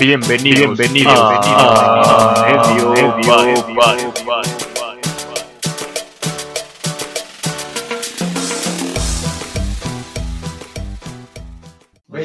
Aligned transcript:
Bienvenidos, 0.00 0.78
bienvenidos, 0.78 1.14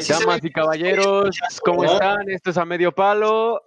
Damas 0.08 0.44
y 0.44 0.50
caballeros, 0.50 1.38
¿cómo 1.64 1.82
¿verdad? 1.82 1.94
están? 1.94 2.30
Esto 2.30 2.50
es 2.50 2.56
a 2.56 2.64
medio 2.64 2.92
palo. 2.92 3.62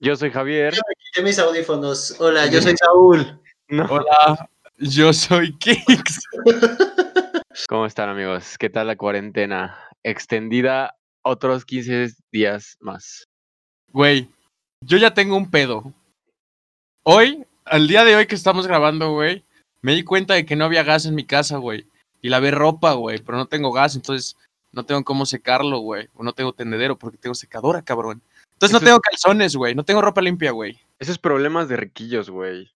Yo 0.00 0.16
soy 0.16 0.30
Javier. 0.30 0.74
Quité 0.98 1.22
mis 1.22 1.38
audífonos. 1.38 2.20
Hola, 2.20 2.46
yo 2.46 2.60
soy 2.60 2.76
Saúl. 2.76 3.40
No. 3.68 3.86
Hola, 3.86 4.48
yo 4.78 5.12
soy 5.12 5.56
Kix. 5.58 6.20
¿Cómo 7.68 7.86
están 7.86 8.08
amigos? 8.08 8.58
¿Qué 8.58 8.68
tal 8.68 8.88
la 8.88 8.96
cuarentena? 8.96 9.78
Extendida 10.02 10.96
otros 11.24 11.64
15 11.64 12.14
días 12.30 12.76
más. 12.80 13.26
Güey, 13.92 14.28
yo 14.80 14.98
ya 14.98 15.12
tengo 15.14 15.36
un 15.36 15.50
pedo. 15.50 15.92
Hoy, 17.02 17.44
al 17.64 17.88
día 17.88 18.04
de 18.04 18.16
hoy 18.16 18.26
que 18.26 18.34
estamos 18.34 18.66
grabando, 18.66 19.12
güey, 19.12 19.44
me 19.82 19.94
di 19.94 20.04
cuenta 20.04 20.34
de 20.34 20.46
que 20.46 20.56
no 20.56 20.64
había 20.64 20.82
gas 20.82 21.06
en 21.06 21.14
mi 21.14 21.24
casa, 21.24 21.58
güey. 21.58 21.86
Y 22.22 22.28
lavé 22.28 22.50
ropa, 22.50 22.92
güey, 22.92 23.18
pero 23.18 23.36
no 23.36 23.46
tengo 23.46 23.72
gas, 23.72 23.96
entonces 23.96 24.36
no 24.72 24.84
tengo 24.84 25.04
cómo 25.04 25.26
secarlo, 25.26 25.78
güey. 25.78 26.08
O 26.14 26.22
no 26.22 26.32
tengo 26.32 26.52
tendedero 26.52 26.98
porque 26.98 27.18
tengo 27.18 27.34
secadora, 27.34 27.82
cabrón. 27.82 28.22
Entonces 28.52 28.72
no 28.72 28.78
Eso 28.78 28.86
tengo 28.86 29.00
calzones, 29.00 29.56
güey. 29.56 29.74
No 29.74 29.84
tengo 29.84 30.00
ropa 30.00 30.22
limpia, 30.22 30.52
güey. 30.52 30.78
Esos 30.98 31.18
problemas 31.18 31.68
de 31.68 31.76
riquillos, 31.76 32.30
güey. 32.30 32.70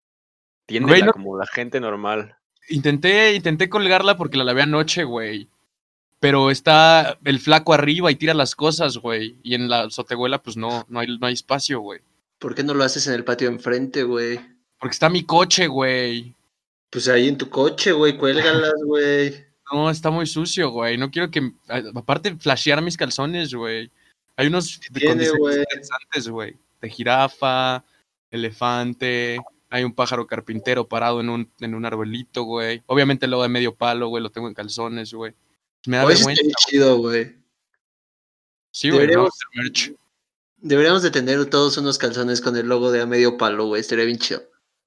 No- 0.68 1.12
como 1.12 1.38
la 1.38 1.46
gente 1.46 1.80
normal. 1.80 2.36
Intenté, 2.68 3.34
intenté 3.34 3.70
colgarla 3.70 4.16
porque 4.16 4.36
la 4.36 4.44
lavé 4.44 4.62
anoche, 4.62 5.04
güey. 5.04 5.48
Pero 6.20 6.50
está 6.50 7.18
el 7.24 7.38
flaco 7.38 7.72
arriba 7.72 8.10
y 8.10 8.16
tira 8.16 8.34
las 8.34 8.56
cosas, 8.56 8.98
güey. 8.98 9.36
Y 9.42 9.54
en 9.54 9.68
la 9.68 9.82
azotehuela, 9.82 10.42
pues 10.42 10.56
no, 10.56 10.84
no 10.88 11.00
hay, 11.00 11.18
no 11.18 11.26
hay 11.26 11.34
espacio, 11.34 11.80
güey. 11.80 12.00
¿Por 12.38 12.54
qué 12.54 12.62
no 12.62 12.74
lo 12.74 12.84
haces 12.84 13.06
en 13.06 13.14
el 13.14 13.24
patio 13.24 13.48
enfrente, 13.48 14.02
güey? 14.02 14.40
Porque 14.78 14.94
está 14.94 15.08
mi 15.08 15.24
coche, 15.24 15.66
güey. 15.66 16.34
Pues 16.90 17.08
ahí 17.08 17.28
en 17.28 17.36
tu 17.36 17.48
coche, 17.50 17.92
güey, 17.92 18.16
cuélgalas, 18.16 18.74
güey. 18.86 19.46
No, 19.72 19.90
está 19.90 20.10
muy 20.10 20.26
sucio, 20.26 20.70
güey. 20.70 20.96
No 20.96 21.10
quiero 21.10 21.30
que. 21.30 21.52
Aparte, 21.94 22.36
flashear 22.36 22.80
mis 22.80 22.96
calzones, 22.96 23.52
güey. 23.54 23.90
Hay 24.36 24.46
unos 24.46 24.80
tiene, 24.92 25.28
güey. 25.30 25.58
interesantes, 25.58 26.28
güey. 26.28 26.56
De 26.80 26.88
jirafa, 26.88 27.84
elefante. 28.30 29.38
Hay 29.68 29.84
un 29.84 29.92
pájaro 29.92 30.26
carpintero 30.26 30.88
parado 30.88 31.20
en 31.20 31.28
un, 31.28 31.50
en 31.60 31.74
un 31.74 31.84
arbolito, 31.84 32.44
güey. 32.44 32.82
Obviamente 32.86 33.26
luego 33.26 33.42
de 33.42 33.50
medio 33.50 33.74
palo, 33.74 34.08
güey. 34.08 34.22
Lo 34.22 34.30
tengo 34.30 34.48
en 34.48 34.54
calzones, 34.54 35.12
güey. 35.12 35.34
Me 35.88 35.96
da 35.96 36.04
vergüenza. 36.04 36.42
chido, 36.68 36.98
güey. 36.98 37.34
Sí, 38.70 38.90
güey. 38.90 39.00
deberíamos- 39.00 39.30
hacer 39.30 39.48
merch. 39.62 39.92
Deberíamos 40.58 41.02
de 41.02 41.10
tener 41.10 41.46
todos 41.46 41.78
unos 41.78 41.98
calzones 41.98 42.40
con 42.40 42.56
el 42.56 42.66
logo 42.68 42.90
de 42.90 43.00
a 43.00 43.06
medio 43.06 43.38
palo, 43.38 43.66
güey. 43.66 43.80
Estaría 43.80 44.04
bien 44.04 44.18
chido. 44.18 44.42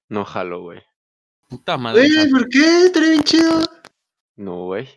No 0.10 0.26
jalo, 0.26 0.62
güey. 0.62 0.82
Puta 1.50 1.78
madre. 1.78 2.08
Güey, 2.08 2.30
¿por 2.30 2.48
qué? 2.50 2.84
Estaría 2.86 3.10
bien 3.10 3.24
chido. 3.24 3.62
No, 4.36 4.66
güey. 4.66 4.88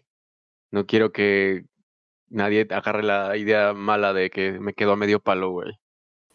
No 0.71 0.87
quiero 0.87 1.13
que 1.13 1.65
nadie 2.29 2.67
agarre 2.71 3.03
la 3.03 3.37
idea 3.37 3.73
mala 3.73 4.13
de 4.13 4.29
que 4.31 4.53
me 4.59 4.75
quedo 4.75 4.93
a 4.93 4.97
medio 4.97 5.21
palo, 5.21 5.51
güey. 5.53 5.73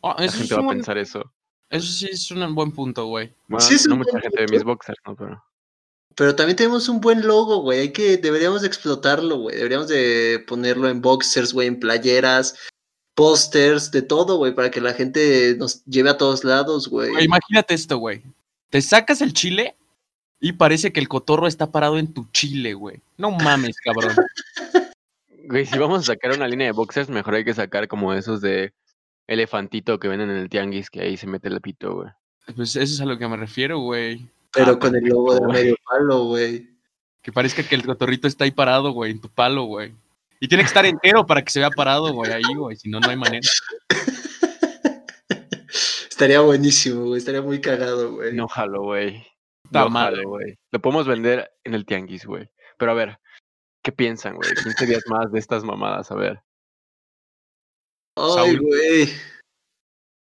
Ah, 0.01 0.15
La 0.17 0.31
gente 0.31 0.53
va 0.55 0.61
a 0.61 0.63
un- 0.63 0.69
pensar 0.69 0.97
eso. 0.97 1.31
eso 1.69 1.91
sí 1.91 2.07
es 2.09 2.31
un 2.31 2.55
buen 2.55 2.71
punto, 2.71 3.05
güey. 3.05 3.35
Bueno, 3.47 3.61
Sí, 3.65 3.75
es 3.75 3.87
no 3.87 3.97
mucha 3.97 4.19
gente 4.19 4.41
de 4.45 4.47
mis 4.47 4.63
boxers, 4.63 4.97
¿no? 5.05 5.15
Pero... 5.15 5.43
Pero 6.19 6.35
también 6.35 6.57
tenemos 6.57 6.89
un 6.89 6.99
buen 6.99 7.25
logo, 7.25 7.61
güey. 7.61 7.79
Hay 7.79 7.93
que, 7.93 8.17
deberíamos 8.17 8.59
de 8.59 8.67
explotarlo, 8.67 9.37
güey. 9.37 9.55
Deberíamos 9.55 9.87
de 9.87 10.43
ponerlo 10.45 10.89
en 10.89 11.01
boxers, 11.01 11.53
güey, 11.53 11.69
en 11.69 11.79
playeras, 11.79 12.57
pósters, 13.15 13.89
de 13.89 14.01
todo, 14.01 14.35
güey, 14.35 14.53
para 14.53 14.69
que 14.69 14.81
la 14.81 14.93
gente 14.93 15.55
nos 15.57 15.81
lleve 15.85 16.09
a 16.09 16.17
todos 16.17 16.43
lados, 16.43 16.89
güey. 16.89 17.11
Güey, 17.11 17.23
imagínate 17.23 17.73
esto, 17.73 17.99
güey. 17.99 18.21
Te 18.69 18.81
sacas 18.81 19.21
el 19.21 19.31
chile 19.31 19.77
y 20.41 20.51
parece 20.51 20.91
que 20.91 20.99
el 20.99 21.07
cotorro 21.07 21.47
está 21.47 21.71
parado 21.71 21.97
en 21.97 22.13
tu 22.13 22.27
chile, 22.33 22.73
güey. 22.73 22.99
No 23.15 23.31
mames, 23.31 23.77
cabrón. 23.85 24.13
Güey, 25.45 25.67
si 25.67 25.77
vamos 25.77 26.01
a 26.01 26.13
sacar 26.13 26.35
una 26.35 26.49
línea 26.49 26.67
de 26.67 26.73
boxers, 26.73 27.07
mejor 27.07 27.35
hay 27.35 27.45
que 27.45 27.53
sacar 27.53 27.87
como 27.87 28.13
esos 28.13 28.41
de 28.41 28.73
elefantito 29.25 29.99
que 29.99 30.09
venden 30.09 30.31
en 30.31 30.35
el 30.35 30.49
tianguis, 30.49 30.89
que 30.89 30.99
ahí 30.99 31.15
se 31.15 31.27
mete 31.27 31.47
el 31.47 31.61
pito, 31.61 31.95
güey. 31.95 32.09
Pues 32.57 32.75
eso 32.75 32.93
es 32.93 32.99
a 32.99 33.05
lo 33.05 33.17
que 33.17 33.29
me 33.29 33.37
refiero, 33.37 33.79
güey. 33.79 34.29
Pero 34.53 34.71
Ah, 34.73 34.79
con 34.79 34.95
el 34.95 35.03
logo 35.03 35.35
de 35.35 35.41
medio 35.47 35.75
palo, 35.85 36.25
güey. 36.25 36.69
Que 37.21 37.31
parezca 37.31 37.63
que 37.63 37.75
el 37.75 37.85
cotorrito 37.85 38.27
está 38.27 38.45
ahí 38.45 38.51
parado, 38.51 38.91
güey, 38.91 39.11
en 39.11 39.21
tu 39.21 39.29
palo, 39.29 39.63
güey. 39.63 39.93
Y 40.39 40.47
tiene 40.47 40.63
que 40.63 40.67
estar 40.67 40.85
entero 40.85 41.25
para 41.25 41.43
que 41.43 41.51
se 41.51 41.59
vea 41.59 41.69
parado, 41.69 42.13
güey, 42.13 42.31
ahí, 42.31 42.55
güey. 42.55 42.77
Si 42.77 42.89
no, 42.89 42.99
no 42.99 43.09
hay 43.09 43.17
manera. 43.17 43.47
Estaría 46.09 46.39
buenísimo, 46.41 47.05
güey. 47.05 47.19
Estaría 47.19 47.41
muy 47.41 47.61
cagado, 47.61 48.13
güey. 48.13 48.33
No 48.33 48.47
jalo, 48.47 48.83
güey. 48.83 49.25
Puta 49.63 49.85
No 49.85 49.91
jalo, 49.91 50.29
güey. 50.29 50.57
Lo 50.71 50.79
podemos 50.79 51.07
vender 51.07 51.51
en 51.63 51.73
el 51.75 51.85
tianguis, 51.85 52.25
güey. 52.25 52.49
Pero 52.77 52.91
a 52.91 52.95
ver, 52.95 53.19
¿qué 53.83 53.91
piensan, 53.91 54.35
güey? 54.35 54.49
15 54.63 54.85
días 54.85 55.03
más 55.07 55.31
de 55.31 55.39
estas 55.39 55.63
mamadas, 55.63 56.11
a 56.11 56.15
ver. 56.15 56.41
Ay, 58.15 58.57
güey. 58.57 59.09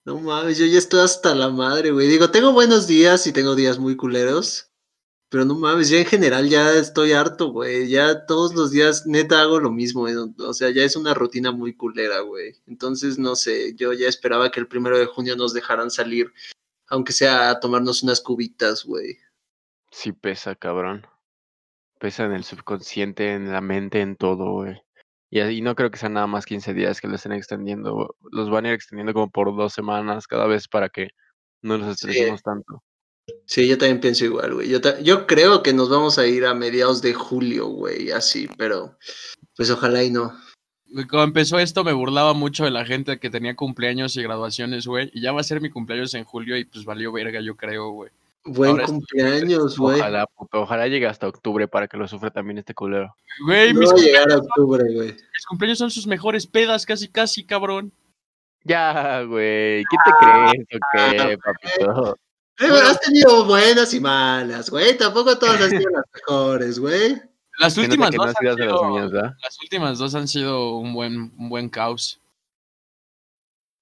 No 0.05 0.21
mames, 0.21 0.59
yo 0.59 0.67
ya 0.67 0.79
estoy 0.79 1.01
hasta 1.01 1.35
la 1.35 1.49
madre, 1.49 1.91
güey. 1.91 2.07
Digo, 2.09 2.31
tengo 2.31 2.53
buenos 2.53 2.87
días 2.87 3.27
y 3.27 3.33
tengo 3.33 3.55
días 3.55 3.79
muy 3.79 3.97
culeros. 3.97 4.71
Pero 5.31 5.47
no 5.47 5.55
mames, 5.55 5.89
ya 5.89 5.99
en 5.99 6.05
general 6.05 6.49
ya 6.49 6.75
estoy 6.75 7.13
harto, 7.13 7.49
güey. 7.53 7.89
Ya 7.89 8.27
todos 8.27 8.55
los 8.55 8.71
días 8.71 9.07
neta 9.07 9.41
hago 9.41 9.59
lo 9.61 9.71
mismo. 9.71 10.03
güey. 10.03 10.15
O 10.41 10.53
sea, 10.53 10.69
ya 10.71 10.85
es 10.85 10.95
una 10.97 11.15
rutina 11.15 11.53
muy 11.53 11.75
culera, 11.75 12.21
güey. 12.21 12.55
Entonces, 12.67 13.19
no 13.19 13.35
sé, 13.35 13.75
yo 13.77 13.95
ya 13.95 14.07
esperaba 14.07 14.51
que 14.51 14.61
el 14.61 14.69
primero 14.69 14.99
de 14.99 15.07
junio 15.07 15.37
nos 15.37 15.55
dejaran 15.55 15.91
salir. 15.91 16.33
Aunque 16.87 17.15
sea 17.15 17.49
a 17.49 17.59
tomarnos 17.59 18.03
unas 18.03 18.21
cubitas, 18.21 18.85
güey. 18.85 19.17
Sí 19.91 20.13
pesa, 20.13 20.55
cabrón. 20.55 21.07
Pesa 21.99 22.27
en 22.27 22.33
el 22.33 22.45
subconsciente, 22.45 23.33
en 23.33 23.51
la 23.51 23.63
mente, 23.63 24.03
en 24.03 24.17
todo, 24.17 24.53
güey. 24.53 24.83
Y 25.35 25.61
no 25.63 25.75
creo 25.75 25.91
que 25.91 25.99
sean 25.99 26.13
nada 26.13 26.29
más 26.29 26.47
15 26.47 26.75
días 26.75 27.01
que 27.01 27.09
lo 27.09 27.17
estén 27.17 27.33
extendiendo. 27.33 28.15
Los 28.31 28.51
van 28.51 28.67
a 28.67 28.69
ir 28.69 28.75
extendiendo 28.75 29.13
como 29.13 29.31
por 29.31 29.55
dos 29.57 29.73
semanas 29.73 30.29
cada 30.29 30.47
vez 30.47 30.69
para 30.69 30.89
que 30.89 31.09
no 31.61 31.77
nos 31.77 31.99
Sí. 31.99 32.07
estresemos 32.09 32.43
tanto. 32.43 32.83
Sí, 33.47 33.67
yo 33.67 33.77
también 33.79 34.01
pienso 34.01 34.25
igual, 34.27 34.55
güey. 34.55 34.69
Yo, 34.69 34.79
yo 35.03 35.27
creo 35.27 35.63
que 35.63 35.73
nos 35.73 35.89
vamos 35.89 36.19
a 36.19 36.27
ir 36.27 36.45
a 36.45 36.55
mediados 36.55 37.03
de 37.03 37.15
julio, 37.15 37.67
güey, 37.69 38.11
así, 38.13 38.49
pero 38.59 38.97
pues 39.57 39.71
ojalá 39.71 40.05
y 40.05 40.11
no. 40.11 40.33
Cuando 41.11 41.25
empezó 41.25 41.59
esto 41.59 41.83
me 41.83 41.93
burlaba 41.95 42.35
mucho 42.35 42.65
de 42.65 42.71
la 42.71 42.85
gente 42.85 43.19
que 43.19 43.31
tenía 43.31 43.57
cumpleaños 43.57 44.17
y 44.17 44.23
graduaciones, 44.23 44.87
güey. 44.87 45.11
Y 45.15 45.21
ya 45.23 45.33
va 45.33 45.41
a 45.41 45.45
ser 45.45 45.61
mi 45.61 45.71
cumpleaños 45.71 46.15
en 46.15 46.23
julio 46.25 46.57
y 46.57 46.65
pues 46.65 46.85
valió 46.85 47.11
verga, 47.11 47.41
yo 47.41 47.57
creo, 47.57 47.91
güey. 47.91 48.11
Buen 48.47 48.73
Ahora 48.73 48.85
cumpleaños, 48.87 49.79
güey. 49.79 49.99
Ojalá, 50.01 50.27
puto, 50.27 50.61
ojalá 50.61 50.87
llegue 50.87 51.07
hasta 51.07 51.27
octubre 51.27 51.67
para 51.67 51.89
que 51.89 51.97
lo 51.97 52.07
sufra 52.07 52.31
también 52.31 52.59
este 52.59 52.75
culero. 52.75 53.15
Güey, 53.47 53.73
No 53.73 53.81
mis, 53.81 53.89
va 53.89 53.93
a 53.93 53.95
cum- 53.97 54.05
llegar 54.05 54.33
a 54.33 54.37
octubre, 54.37 54.85
güey. 54.95 55.09
mis 55.13 55.47
cumpleaños 55.49 55.79
son 55.79 55.91
sus 55.91 56.07
mejores 56.07 56.47
pedas, 56.47 56.85
casi, 56.85 57.09
casi, 57.09 57.45
cabrón. 57.47 57.93
Ya, 58.65 59.23
güey. 59.23 59.83
¿Qué 59.85 59.97
te 60.05 60.11
crees 60.21 60.67
o 60.75 60.79
qué, 60.93 61.39
papito? 61.39 62.17
Eh, 62.61 62.69
bueno, 62.69 62.87
has 62.89 63.01
tenido 63.01 63.45
buenas 63.47 63.93
y 63.95 64.01
malas, 64.01 64.71
güey. 64.71 64.97
Tampoco 64.97 65.37
todas 65.39 65.61
han 65.61 65.71
sido 65.71 65.91
las 65.91 66.05
mejores, 66.13 66.79
güey. 66.79 67.21
Las 67.59 67.77
últimas 67.79 68.11
dos 68.11 68.27
han 68.27 68.35
sido 68.35 68.57
de 68.57 68.67
las 69.43 69.59
últimas 69.63 69.99
dos 69.99 70.15
han 70.15 70.29
sido 70.29 70.77
un 70.77 70.93
buen, 70.93 71.33
un 71.39 71.49
buen 71.49 71.69
caos. 71.69 72.21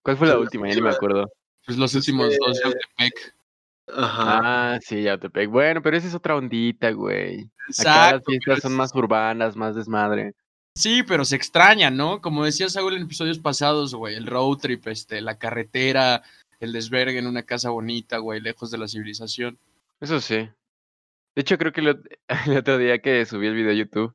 ¿Cuál 0.02 0.16
fue 0.16 0.28
la 0.28 0.38
última? 0.38 0.68
Ya 0.68 0.74
ni 0.76 0.82
me 0.82 0.90
acuerdo. 0.90 1.30
Pues 1.66 1.78
los 1.78 1.94
últimos 1.94 2.26
fue- 2.28 2.38
dos 2.46 2.58
de 2.58 2.64
Outepec. 2.64 3.34
Ajá. 3.88 4.74
Ah, 4.74 4.78
sí, 4.80 5.02
ya 5.02 5.18
te 5.18 5.28
pegué. 5.28 5.46
Bueno, 5.46 5.82
pero 5.82 5.96
esa 5.96 6.08
es 6.08 6.14
otra 6.14 6.36
ondita, 6.36 6.90
güey. 6.90 7.40
Acá 7.40 7.48
las 7.66 7.78
Exacto. 7.78 8.30
fiestas 8.30 8.60
son 8.60 8.74
más 8.74 8.94
urbanas, 8.94 9.56
más 9.56 9.74
desmadre. 9.74 10.34
Sí, 10.74 11.02
pero 11.02 11.24
se 11.24 11.36
extraña, 11.36 11.90
¿no? 11.90 12.20
Como 12.20 12.44
decía 12.44 12.68
Saúl 12.68 12.94
en 12.94 13.02
episodios 13.02 13.38
pasados, 13.38 13.94
güey, 13.94 14.14
el 14.14 14.26
road 14.26 14.56
trip, 14.58 14.86
este, 14.86 15.20
la 15.20 15.38
carretera, 15.38 16.22
el 16.60 16.72
desvergue 16.72 17.18
en 17.18 17.26
una 17.26 17.42
casa 17.42 17.70
bonita, 17.70 18.18
güey, 18.18 18.40
lejos 18.40 18.70
de 18.70 18.78
la 18.78 18.88
civilización. 18.88 19.58
Eso 20.00 20.20
sí. 20.20 20.36
De 21.34 21.40
hecho, 21.40 21.58
creo 21.58 21.72
que 21.72 21.82
el, 21.82 22.02
el 22.46 22.56
otro 22.56 22.78
día 22.78 23.00
que 23.00 23.26
subí 23.26 23.46
el 23.46 23.54
video 23.54 23.72
a 23.72 23.74
YouTube, 23.74 24.14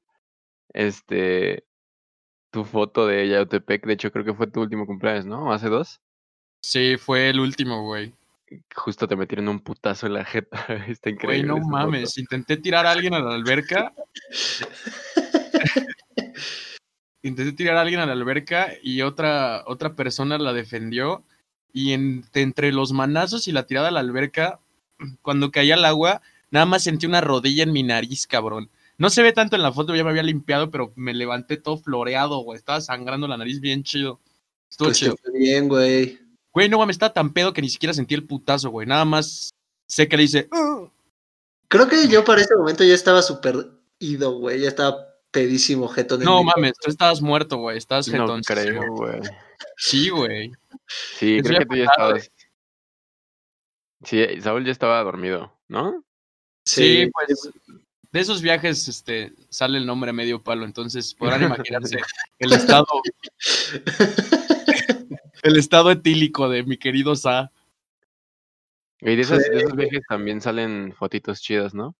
este, 0.73 1.63
tu 2.51 2.63
foto 2.63 3.05
de 3.05 3.27
Yautepec, 3.29 3.85
de 3.85 3.93
hecho 3.93 4.11
creo 4.11 4.25
que 4.25 4.33
fue 4.33 4.47
tu 4.47 4.61
último 4.61 4.87
cumpleaños, 4.87 5.25
¿no? 5.25 5.51
¿Hace 5.53 5.69
dos? 5.69 6.01
Sí, 6.61 6.97
fue 6.97 7.29
el 7.29 7.39
último, 7.39 7.83
güey. 7.83 8.13
Justo 8.75 9.07
te 9.07 9.15
metieron 9.15 9.47
un 9.49 9.59
putazo 9.59 10.07
en 10.07 10.13
la 10.13 10.25
jeta. 10.25 10.65
Está 10.87 11.09
Güey, 11.09 11.15
increíble. 11.15 11.47
no 11.47 11.55
esa 11.57 11.63
foto. 11.65 11.71
mames. 11.77 12.17
Intenté 12.17 12.57
tirar 12.57 12.85
a 12.85 12.91
alguien 12.91 13.13
a 13.13 13.19
la 13.19 13.35
alberca. 13.35 13.93
Intenté 17.23 17.51
tirar 17.53 17.77
a 17.77 17.81
alguien 17.81 17.99
a 17.99 18.05
la 18.05 18.13
alberca 18.13 18.69
y 18.81 19.01
otra, 19.01 19.63
otra 19.65 19.95
persona 19.95 20.37
la 20.37 20.53
defendió. 20.53 21.23
Y 21.73 21.93
en- 21.93 22.23
entre 22.33 22.71
los 22.71 22.93
manazos 22.93 23.47
y 23.47 23.51
la 23.51 23.65
tirada 23.67 23.89
a 23.89 23.91
la 23.91 23.99
alberca, 23.99 24.59
cuando 25.21 25.51
caía 25.51 25.75
al 25.75 25.85
agua, 25.85 26.21
nada 26.49 26.65
más 26.65 26.83
sentí 26.83 27.05
una 27.05 27.21
rodilla 27.21 27.63
en 27.63 27.71
mi 27.73 27.83
nariz, 27.83 28.25
cabrón. 28.27 28.69
No 28.97 29.09
se 29.11 29.21
ve 29.21 29.31
tanto 29.33 29.55
en 29.55 29.61
la 29.61 29.71
foto, 29.73 29.95
ya 29.95 30.03
me 30.03 30.09
había 30.09 30.23
limpiado, 30.23 30.71
pero 30.71 30.91
me 30.95 31.13
levanté 31.13 31.57
todo 31.57 31.77
floreado, 31.77 32.39
güey. 32.39 32.57
Estaba 32.57 32.81
sangrando 32.81 33.27
la 33.27 33.37
nariz 33.37 33.59
bien 33.59 33.83
chido. 33.83 34.19
Estuvo 34.69 34.87
Pues 34.87 34.97
chido. 34.97 35.15
bien, 35.33 35.67
güey. 35.67 36.17
Güey, 36.57 36.69
no 36.69 36.79
mames, 36.79 36.95
está 36.95 37.13
tan 37.13 37.33
pedo 37.33 37.53
que 37.53 37.61
ni 37.61 37.69
siquiera 37.69 37.93
sentí 37.93 38.15
el 38.15 38.25
putazo, 38.25 38.71
güey. 38.71 38.87
Nada 38.87 39.05
más 39.05 39.51
sé 39.87 40.07
que 40.07 40.17
le 40.17 40.23
hice. 40.23 40.49
"Uh". 40.51 40.89
Creo 41.67 41.87
que 41.87 42.07
yo 42.07 42.25
para 42.25 42.41
ese 42.41 42.55
momento 42.55 42.83
ya 42.83 42.95
estaba 42.95 43.21
súper 43.21 43.69
ido, 43.99 44.39
güey. 44.39 44.61
Ya 44.61 44.69
estaba 44.69 44.97
pedísimo 45.29 45.87
jetón. 45.87 46.23
No 46.23 46.41
mames, 46.41 46.73
tú 46.81 46.89
estabas 46.89 47.21
muerto, 47.21 47.57
güey. 47.57 47.77
Estabas 47.77 48.07
No 48.07 48.13
jetón. 48.23 48.41
creo, 48.41 48.81
güey. 48.87 49.21
Sí, 49.77 50.09
güey. 50.09 50.51
Sí, 51.19 51.41
creo 51.43 51.59
que 51.59 51.65
tú 51.67 51.75
ya 51.75 51.83
estabas. 51.83 52.31
Sí, 54.03 54.41
Saúl 54.41 54.65
ya 54.65 54.71
estaba 54.71 55.03
dormido, 55.03 55.53
¿no? 55.67 56.03
Sí, 56.65 57.07
pues 57.13 57.51
de 58.11 58.19
esos 58.19 58.41
viajes 58.41 58.87
este, 58.87 59.31
sale 59.49 59.77
el 59.77 59.85
nombre 59.85 60.11
medio 60.11 60.41
palo, 60.41 60.65
entonces 60.65 61.13
podrán 61.13 61.43
imaginarse 61.69 61.97
el 62.39 62.53
estado, 62.53 62.87
el 65.47 65.57
estado 65.57 65.91
etílico 65.91 66.49
de 66.49 66.63
mi 66.63 66.77
querido 66.77 67.15
Sa. 67.15 67.51
Y 69.01 69.15
de 69.15 69.21
esos, 69.21 69.39
de 69.39 69.45
Fue- 69.49 69.57
esos 69.59 69.75
viajes 69.75 70.01
también 70.07 70.41
salen 70.41 70.93
fotitos 70.97 71.41
chidas, 71.41 71.73
¿no? 71.73 71.95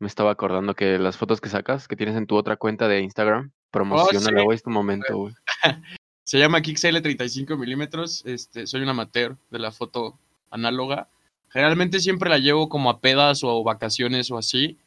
Me 0.00 0.08
estaba 0.08 0.30
acordando 0.32 0.74
que 0.74 0.98
las 0.98 1.16
fotos 1.16 1.40
que 1.40 1.48
sacas, 1.48 1.86
que 1.88 1.96
tienes 1.96 2.16
en 2.16 2.26
tu 2.26 2.36
otra 2.36 2.56
cuenta 2.56 2.88
de 2.88 3.00
Instagram, 3.00 3.52
promocionala, 3.70 4.40
sí. 4.40 4.44
güey, 4.44 4.56
es 4.56 4.62
tu 4.62 4.70
momento, 4.70 5.16
güey. 5.16 5.34
Se 6.24 6.38
llama 6.38 6.62
Kixl 6.62 7.02
35 7.02 7.56
milímetros. 7.56 8.22
Este, 8.24 8.66
soy 8.66 8.80
un 8.82 8.88
amateur 8.88 9.36
de 9.50 9.58
la 9.58 9.70
foto 9.70 10.18
análoga. 10.50 11.08
Generalmente 11.50 12.00
siempre 12.00 12.30
la 12.30 12.38
llevo 12.38 12.68
como 12.68 12.88
a 12.90 13.00
pedas 13.00 13.44
o 13.44 13.62
vacaciones 13.62 14.30
o 14.30 14.38
así, 14.38 14.78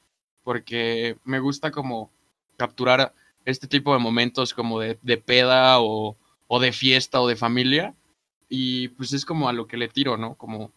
porque 0.44 1.18
me 1.24 1.40
gusta 1.40 1.72
como 1.72 2.10
capturar 2.58 3.14
este 3.46 3.68
tipo 3.68 3.94
de 3.94 4.00
momentos 4.00 4.54
como 4.54 4.80
de, 4.80 4.98
de 5.04 5.18
peda 5.18 5.80
o, 5.80 6.18
o 6.48 6.60
de 6.60 6.72
fiesta 6.72 7.22
o 7.22 7.28
de 7.28 7.36
familia. 7.36 7.94
Y 8.50 8.90
pues 8.90 9.14
es 9.14 9.26
como 9.26 9.50
a 9.50 9.54
lo 9.54 9.68
que 9.68 9.78
le 9.78 9.90
tiro, 9.90 10.18
¿no? 10.18 10.36
Como 10.36 10.72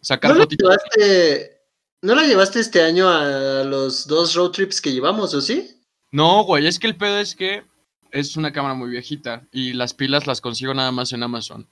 sacar 0.00 0.30
¿No 0.32 0.36
la, 0.38 0.42
fotitos. 0.44 0.68
llevaste, 0.96 1.60
¿No 2.02 2.14
la 2.14 2.24
llevaste 2.26 2.60
este 2.60 2.82
año 2.82 3.08
a 3.08 3.64
los 3.64 4.06
dos 4.06 4.34
road 4.34 4.50
trips 4.52 4.80
que 4.80 4.92
llevamos, 4.92 5.34
o 5.34 5.40
sí? 5.40 5.78
No, 6.10 6.44
güey, 6.44 6.66
es 6.66 6.78
que 6.78 6.86
el 6.86 6.96
pedo 6.96 7.18
es 7.18 7.34
que 7.34 7.64
es 8.12 8.36
una 8.36 8.52
cámara 8.52 8.74
muy 8.74 8.88
viejita 8.88 9.46
y 9.52 9.74
las 9.74 9.92
pilas 9.92 10.26
las 10.26 10.40
consigo 10.40 10.72
nada 10.72 10.90
más 10.92 11.12
en 11.12 11.22
Amazon. 11.22 11.66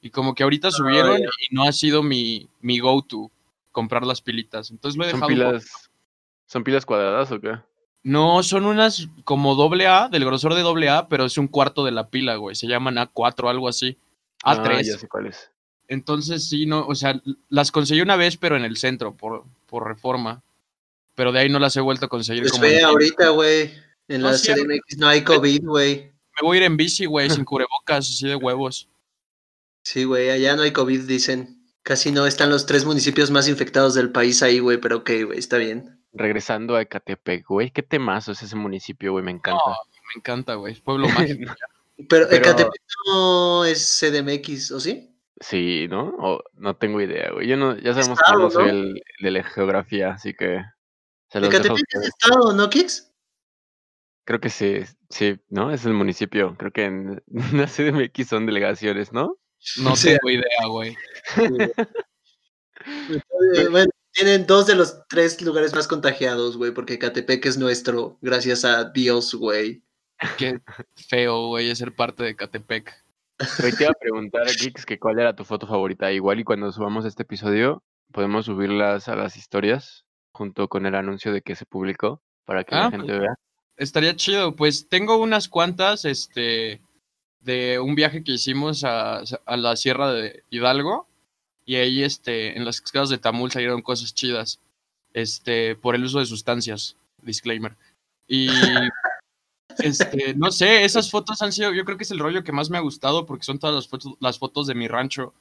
Y 0.00 0.08
como 0.10 0.34
que 0.34 0.44
ahorita 0.44 0.70
subieron 0.70 1.18
ya. 1.18 1.24
y 1.50 1.54
no 1.54 1.64
ha 1.64 1.72
sido 1.72 2.02
mi, 2.02 2.48
mi 2.62 2.78
go-to 2.78 3.30
comprar 3.70 4.06
las 4.06 4.22
pilitas. 4.22 4.70
Entonces 4.70 4.96
lo 4.96 5.04
he 5.04 5.10
¿Son 5.10 5.20
dejado. 5.20 5.28
pilas, 5.28 5.90
¿Son 6.46 6.64
pilas 6.64 6.86
cuadradas 6.86 7.30
o 7.32 7.40
qué? 7.40 7.58
No, 8.02 8.42
son 8.42 8.64
unas 8.64 9.08
como 9.24 9.54
doble 9.54 9.86
A, 9.86 10.08
del 10.08 10.24
grosor 10.24 10.54
de 10.54 10.62
doble 10.62 10.88
A, 10.88 11.08
pero 11.08 11.26
es 11.26 11.36
un 11.36 11.48
cuarto 11.48 11.84
de 11.84 11.92
la 11.92 12.08
pila, 12.08 12.36
güey. 12.36 12.56
Se 12.56 12.66
llaman 12.66 12.96
A4 12.96 13.50
algo 13.50 13.68
así. 13.68 13.98
Ah, 14.42 14.56
A3. 14.56 14.82
ya 14.84 14.98
sé 14.98 15.06
cuál 15.06 15.26
es. 15.26 15.50
Entonces 15.86 16.48
sí, 16.48 16.66
no, 16.66 16.86
o 16.86 16.94
sea, 16.94 17.20
las 17.48 17.72
conseguí 17.72 18.00
una 18.00 18.16
vez, 18.16 18.36
pero 18.36 18.56
en 18.56 18.64
el 18.64 18.76
centro, 18.76 19.16
por, 19.16 19.44
por 19.66 19.86
reforma. 19.86 20.42
Pero 21.14 21.32
de 21.32 21.40
ahí 21.40 21.48
no 21.50 21.58
las 21.58 21.76
he 21.76 21.80
vuelto 21.80 22.06
a 22.06 22.08
conseguir 22.08 22.42
Pues 22.42 22.52
como. 22.52 22.62
ve 22.62 22.80
ahorita, 22.80 23.30
güey. 23.30 23.72
En 24.08 24.22
No, 24.22 24.30
la 24.30 24.38
CDMX 24.38 24.98
no 24.98 25.08
hay 25.08 25.22
COVID, 25.22 25.64
güey. 25.64 26.12
Me 26.40 26.46
voy 26.46 26.56
a 26.56 26.60
ir 26.60 26.66
en 26.66 26.76
bici, 26.76 27.04
güey, 27.06 27.28
sin 27.28 27.44
cubrebocas, 27.44 28.08
así 28.08 28.26
de 28.26 28.36
huevos. 28.36 28.88
Sí, 29.84 30.04
güey, 30.04 30.30
allá 30.30 30.56
no 30.56 30.62
hay 30.62 30.72
COVID, 30.72 31.02
dicen. 31.02 31.66
Casi 31.82 32.12
no 32.12 32.26
están 32.26 32.50
los 32.50 32.66
tres 32.66 32.84
municipios 32.84 33.30
más 33.30 33.48
infectados 33.48 33.94
del 33.94 34.10
país 34.10 34.42
ahí, 34.42 34.58
güey, 34.58 34.78
pero 34.78 34.98
ok, 34.98 35.10
güey, 35.26 35.38
está 35.38 35.56
bien. 35.58 35.99
Regresando 36.12 36.74
a 36.76 36.82
Ecatepec, 36.82 37.46
güey, 37.46 37.70
qué 37.70 37.82
temazo 37.82 38.32
es 38.32 38.42
ese 38.42 38.56
municipio, 38.56 39.12
güey, 39.12 39.24
me 39.24 39.30
encanta. 39.30 39.62
Me 40.14 40.18
encanta, 40.18 40.54
güey. 40.54 40.72
es 40.72 40.80
Pueblo 40.80 41.06
mágico. 41.38 41.52
Pero, 42.08 42.26
Pero- 42.28 42.36
Ecatepec 42.36 42.82
no 43.06 43.64
es 43.64 43.98
CDMX, 44.00 44.72
¿o 44.72 44.80
sí? 44.80 45.06
Sí, 45.40 45.86
¿no? 45.88 46.14
O- 46.18 46.42
no 46.54 46.76
tengo 46.76 47.00
idea, 47.00 47.30
güey. 47.32 47.46
Yo 47.46 47.56
no, 47.56 47.76
ya 47.78 47.94
sabemos 47.94 48.18
que 48.18 48.32
no 48.36 48.50
soy 48.50 48.68
el 48.68 49.02
de 49.20 49.30
la 49.30 49.42
geografía, 49.44 50.10
así 50.12 50.34
que 50.34 50.60
se 51.28 51.40
los 51.40 51.48
dejo 51.48 51.62
a 51.62 51.66
Ecatepec 51.66 51.94
es 51.94 52.08
estado, 52.08 52.52
¿no, 52.52 52.68
Kix? 52.68 53.06
Creo 54.24 54.40
que 54.40 54.50
sí, 54.50 54.80
sí, 55.08 55.38
¿no? 55.48 55.72
Es 55.72 55.84
el 55.86 55.92
municipio. 55.94 56.54
Creo 56.58 56.72
que 56.72 56.84
en 56.84 57.22
la 57.52 57.66
CDMX 57.66 58.28
son 58.28 58.46
delegaciones, 58.46 59.12
¿no? 59.12 59.36
No 59.82 59.96
Sí. 59.96 60.08
tengo 60.08 60.30
idea, 60.30 60.66
güey. 60.68 60.96
Bueno, 63.70 63.89
tienen 64.20 64.46
dos 64.46 64.66
de 64.66 64.74
los 64.74 65.06
tres 65.08 65.40
lugares 65.40 65.74
más 65.74 65.88
contagiados, 65.88 66.58
güey, 66.58 66.72
porque 66.72 66.94
Ecatepec 66.94 67.46
es 67.46 67.56
nuestro, 67.56 68.18
gracias 68.20 68.66
a 68.66 68.84
Dios, 68.84 69.34
güey. 69.34 69.82
Qué 70.36 70.60
feo, 71.08 71.46
güey, 71.48 71.70
es 71.70 71.78
ser 71.78 71.94
parte 71.94 72.22
de 72.24 72.36
Catepec. 72.36 72.92
Hoy 73.64 73.72
te 73.72 73.84
iba 73.84 73.92
a 73.92 73.98
preguntar, 73.98 74.46
Kix, 74.46 74.84
que 74.84 74.98
cuál 74.98 75.18
era 75.18 75.34
tu 75.34 75.44
foto 75.44 75.66
favorita. 75.66 76.12
Igual 76.12 76.40
y 76.40 76.44
cuando 76.44 76.70
subamos 76.70 77.06
este 77.06 77.22
episodio, 77.22 77.82
podemos 78.12 78.44
subirlas 78.44 79.08
a 79.08 79.16
las 79.16 79.38
historias 79.38 80.04
junto 80.32 80.68
con 80.68 80.84
el 80.84 80.94
anuncio 80.94 81.32
de 81.32 81.40
que 81.40 81.56
se 81.56 81.64
publicó 81.64 82.20
para 82.44 82.64
que 82.64 82.74
Ah, 82.74 82.84
la 82.84 82.90
gente 82.90 83.18
vea. 83.18 83.34
Estaría 83.78 84.14
chido. 84.14 84.54
Pues 84.54 84.90
tengo 84.90 85.16
unas 85.16 85.48
cuantas, 85.48 86.04
este, 86.04 86.82
de 87.40 87.78
un 87.78 87.94
viaje 87.94 88.22
que 88.22 88.32
hicimos 88.32 88.84
a, 88.84 89.22
a 89.46 89.56
la 89.56 89.76
Sierra 89.76 90.12
de 90.12 90.44
Hidalgo. 90.50 91.08
Y 91.70 91.76
ahí, 91.76 92.02
este, 92.02 92.56
en 92.56 92.64
las 92.64 92.80
cascadas 92.80 93.10
de 93.10 93.18
Tamul 93.18 93.52
salieron 93.52 93.80
cosas 93.80 94.12
chidas. 94.12 94.58
Este, 95.14 95.76
por 95.76 95.94
el 95.94 96.02
uso 96.02 96.18
de 96.18 96.26
sustancias. 96.26 96.96
Disclaimer. 97.22 97.76
Y, 98.26 98.48
este, 99.78 100.34
no 100.34 100.50
sé, 100.50 100.84
esas 100.84 101.12
fotos 101.12 101.42
han 101.42 101.52
sido, 101.52 101.72
yo 101.72 101.84
creo 101.84 101.96
que 101.96 102.02
es 102.02 102.10
el 102.10 102.18
rollo 102.18 102.42
que 102.42 102.50
más 102.50 102.70
me 102.70 102.76
ha 102.76 102.80
gustado 102.80 103.24
porque 103.24 103.44
son 103.44 103.60
todas 103.60 103.76
las 103.76 103.86
fotos, 103.86 104.14
las 104.18 104.40
fotos 104.40 104.66
de 104.66 104.74
mi 104.74 104.88
rancho. 104.88 105.32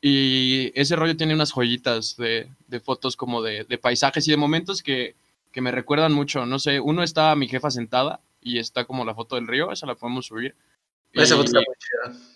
Y 0.00 0.72
ese 0.80 0.96
rollo 0.96 1.14
tiene 1.14 1.34
unas 1.34 1.52
joyitas 1.52 2.16
de, 2.16 2.48
de 2.68 2.80
fotos 2.80 3.14
como 3.14 3.42
de, 3.42 3.64
de 3.64 3.76
paisajes 3.76 4.26
y 4.26 4.30
de 4.30 4.38
momentos 4.38 4.82
que, 4.82 5.14
que 5.52 5.60
me 5.60 5.72
recuerdan 5.72 6.14
mucho. 6.14 6.46
No 6.46 6.58
sé, 6.58 6.80
uno 6.80 7.02
está 7.02 7.34
mi 7.36 7.48
jefa 7.48 7.70
sentada 7.70 8.20
y 8.40 8.60
está 8.60 8.86
como 8.86 9.04
la 9.04 9.14
foto 9.14 9.36
del 9.36 9.46
río, 9.46 9.70
esa 9.72 9.84
la 9.84 9.94
podemos 9.94 10.24
subir. 10.24 10.54
Esa 11.12 11.34
Y- 11.34 11.36
foto 11.36 11.44
está 11.44 11.58
muy 11.58 11.76
chida. 12.16 12.30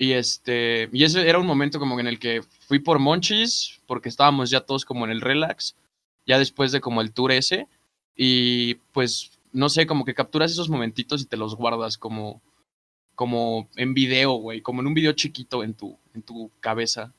Y 0.00 0.14
este, 0.14 0.88
y 0.94 1.04
ese 1.04 1.28
era 1.28 1.38
un 1.38 1.46
momento 1.46 1.78
como 1.78 2.00
en 2.00 2.06
el 2.06 2.18
que 2.18 2.40
fui 2.66 2.78
por 2.78 2.98
Monchis, 2.98 3.82
porque 3.86 4.08
estábamos 4.08 4.48
ya 4.48 4.62
todos 4.62 4.86
como 4.86 5.04
en 5.04 5.10
el 5.10 5.20
relax, 5.20 5.76
ya 6.26 6.38
después 6.38 6.72
de 6.72 6.80
como 6.80 7.02
el 7.02 7.12
tour 7.12 7.32
ese, 7.32 7.68
y 8.16 8.76
pues, 8.92 9.38
no 9.52 9.68
sé, 9.68 9.86
como 9.86 10.06
que 10.06 10.14
capturas 10.14 10.52
esos 10.52 10.70
momentitos 10.70 11.20
y 11.20 11.26
te 11.26 11.36
los 11.36 11.54
guardas 11.54 11.98
como, 11.98 12.40
como 13.14 13.68
en 13.76 13.92
video, 13.92 14.32
güey, 14.36 14.62
como 14.62 14.80
en 14.80 14.86
un 14.86 14.94
video 14.94 15.12
chiquito 15.12 15.62
en 15.62 15.74
tu, 15.74 15.98
en 16.14 16.22
tu 16.22 16.50
cabeza. 16.60 17.12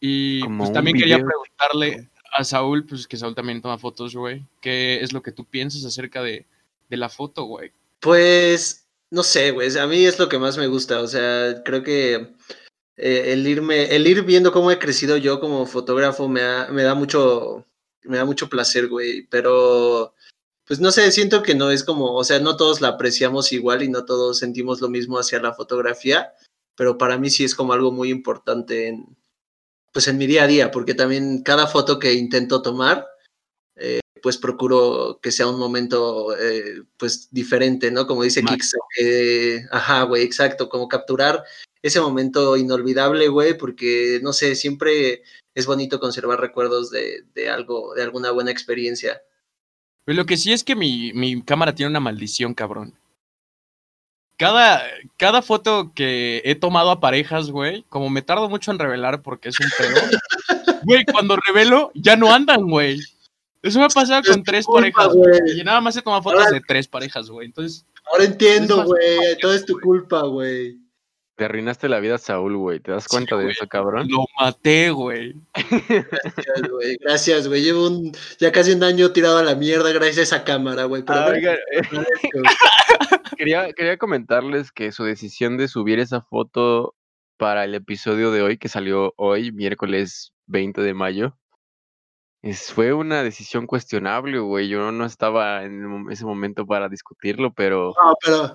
Y 0.00 0.40
Como 0.40 0.64
pues 0.64 0.72
también 0.72 0.96
quería 0.96 1.18
preguntarle 1.18 2.08
a 2.32 2.42
Saúl, 2.44 2.86
pues 2.86 3.06
que 3.06 3.18
Saúl 3.18 3.34
también 3.34 3.60
toma 3.60 3.76
fotos, 3.76 4.16
güey, 4.16 4.46
¿qué 4.62 5.02
es 5.02 5.12
lo 5.12 5.22
que 5.22 5.32
tú 5.32 5.44
piensas 5.44 5.84
acerca 5.84 6.22
de, 6.22 6.46
de 6.88 6.96
la 6.96 7.10
foto, 7.10 7.44
güey? 7.44 7.70
Pues, 8.00 8.85
no 9.10 9.22
sé, 9.22 9.50
güey, 9.52 9.76
a 9.78 9.86
mí 9.86 10.04
es 10.04 10.18
lo 10.18 10.28
que 10.28 10.38
más 10.38 10.58
me 10.58 10.66
gusta, 10.66 11.00
o 11.00 11.06
sea, 11.06 11.62
creo 11.64 11.82
que 11.82 12.14
eh, 12.96 13.32
el 13.32 13.46
irme, 13.48 13.94
el 13.96 14.06
ir 14.06 14.22
viendo 14.24 14.52
cómo 14.52 14.70
he 14.70 14.78
crecido 14.78 15.16
yo 15.18 15.40
como 15.40 15.66
fotógrafo 15.66 16.28
me, 16.28 16.42
ha- 16.42 16.68
me 16.70 16.82
da 16.84 16.94
mucho, 16.94 17.66
me 18.04 18.18
da 18.18 18.24
mucho 18.24 18.48
placer, 18.48 18.88
güey, 18.88 19.26
pero, 19.28 20.14
pues 20.66 20.80
no 20.80 20.92
sé, 20.92 21.10
siento 21.12 21.42
que 21.42 21.54
no 21.54 21.70
es 21.70 21.84
como, 21.84 22.14
o 22.14 22.24
sea, 22.24 22.40
no 22.40 22.56
todos 22.56 22.80
la 22.80 22.88
apreciamos 22.90 23.52
igual 23.52 23.82
y 23.82 23.88
no 23.90 24.04
todos 24.06 24.38
sentimos 24.40 24.80
lo 24.80 24.88
mismo 24.90 25.18
hacia 25.18 25.40
la 25.42 25.54
fotografía, 25.54 26.32
pero 26.76 26.98
para 26.98 27.18
mí 27.18 27.30
sí 27.30 27.44
es 27.44 27.54
como 27.54 27.72
algo 27.74 27.92
muy 27.92 28.10
importante 28.10 28.88
en, 28.88 29.06
pues 29.92 30.08
en 30.08 30.18
mi 30.18 30.26
día 30.26 30.44
a 30.44 30.46
día, 30.48 30.70
porque 30.70 30.94
también 30.94 31.42
cada 31.42 31.66
foto 31.68 31.98
que 31.98 32.14
intento 32.14 32.62
tomar, 32.62 33.06
eh, 33.76 34.00
pues 34.26 34.38
procuro 34.38 35.20
que 35.22 35.30
sea 35.30 35.46
un 35.46 35.56
momento, 35.56 36.36
eh, 36.36 36.82
pues 36.96 37.28
diferente, 37.30 37.92
¿no? 37.92 38.08
Como 38.08 38.24
dice. 38.24 38.42
Kix, 38.42 38.74
eh, 39.00 39.64
ajá, 39.70 40.02
güey, 40.02 40.24
exacto, 40.24 40.68
como 40.68 40.88
capturar 40.88 41.44
ese 41.80 42.00
momento 42.00 42.56
inolvidable, 42.56 43.28
güey, 43.28 43.56
porque, 43.56 44.18
no 44.24 44.32
sé, 44.32 44.56
siempre 44.56 45.22
es 45.54 45.66
bonito 45.66 46.00
conservar 46.00 46.40
recuerdos 46.40 46.90
de, 46.90 47.22
de 47.36 47.48
algo, 47.48 47.94
de 47.94 48.02
alguna 48.02 48.32
buena 48.32 48.50
experiencia. 48.50 49.22
Pero 50.04 50.16
lo 50.16 50.26
que 50.26 50.36
sí 50.36 50.52
es 50.52 50.64
que 50.64 50.74
mi, 50.74 51.12
mi 51.12 51.40
cámara 51.42 51.72
tiene 51.72 51.90
una 51.90 52.00
maldición, 52.00 52.52
cabrón. 52.52 52.98
Cada, 54.36 54.82
cada 55.18 55.40
foto 55.40 55.92
que 55.94 56.42
he 56.44 56.56
tomado 56.56 56.90
a 56.90 56.98
parejas, 56.98 57.48
güey, 57.52 57.84
como 57.88 58.10
me 58.10 58.22
tardo 58.22 58.48
mucho 58.48 58.72
en 58.72 58.80
revelar 58.80 59.22
porque 59.22 59.50
es 59.50 59.60
un 59.60 59.70
pedo, 59.78 60.00
güey, 60.82 61.04
cuando 61.04 61.36
revelo 61.36 61.92
ya 61.94 62.16
no 62.16 62.34
andan, 62.34 62.68
güey. 62.68 62.98
Eso 63.66 63.78
me 63.78 63.84
ha 63.86 63.88
pasado 63.88 64.22
con 64.26 64.42
tres 64.42 64.64
culpa, 64.66 64.80
parejas, 64.80 65.14
güey. 65.14 65.60
Y 65.60 65.64
nada 65.64 65.80
más 65.80 65.96
he 65.96 66.02
tomado 66.02 66.22
fotos 66.22 66.40
Ahora- 66.44 66.52
de 66.52 66.60
tres 66.66 66.88
parejas, 66.88 67.28
güey. 67.30 67.46
Entonces, 67.46 67.84
Ahora 68.12 68.24
entiendo, 68.24 68.84
güey, 68.84 69.36
todo 69.40 69.52
es 69.54 69.64
tu 69.66 69.78
culpa, 69.80 70.22
güey. 70.22 70.78
te 71.34 71.44
arruinaste 71.44 71.88
la 71.88 72.00
vida 72.00 72.14
a 72.14 72.18
Saúl, 72.18 72.56
güey. 72.56 72.80
¿Te 72.80 72.92
das 72.92 73.02
Sí, 73.04 73.08
cuenta 73.10 73.36
de 73.36 73.50
eso, 73.50 73.66
cabrón? 73.68 74.06
Lo 74.08 74.24
maté, 74.40 74.90
güey. 74.90 75.34
Gracias, 75.54 76.70
güey. 76.70 76.96
Gracias, 77.00 77.48
güey. 77.48 77.62
Llevo 77.62 77.86
un, 77.88 78.12
ya 78.38 78.52
casi 78.52 78.72
un 78.72 78.82
año 78.82 79.12
tirado 79.12 79.38
a 79.38 79.42
la 79.42 79.54
mierda 79.54 79.92
gracias 79.92 80.18
a 80.18 80.22
esa 80.36 80.44
cámara, 80.44 80.84
güey. 80.84 81.02
Pero 81.02 81.18
Ah, 81.20 81.26
oiga, 81.26 81.56
agradezco, 81.74 82.28
güey. 82.32 82.44
quería, 83.38 83.72
quería 83.74 83.98
comentarles 83.98 84.72
que 84.72 84.92
su 84.92 85.04
decisión 85.04 85.56
de 85.58 85.68
subir 85.68 85.98
esa 85.98 86.22
foto 86.22 86.94
para 87.36 87.64
el 87.64 87.74
episodio 87.74 88.30
de 88.30 88.40
hoy, 88.42 88.56
que 88.56 88.68
salió 88.68 89.12
hoy, 89.18 89.52
miércoles 89.52 90.32
20 90.46 90.80
de 90.80 90.94
mayo, 90.94 91.36
es, 92.50 92.72
fue 92.72 92.92
una 92.92 93.22
decisión 93.22 93.66
cuestionable, 93.66 94.38
güey. 94.38 94.68
Yo 94.68 94.92
no 94.92 95.04
estaba 95.04 95.64
en 95.64 96.06
ese 96.10 96.24
momento 96.24 96.66
para 96.66 96.88
discutirlo, 96.88 97.52
pero 97.52 97.92
No, 98.02 98.14
pero, 98.24 98.52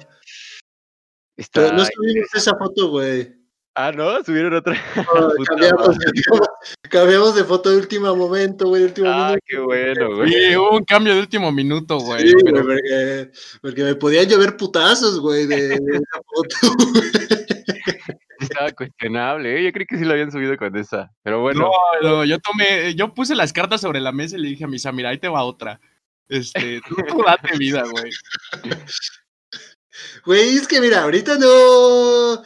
está... 1.38 1.62
pero 1.62 1.74
no 1.74 1.86
subimos 1.86 2.27
esa 2.33 2.55
foto, 2.57 2.89
güey. 2.89 3.33
Ah, 3.74 3.91
¿no? 3.93 4.21
Subieron 4.24 4.53
otra. 4.53 4.75
No, 4.98 5.03
cambiamos, 5.45 5.98
cambiamos 6.89 7.36
de 7.36 7.43
foto 7.45 7.69
de 7.69 7.77
último 7.77 8.13
momento, 8.15 8.67
güey. 8.67 8.83
Último 8.83 9.07
Ah, 9.10 9.27
minuto. 9.29 9.43
qué 9.48 9.60
bueno, 9.60 10.15
güey. 10.17 10.29
Sí, 10.29 10.55
hubo 10.57 10.71
un 10.77 10.83
cambio 10.83 11.13
de 11.13 11.19
último 11.21 11.51
minuto, 11.53 11.98
güey. 12.00 12.27
Sí, 12.27 12.33
pero 12.43 12.63
porque, 12.63 13.31
porque 13.62 13.83
me 13.86 13.95
podían 13.95 14.27
llover 14.27 14.57
putazos, 14.57 15.21
güey, 15.21 15.48
de, 15.48 15.69
de 15.69 15.75
esa 15.75 16.21
foto. 16.25 16.75
Estaba 18.51 18.72
cuestionable, 18.72 19.60
¿eh? 19.60 19.63
Yo 19.63 19.72
creí 19.72 19.86
que 19.86 19.98
sí 19.98 20.05
lo 20.05 20.12
habían 20.12 20.31
subido 20.31 20.58
con 20.58 20.75
esa. 20.75 21.12
Pero 21.24 21.41
bueno, 21.41 21.72
No, 22.01 22.10
no, 22.10 22.25
yo 22.25 22.39
tomé, 22.39 22.93
yo 22.96 23.13
puse 23.13 23.36
las 23.36 23.53
cartas 23.53 23.81
sobre 23.81 24.00
la 24.00 24.12
mesa 24.12 24.38
y 24.38 24.41
le 24.41 24.50
dije 24.50 24.65
a 24.65 24.67
Misa, 24.67 24.91
mira, 24.91 25.10
ahí 25.10 25.17
te 25.17 25.27
va 25.27 25.43
otra. 25.43 25.79
Este, 26.27 26.81
tú, 26.88 26.96
tú 27.08 27.24
date 27.25 27.58
vida, 27.58 27.84
güey. 27.89 28.12
Güey, 30.25 30.55
es 30.55 30.67
que 30.67 30.79
mira, 30.79 31.03
ahorita 31.03 31.38
no, 31.38 32.43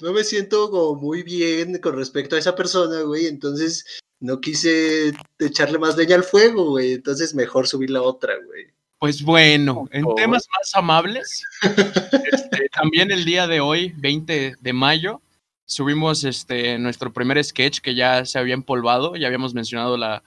no 0.00 0.12
me 0.12 0.24
siento 0.24 0.70
como 0.70 1.00
muy 1.00 1.22
bien 1.22 1.78
con 1.78 1.96
respecto 1.96 2.36
a 2.36 2.38
esa 2.38 2.54
persona, 2.54 3.02
güey. 3.02 3.26
Entonces 3.26 3.84
no 4.20 4.40
quise 4.40 5.12
echarle 5.38 5.78
más 5.78 5.96
leña 5.96 6.16
al 6.16 6.24
fuego, 6.24 6.70
güey. 6.70 6.94
Entonces 6.94 7.34
mejor 7.34 7.66
subir 7.66 7.90
la 7.90 8.02
otra, 8.02 8.34
güey. 8.46 8.66
Pues 8.98 9.22
bueno, 9.22 9.86
en 9.90 10.06
temas 10.14 10.46
más 10.56 10.74
amables, 10.74 11.44
este, 12.32 12.68
también 12.70 13.10
el 13.10 13.26
día 13.26 13.46
de 13.46 13.60
hoy, 13.60 13.92
20 13.98 14.56
de 14.58 14.72
mayo, 14.72 15.20
subimos 15.66 16.24
este, 16.24 16.78
nuestro 16.78 17.12
primer 17.12 17.42
sketch 17.44 17.80
que 17.80 17.94
ya 17.94 18.24
se 18.24 18.38
había 18.38 18.54
empolvado, 18.54 19.16
ya 19.16 19.26
habíamos 19.26 19.52
mencionado 19.52 19.96
la, 19.96 20.22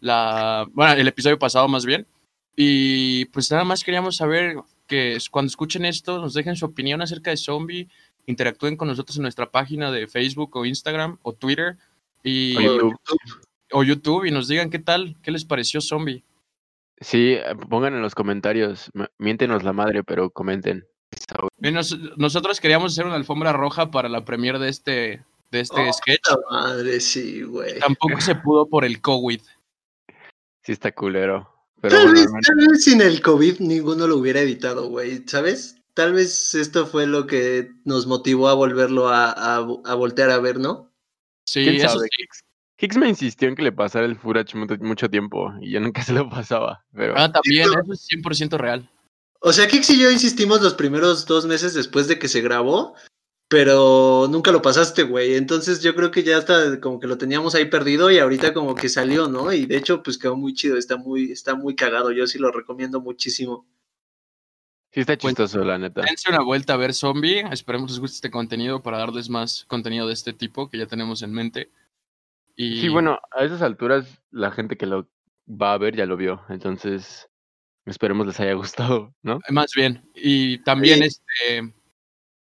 la, 0.00 0.68
bueno, 0.72 0.92
el 0.92 1.08
episodio 1.08 1.38
pasado 1.38 1.66
más 1.66 1.84
bien, 1.84 2.06
y 2.54 3.24
pues 3.26 3.50
nada 3.50 3.64
más 3.64 3.82
queríamos 3.82 4.16
saber 4.16 4.56
que 4.86 5.18
cuando 5.30 5.48
escuchen 5.48 5.84
esto 5.86 6.20
nos 6.20 6.34
dejen 6.34 6.54
su 6.54 6.66
opinión 6.66 7.00
acerca 7.00 7.30
de 7.30 7.38
Zombie, 7.38 7.88
interactúen 8.26 8.76
con 8.76 8.88
nosotros 8.88 9.16
en 9.16 9.22
nuestra 9.22 9.50
página 9.50 9.90
de 9.90 10.06
Facebook 10.06 10.54
o 10.56 10.66
Instagram 10.66 11.18
o 11.22 11.32
Twitter 11.32 11.78
y, 12.22 12.56
O 12.56 12.60
YouTube. 12.60 13.00
o 13.72 13.82
YouTube 13.82 14.24
y 14.26 14.30
nos 14.30 14.48
digan 14.48 14.70
qué 14.70 14.78
tal, 14.78 15.16
qué 15.22 15.30
les 15.30 15.44
pareció 15.44 15.80
Zombie. 15.80 16.22
sí, 17.00 17.32
eh, 17.32 17.56
pongan 17.68 17.94
en 17.94 18.02
los 18.02 18.14
comentarios. 18.14 18.90
Miéntenos 19.18 19.64
la 19.64 19.72
madre, 19.72 20.04
pero 20.04 20.30
comenten. 20.30 20.86
Nos- 21.58 21.98
nosotros 22.16 22.60
queríamos 22.60 22.92
hacer 22.92 23.06
una 23.06 23.14
alfombra 23.16 23.52
roja 23.52 23.90
para 23.90 24.08
la 24.08 24.24
premiere 24.24 24.58
de 24.58 24.68
este, 24.68 25.24
de 25.50 25.60
este 25.60 25.88
Oh, 25.88 25.92
sketch. 25.92 26.28
madre, 26.50 27.00
sí, 27.00 27.42
güey. 27.42 27.78
Tampoco 27.78 28.20
se 28.20 28.34
pudo 28.34 28.66
por 28.68 28.84
el 28.84 29.00
COVID. 29.00 29.40
Sí 30.64 30.72
está 30.72 30.92
culero. 30.92 31.48
Pero 31.80 31.96
Tal 31.96 32.06
bueno, 32.12 32.20
vez, 32.20 32.46
tal 32.46 32.76
sin 32.78 33.00
el 33.00 33.20
COVID 33.20 33.58
ninguno 33.58 34.06
lo 34.06 34.16
hubiera 34.18 34.40
evitado, 34.40 34.88
güey, 34.88 35.24
¿sabes? 35.26 35.76
Tal 35.94 36.12
vez 36.12 36.54
esto 36.54 36.86
fue 36.86 37.06
lo 37.06 37.26
que 37.26 37.70
nos 37.84 38.06
motivó 38.06 38.48
a 38.48 38.54
volverlo 38.54 39.08
a, 39.08 39.30
a, 39.32 39.56
a 39.56 39.94
voltear 39.94 40.30
a 40.30 40.38
ver, 40.38 40.58
¿no? 40.60 40.90
Sí, 41.44 41.64
¿Quién 41.64 41.76
eso 41.76 41.88
sabe? 41.88 42.06
sí. 42.16 42.22
Hicks, 42.22 42.44
Hicks 42.78 42.96
me 42.96 43.08
insistió 43.08 43.48
en 43.48 43.56
que 43.56 43.62
le 43.62 43.72
pasara 43.72 44.06
el 44.06 44.16
Furach 44.16 44.54
mucho, 44.54 44.76
mucho 44.80 45.10
tiempo 45.10 45.52
y 45.60 45.72
yo 45.72 45.80
nunca 45.80 46.02
se 46.04 46.12
lo 46.12 46.30
pasaba. 46.30 46.84
Pero 46.94 47.14
Ah, 47.16 47.30
también, 47.32 47.68
eso 47.68 47.92
es 47.92 48.06
100% 48.08 48.56
real. 48.58 48.88
O 49.44 49.52
sea, 49.52 49.66
Kix 49.66 49.90
y 49.90 50.00
yo 50.00 50.10
insistimos 50.10 50.62
los 50.62 50.74
primeros 50.74 51.26
dos 51.26 51.46
meses 51.46 51.74
después 51.74 52.06
de 52.06 52.18
que 52.18 52.28
se 52.28 52.40
grabó, 52.42 52.94
pero 53.48 54.28
nunca 54.30 54.52
lo 54.52 54.62
pasaste, 54.62 55.02
güey. 55.02 55.34
Entonces 55.34 55.82
yo 55.82 55.94
creo 55.96 56.10
que 56.10 56.22
ya 56.22 56.38
hasta 56.38 56.80
como 56.80 57.00
que 57.00 57.08
lo 57.08 57.18
teníamos 57.18 57.54
ahí 57.54 57.66
perdido 57.66 58.10
y 58.10 58.18
ahorita 58.18 58.54
como 58.54 58.74
que 58.74 58.88
salió, 58.88 59.28
¿no? 59.28 59.52
Y 59.52 59.66
de 59.66 59.76
hecho, 59.76 60.02
pues 60.02 60.16
quedó 60.16 60.36
muy 60.36 60.54
chido, 60.54 60.76
está 60.76 60.96
muy, 60.96 61.32
está 61.32 61.54
muy 61.56 61.74
cagado. 61.74 62.12
Yo 62.12 62.26
sí 62.26 62.38
lo 62.38 62.52
recomiendo 62.52 63.00
muchísimo. 63.00 63.66
sí 64.92 65.00
está 65.00 65.16
Pues, 65.18 65.32
chistoso, 65.32 65.64
la 65.64 65.76
neta. 65.76 66.02
Dense 66.02 66.30
una 66.30 66.42
vuelta 66.42 66.74
a 66.74 66.76
ver 66.76 66.94
Zombie. 66.94 67.40
Esperemos 67.50 67.90
les 67.90 67.98
guste 68.00 68.14
este 68.14 68.30
contenido 68.30 68.82
para 68.82 68.98
darles 68.98 69.28
más 69.28 69.64
contenido 69.66 70.06
de 70.06 70.12
este 70.14 70.32
tipo 70.32 70.70
que 70.70 70.78
ya 70.78 70.86
tenemos 70.86 71.22
en 71.22 71.32
mente. 71.32 71.72
Y 72.54 72.80
Sí, 72.80 72.88
bueno, 72.88 73.18
a 73.32 73.44
esas 73.44 73.60
alturas 73.60 74.06
la 74.30 74.52
gente 74.52 74.76
que 74.76 74.86
lo 74.86 75.08
va 75.48 75.72
a 75.72 75.78
ver 75.78 75.96
ya 75.96 76.06
lo 76.06 76.16
vio. 76.16 76.42
Entonces, 76.48 77.28
esperemos 77.86 78.26
les 78.26 78.38
haya 78.40 78.54
gustado, 78.54 79.12
¿no? 79.22 79.40
Más 79.50 79.72
bien. 79.74 80.02
Y 80.14 80.58
también, 80.58 81.00
Sí. 81.00 81.04
este, 81.06 81.72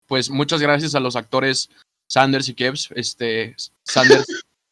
pues 0.07 0.29
muchas 0.29 0.61
gracias 0.61 0.95
a 0.95 0.99
los 0.99 1.15
actores 1.15 1.69
Sanders 2.07 2.49
y 2.49 2.53
Kevs. 2.55 2.89
Este, 2.95 3.55
Sanders, 3.83 4.25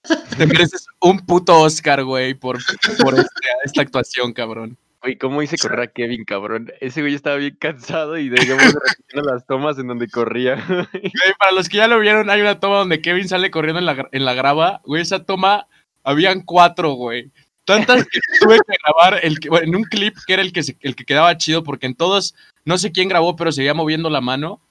te 0.38 0.46
mereces 0.46 0.86
un 1.00 1.20
puto 1.26 1.60
Oscar, 1.62 2.04
güey, 2.04 2.34
por, 2.34 2.60
por 3.02 3.14
este- 3.16 3.30
esta 3.64 3.82
actuación, 3.82 4.34
cabrón. 4.34 4.78
Güey, 5.04 5.18
¿cómo 5.18 5.42
hice 5.42 5.58
correr 5.58 5.80
a 5.80 5.88
Kevin, 5.88 6.26
cabrón? 6.26 6.72
Ese 6.80 7.02
güey 7.02 7.16
estaba 7.16 7.38
bien 7.38 7.56
cansado 7.60 8.20
y 8.20 8.30
de 8.30 8.38
repetir 8.38 9.24
las 9.24 9.48
tomas 9.48 9.80
en 9.80 9.88
donde 9.88 10.08
corría. 10.08 10.64
Güey, 10.68 11.34
para 11.40 11.54
los 11.54 11.70
que 11.70 11.78
ya 11.78 11.88
lo 11.88 12.00
vieron, 12.00 12.30
hay 12.30 12.42
una 12.42 12.60
toma 12.60 12.78
donde 12.78 13.02
Kevin 13.02 13.28
sale 13.28 13.50
corriendo 13.50 13.80
en 13.80 13.88
la, 13.88 14.08
en 14.12 14.26
la 14.26 14.36
grava. 14.36 14.80
Güey, 14.86 15.02
esa 15.02 15.24
toma, 15.26 15.66
habían 16.04 16.42
cuatro, 16.42 16.92
güey. 16.92 17.32
Tantas 17.66 18.04
que 18.06 18.20
tuve 18.40 18.58
que 18.68 18.76
grabar 18.84 19.20
el, 19.24 19.40
que- 19.40 19.50
bueno, 19.50 19.68
en 19.68 19.76
un 19.76 19.84
clip 19.84 20.16
que 20.26 20.34
era 20.34 20.42
el 20.42 20.52
que, 20.52 20.64
se- 20.64 20.78
el 20.82 20.96
que 20.96 21.06
quedaba 21.06 21.38
chido, 21.38 21.64
porque 21.64 21.86
en 21.86 21.96
todos, 21.96 22.36
no 22.66 22.78
sé 22.78 22.92
quién 22.92 23.08
grabó, 23.10 23.36
pero 23.36 23.52
seguía 23.52 23.74
moviendo 23.74 24.10
la 24.10 24.22
mano. 24.22 24.62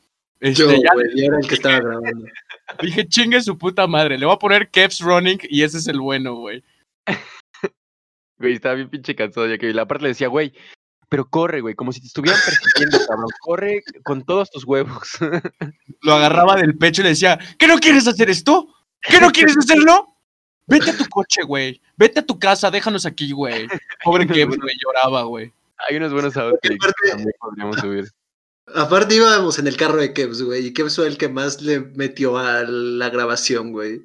Este, 0.41 0.63
Yo, 0.63 0.71
ya 0.73 0.93
güey, 0.95 1.07
yo 1.17 1.25
era 1.27 1.39
el 1.39 1.47
que 1.47 1.55
estaba 1.55 1.81
grabando. 1.81 2.27
dije, 2.83 3.07
chingue 3.07 3.41
su 3.43 3.57
puta 3.59 3.87
madre, 3.87 4.19
le 4.19 4.27
voy 4.27 4.35
a 4.35 4.39
poner 4.39 4.71
Kev's 4.71 5.01
Running 5.01 5.39
y 5.43 5.63
ese 5.63 5.79
es 5.79 5.87
el 5.87 6.01
bueno, 6.01 6.35
güey. 6.35 6.65
Güey, 8.39 8.55
estaba 8.55 8.75
bien 8.75 8.89
pinche 8.89 9.15
cansado 9.15 9.47
ya 9.47 9.59
que 9.59 9.73
la 9.75 9.87
parte 9.87 10.05
le 10.05 10.09
decía, 10.11 10.29
güey, 10.29 10.53
pero 11.11 11.29
corre, 11.29 11.61
güey, 11.61 11.75
como 11.75 11.93
si 11.93 12.01
te 12.01 12.07
estuvieran 12.07 12.41
persiguiendo, 12.45 12.99
cabrón. 13.07 13.27
Corre 13.41 13.83
con 14.03 14.25
todos 14.25 14.51
tus 14.51 14.65
huevos. 14.65 15.11
Lo 16.03 16.15
agarraba 16.15 16.57
del 16.57 16.77
pecho 16.79 17.03
y 17.03 17.05
le 17.05 17.11
decía, 17.11 17.39
¿qué 17.59 17.67
no 17.67 17.79
quieres 17.79 18.07
hacer 18.09 18.31
esto? 18.31 18.73
¿Qué 19.03 19.21
no 19.21 19.31
quieres 19.31 19.57
hacerlo? 19.59 20.17
Vete 20.71 20.91
a 20.91 20.97
tu 20.97 21.05
coche, 21.09 21.43
güey. 21.43 21.81
Vete 21.97 22.21
a 22.21 22.27
tu 22.27 22.39
casa, 22.39 22.71
déjanos 22.71 23.05
aquí, 23.07 23.33
güey. 23.33 23.67
Pobre 24.05 24.27
Kevs, 24.27 24.57
güey, 24.57 24.75
lloraba, 24.83 25.23
güey. 25.25 25.53
Hay 25.89 25.97
unos 25.97 26.13
buenos 26.13 26.37
outtakes 26.37 26.79
que 27.03 27.09
también 27.11 27.33
podríamos 27.41 27.77
subir. 27.79 28.09
Aparte 28.75 29.15
íbamos 29.17 29.59
en 29.59 29.67
el 29.67 29.77
carro 29.77 29.97
de 29.97 30.13
Kevs, 30.13 30.43
güey, 30.43 30.67
y 30.67 30.73
Kevs 30.73 30.97
fue 30.97 31.07
el 31.09 31.19
que 31.19 31.29
más 31.29 31.61
le 31.61 31.81
metió 31.81 32.39
a 32.39 32.63
la 32.63 33.09
grabación, 33.11 33.73
güey. 33.73 34.03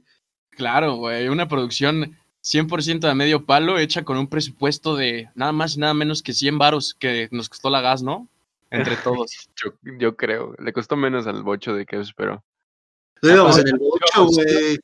Claro, 0.51 0.95
güey, 0.95 1.27
una 1.27 1.47
producción 1.47 2.17
100% 2.43 2.99
de 3.07 3.13
medio 3.15 3.45
palo 3.45 3.77
hecha 3.77 4.03
con 4.03 4.17
un 4.17 4.27
presupuesto 4.27 4.95
de 4.95 5.29
nada 5.35 5.51
más 5.51 5.75
y 5.75 5.79
nada 5.79 5.93
menos 5.93 6.23
que 6.23 6.33
100 6.33 6.57
varos 6.57 6.95
que 6.97 7.27
nos 7.31 7.49
costó 7.49 7.69
la 7.69 7.81
gas, 7.81 8.01
¿no? 8.01 8.27
Entre 8.71 8.95
todos. 9.03 9.49
Yo, 9.55 9.73
yo 9.99 10.15
creo. 10.15 10.55
Le 10.57 10.73
costó 10.73 10.95
menos 10.95 11.27
al 11.27 11.43
bocho 11.43 11.73
de 11.75 11.85
Kevs, 11.85 12.13
pero. 12.15 12.43
No 13.21 13.29
íbamos 13.31 13.57
en 13.59 13.67
el 13.67 13.75
8, 13.79 14.05
íbamos- 14.15 14.35
güey. 14.35 14.79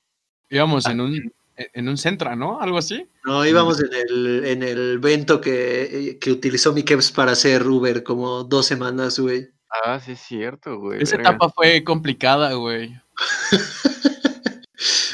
Íbamos 0.49 0.85
en 0.87 1.01
un, 1.01 1.33
en 1.55 1.87
un 1.89 1.97
Centra, 1.97 2.35
¿no? 2.35 2.59
Algo 2.61 2.77
así. 2.77 3.07
No, 3.25 3.45
íbamos 3.45 3.79
en 3.81 3.89
el, 3.93 4.45
en 4.45 4.63
el 4.63 4.99
vento 4.99 5.39
que, 5.41 6.17
que 6.19 6.31
utilizó 6.31 6.73
mi 6.73 6.83
Kevs 6.83 7.11
para 7.11 7.31
hacer 7.33 7.67
Uber 7.67 8.03
como 8.03 8.43
dos 8.43 8.65
semanas, 8.65 9.19
güey. 9.19 9.49
Ah, 9.85 9.99
sí 9.99 10.13
es 10.13 10.19
cierto, 10.19 10.77
güey. 10.79 11.01
Esa 11.01 11.17
verga. 11.17 11.31
etapa 11.31 11.49
fue 11.49 11.83
complicada, 11.83 12.53
güey. 12.53 12.93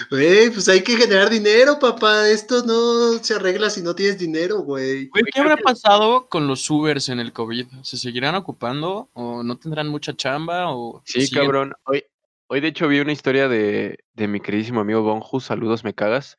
Güey, 0.09 0.49
pues 0.51 0.69
hay 0.69 0.81
que 0.81 0.95
generar 0.95 1.29
dinero, 1.29 1.77
papá. 1.79 2.29
Esto 2.29 2.63
no 2.63 3.21
se 3.21 3.33
arregla 3.33 3.69
si 3.69 3.81
no 3.81 3.93
tienes 3.93 4.17
dinero, 4.17 4.59
güey. 4.59 5.07
Güey, 5.09 5.23
¿qué 5.33 5.41
habrá 5.41 5.57
pasado 5.57 6.27
con 6.29 6.47
los 6.47 6.69
Ubers 6.69 7.09
en 7.09 7.19
el 7.19 7.33
COVID? 7.33 7.65
¿Se 7.83 7.97
seguirán 7.97 8.35
ocupando 8.35 9.09
o 9.11 9.43
no 9.43 9.57
tendrán 9.57 9.89
mucha 9.89 10.15
chamba 10.15 10.71
o 10.73 11.01
Sí, 11.05 11.27
siguen- 11.27 11.41
cabrón. 11.43 11.73
Hoy, 11.83 12.05
hoy 12.47 12.61
de 12.61 12.69
hecho 12.69 12.87
vi 12.87 12.99
una 12.99 13.11
historia 13.11 13.47
de, 13.47 13.99
de 14.13 14.27
mi 14.27 14.39
queridísimo 14.39 14.81
amigo 14.81 15.03
Gonju, 15.03 15.39
saludos 15.39 15.83
me 15.83 15.93
cagas, 15.93 16.37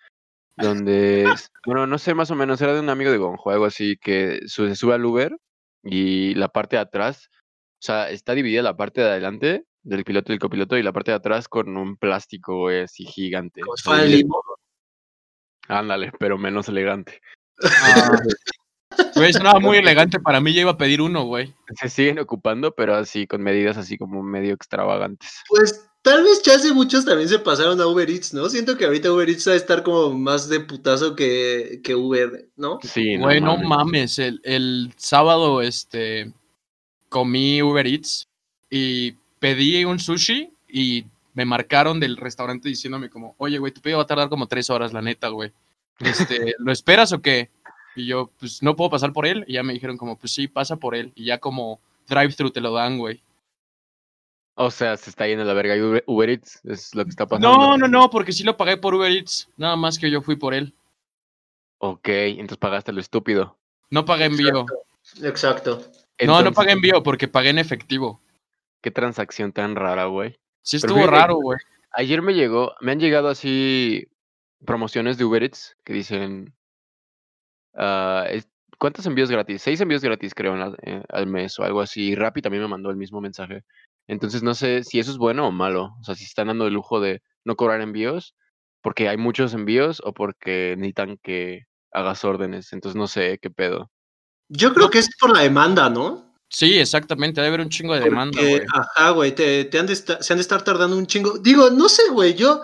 donde, 0.56 1.26
bueno, 1.66 1.86
no 1.86 1.98
sé, 1.98 2.14
más 2.14 2.30
o 2.30 2.34
menos, 2.34 2.60
era 2.60 2.74
de 2.74 2.80
un 2.80 2.90
amigo 2.90 3.10
de 3.10 3.18
Gonju, 3.18 3.50
algo 3.50 3.64
así, 3.64 3.96
que 3.96 4.40
se 4.46 4.74
sube 4.74 4.94
al 4.94 5.04
Uber 5.04 5.36
y 5.84 6.34
la 6.34 6.48
parte 6.48 6.76
de 6.76 6.82
atrás, 6.82 7.28
o 7.32 7.82
sea, 7.82 8.10
está 8.10 8.34
dividida 8.34 8.62
la 8.62 8.76
parte 8.76 9.00
de 9.00 9.08
adelante 9.08 9.64
del 9.82 10.04
piloto 10.04 10.32
y 10.32 10.34
el 10.34 10.40
copiloto 10.40 10.76
y 10.76 10.82
la 10.82 10.92
parte 10.92 11.12
de 11.12 11.16
atrás 11.16 11.48
con 11.48 11.76
un 11.76 11.96
plástico, 11.96 12.58
güey, 12.58 12.82
así 12.82 13.04
gigante. 13.04 13.62
Divide 13.84 14.08
limo. 14.08 14.42
Ándale, 15.68 16.12
pero 16.18 16.38
menos 16.38 16.68
elegante. 16.68 17.20
Ah, 17.62 18.10
Güey, 19.14 19.32
sonaba 19.32 19.60
muy 19.60 19.78
elegante. 19.78 20.18
Para 20.20 20.40
mí 20.40 20.52
ya 20.52 20.62
iba 20.62 20.72
a 20.72 20.76
pedir 20.76 21.00
uno, 21.00 21.24
güey. 21.24 21.54
Se 21.76 21.88
siguen 21.88 22.18
ocupando, 22.18 22.74
pero 22.74 22.94
así, 22.94 23.26
con 23.26 23.42
medidas 23.42 23.76
así 23.76 23.98
como 23.98 24.22
medio 24.22 24.54
extravagantes. 24.54 25.42
Pues 25.48 25.87
tal 26.02 26.22
vez 26.22 26.42
ya 26.42 26.54
hace 26.54 26.72
muchos 26.72 27.04
también 27.04 27.28
se 27.28 27.38
pasaron 27.38 27.80
a 27.80 27.86
Uber 27.86 28.08
Eats, 28.08 28.32
¿no? 28.34 28.48
Siento 28.48 28.76
que 28.76 28.84
ahorita 28.84 29.12
Uber 29.12 29.28
Eats 29.28 29.48
va 29.48 29.52
a 29.52 29.56
estar 29.56 29.82
como 29.82 30.12
más 30.12 30.48
de 30.48 30.60
putazo 30.60 31.14
que, 31.14 31.80
que 31.82 31.94
Uber, 31.94 32.48
¿no? 32.56 32.78
Sí, 32.82 33.16
no 33.16 33.24
Güey, 33.24 33.40
no 33.40 33.56
mames. 33.56 33.68
mames. 33.68 34.18
El, 34.18 34.40
el 34.44 34.92
sábado, 34.96 35.60
este, 35.62 36.32
comí 37.08 37.62
Uber 37.62 37.86
Eats 37.86 38.28
y 38.70 39.12
pedí 39.38 39.84
un 39.84 39.98
sushi 39.98 40.50
y 40.68 41.04
me 41.34 41.44
marcaron 41.44 42.00
del 42.00 42.16
restaurante 42.16 42.68
diciéndome 42.68 43.10
como, 43.10 43.34
oye, 43.38 43.58
güey, 43.58 43.72
tu 43.72 43.80
pedido 43.80 43.98
va 43.98 44.04
a 44.04 44.08
tardar 44.08 44.28
como 44.28 44.46
tres 44.48 44.70
horas, 44.70 44.92
la 44.92 45.02
neta, 45.02 45.28
güey. 45.28 45.52
Este, 46.00 46.54
¿lo 46.58 46.72
esperas 46.72 47.12
o 47.12 47.20
qué? 47.20 47.50
Y 47.94 48.06
yo, 48.06 48.30
pues, 48.38 48.62
no 48.62 48.76
puedo 48.76 48.90
pasar 48.90 49.12
por 49.12 49.26
él. 49.26 49.44
Y 49.46 49.54
ya 49.54 49.62
me 49.62 49.72
dijeron 49.72 49.96
como, 49.96 50.16
pues 50.18 50.32
sí, 50.32 50.48
pasa 50.48 50.76
por 50.76 50.94
él. 50.94 51.12
Y 51.14 51.26
ya 51.26 51.38
como 51.38 51.80
drive-thru 52.08 52.50
te 52.50 52.60
lo 52.60 52.72
dan, 52.72 52.98
güey. 52.98 53.22
O 54.60 54.72
sea, 54.72 54.96
se 54.96 55.08
está 55.10 55.26
yendo 55.28 55.44
a 55.44 55.46
la 55.46 55.52
verga 55.54 55.76
y 55.76 55.80
Uber, 55.80 56.02
Uber 56.08 56.30
Eats, 56.30 56.60
es 56.64 56.92
lo 56.92 57.04
que 57.04 57.10
está 57.10 57.26
pasando. 57.26 57.48
No, 57.56 57.78
no, 57.78 57.86
no, 57.86 58.10
porque 58.10 58.32
sí 58.32 58.42
lo 58.42 58.56
pagué 58.56 58.76
por 58.76 58.92
Uber 58.92 59.10
Eats. 59.12 59.48
Nada 59.56 59.76
más 59.76 60.00
que 60.00 60.10
yo 60.10 60.20
fui 60.20 60.34
por 60.34 60.52
él. 60.52 60.74
Ok, 61.78 62.08
entonces 62.08 62.56
pagaste 62.58 62.92
lo 62.92 63.00
estúpido. 63.00 63.56
No 63.90 64.04
pagué 64.04 64.24
envío. 64.24 64.66
Exacto. 65.22 65.76
No, 65.76 65.86
no 65.86 66.38
Entonces, 66.38 66.54
pagué 66.56 66.72
envío 66.72 67.04
porque 67.04 67.28
pagué 67.28 67.50
en 67.50 67.58
efectivo. 67.58 68.20
Qué 68.82 68.90
transacción 68.90 69.52
tan 69.52 69.76
rara, 69.76 70.06
güey. 70.06 70.36
Sí 70.62 70.78
estuvo 70.78 70.96
fíjate- 70.96 71.16
raro, 71.16 71.36
güey. 71.36 71.58
Ayer 71.92 72.20
me 72.20 72.34
llegó, 72.34 72.74
me 72.80 72.90
han 72.90 72.98
llegado 72.98 73.28
así 73.28 74.08
promociones 74.64 75.18
de 75.18 75.24
Uber 75.24 75.44
Eats 75.44 75.76
que 75.84 75.92
dicen, 75.92 76.52
ah, 77.74 78.26
es- 78.28 78.48
¿cuántos 78.78 79.06
envíos 79.06 79.30
gratis? 79.30 79.62
Seis 79.62 79.80
envíos 79.80 80.02
gratis 80.02 80.34
creo 80.34 80.54
en 80.54 80.58
la- 80.60 80.76
eh, 80.82 81.02
al 81.10 81.28
mes 81.28 81.56
o 81.60 81.62
algo 81.62 81.80
así. 81.80 82.08
Y 82.08 82.14
Rappi 82.16 82.42
también 82.42 82.62
me 82.64 82.68
mandó 82.68 82.90
el 82.90 82.96
mismo 82.96 83.20
mensaje. 83.20 83.62
Entonces 84.08 84.42
no 84.42 84.54
sé 84.54 84.82
si 84.82 84.98
eso 84.98 85.10
es 85.10 85.18
bueno 85.18 85.46
o 85.46 85.52
malo. 85.52 85.94
O 86.00 86.04
sea, 86.04 86.14
si 86.14 86.24
están 86.24 86.48
dando 86.48 86.66
el 86.66 86.74
lujo 86.74 87.00
de 87.00 87.22
no 87.44 87.54
cobrar 87.54 87.80
envíos 87.80 88.34
porque 88.82 89.08
hay 89.08 89.16
muchos 89.16 89.54
envíos 89.54 90.00
o 90.04 90.12
porque 90.12 90.74
necesitan 90.76 91.18
que 91.22 91.66
hagas 91.92 92.24
órdenes. 92.24 92.72
Entonces 92.72 92.96
no 92.96 93.06
sé 93.06 93.38
qué 93.40 93.50
pedo. 93.50 93.90
Yo 94.48 94.72
creo 94.72 94.90
que 94.90 94.98
es 94.98 95.08
por 95.20 95.34
la 95.34 95.42
demanda, 95.42 95.90
¿no? 95.90 96.34
Sí, 96.48 96.78
exactamente. 96.78 97.40
Debe 97.40 97.48
haber 97.48 97.60
un 97.60 97.68
chingo 97.68 97.94
de 97.94 98.00
demanda, 98.00 98.40
güey. 98.40 98.62
Ajá, 98.72 99.10
güey, 99.10 99.34
te, 99.34 99.66
te 99.66 99.78
han 99.78 99.86
de 99.86 99.94
se 99.94 100.32
han 100.32 100.38
de 100.38 100.40
estar 100.40 100.62
tardando 100.62 100.96
un 100.96 101.06
chingo. 101.06 101.38
Digo, 101.38 101.68
no 101.70 101.88
sé, 101.88 102.02
güey, 102.10 102.34
yo, 102.34 102.62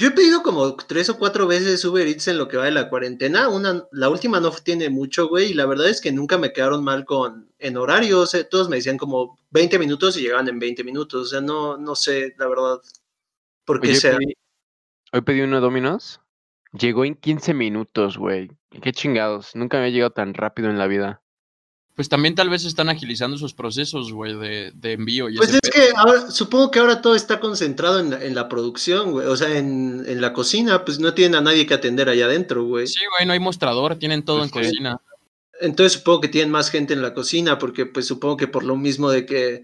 yo 0.00 0.08
he 0.08 0.12
pedido 0.12 0.42
como 0.42 0.74
tres 0.76 1.10
o 1.10 1.18
cuatro 1.18 1.46
veces 1.46 1.84
Uber 1.84 2.06
Eats 2.06 2.26
en 2.28 2.38
lo 2.38 2.48
que 2.48 2.56
va 2.56 2.64
de 2.64 2.70
la 2.70 2.88
cuarentena. 2.88 3.48
Una, 3.50 3.84
la 3.92 4.08
última 4.08 4.40
no 4.40 4.50
tiene 4.50 4.88
mucho, 4.88 5.28
güey, 5.28 5.50
y 5.50 5.54
la 5.54 5.66
verdad 5.66 5.90
es 5.90 6.00
que 6.00 6.10
nunca 6.10 6.38
me 6.38 6.52
quedaron 6.54 6.82
mal 6.82 7.04
con 7.04 7.52
en 7.58 7.76
horario. 7.76 8.20
O 8.20 8.26
sea, 8.26 8.48
todos 8.48 8.70
me 8.70 8.76
decían 8.76 8.96
como 8.96 9.38
20 9.50 9.78
minutos 9.78 10.16
y 10.16 10.22
llegaban 10.22 10.48
en 10.48 10.58
20 10.58 10.82
minutos. 10.84 11.22
O 11.22 11.26
sea, 11.26 11.42
no, 11.42 11.76
no 11.76 11.94
sé, 11.94 12.34
la 12.38 12.48
verdad, 12.48 12.80
por 13.66 13.80
qué 13.80 13.94
sea. 13.94 14.16
pedí- 14.16 14.34
hoy 15.12 15.20
pedí 15.20 15.42
uno 15.42 15.56
de 15.56 15.62
Domino's. 15.62 16.20
Llegó 16.72 17.04
en 17.04 17.14
15 17.14 17.52
minutos, 17.52 18.16
güey. 18.16 18.50
Qué 18.82 18.92
chingados. 18.92 19.54
Nunca 19.54 19.78
me 19.78 19.86
ha 19.86 19.90
llegado 19.90 20.12
tan 20.12 20.32
rápido 20.32 20.70
en 20.70 20.78
la 20.78 20.86
vida. 20.86 21.20
Pues 21.96 22.08
también 22.08 22.34
tal 22.34 22.48
vez 22.48 22.64
están 22.64 22.88
agilizando 22.88 23.36
sus 23.36 23.52
procesos, 23.52 24.12
güey, 24.12 24.34
de, 24.38 24.72
de 24.74 24.92
envío 24.92 25.28
y 25.28 25.36
Pues 25.36 25.52
es 25.52 25.60
pedo. 25.60 25.72
que 25.72 25.88
ahora, 25.96 26.30
supongo 26.30 26.70
que 26.70 26.78
ahora 26.78 27.02
todo 27.02 27.14
está 27.14 27.40
concentrado 27.40 27.98
en 28.00 28.10
la, 28.10 28.24
en 28.24 28.34
la 28.34 28.48
producción, 28.48 29.10
güey. 29.12 29.26
O 29.26 29.36
sea, 29.36 29.56
en, 29.58 30.04
en 30.06 30.20
la 30.20 30.32
cocina, 30.32 30.84
pues 30.84 30.98
no 30.98 31.12
tienen 31.12 31.34
a 31.34 31.40
nadie 31.42 31.66
que 31.66 31.74
atender 31.74 32.08
allá 32.08 32.24
adentro, 32.26 32.64
güey. 32.64 32.86
Sí, 32.86 33.00
güey, 33.16 33.26
no 33.26 33.32
hay 33.34 33.40
mostrador, 33.40 33.96
tienen 33.96 34.24
todo 34.24 34.38
Pues 34.38 34.48
en 34.48 34.52
sí. 34.64 34.68
cocina. 34.70 35.00
Entonces 35.60 35.92
supongo 35.98 36.22
que 36.22 36.28
tienen 36.28 36.50
más 36.50 36.70
gente 36.70 36.94
en 36.94 37.02
la 37.02 37.12
cocina, 37.12 37.58
porque 37.58 37.84
pues 37.84 38.06
supongo 38.06 38.38
que 38.38 38.48
por 38.48 38.64
lo 38.64 38.76
mismo 38.76 39.10
de 39.10 39.26
que, 39.26 39.62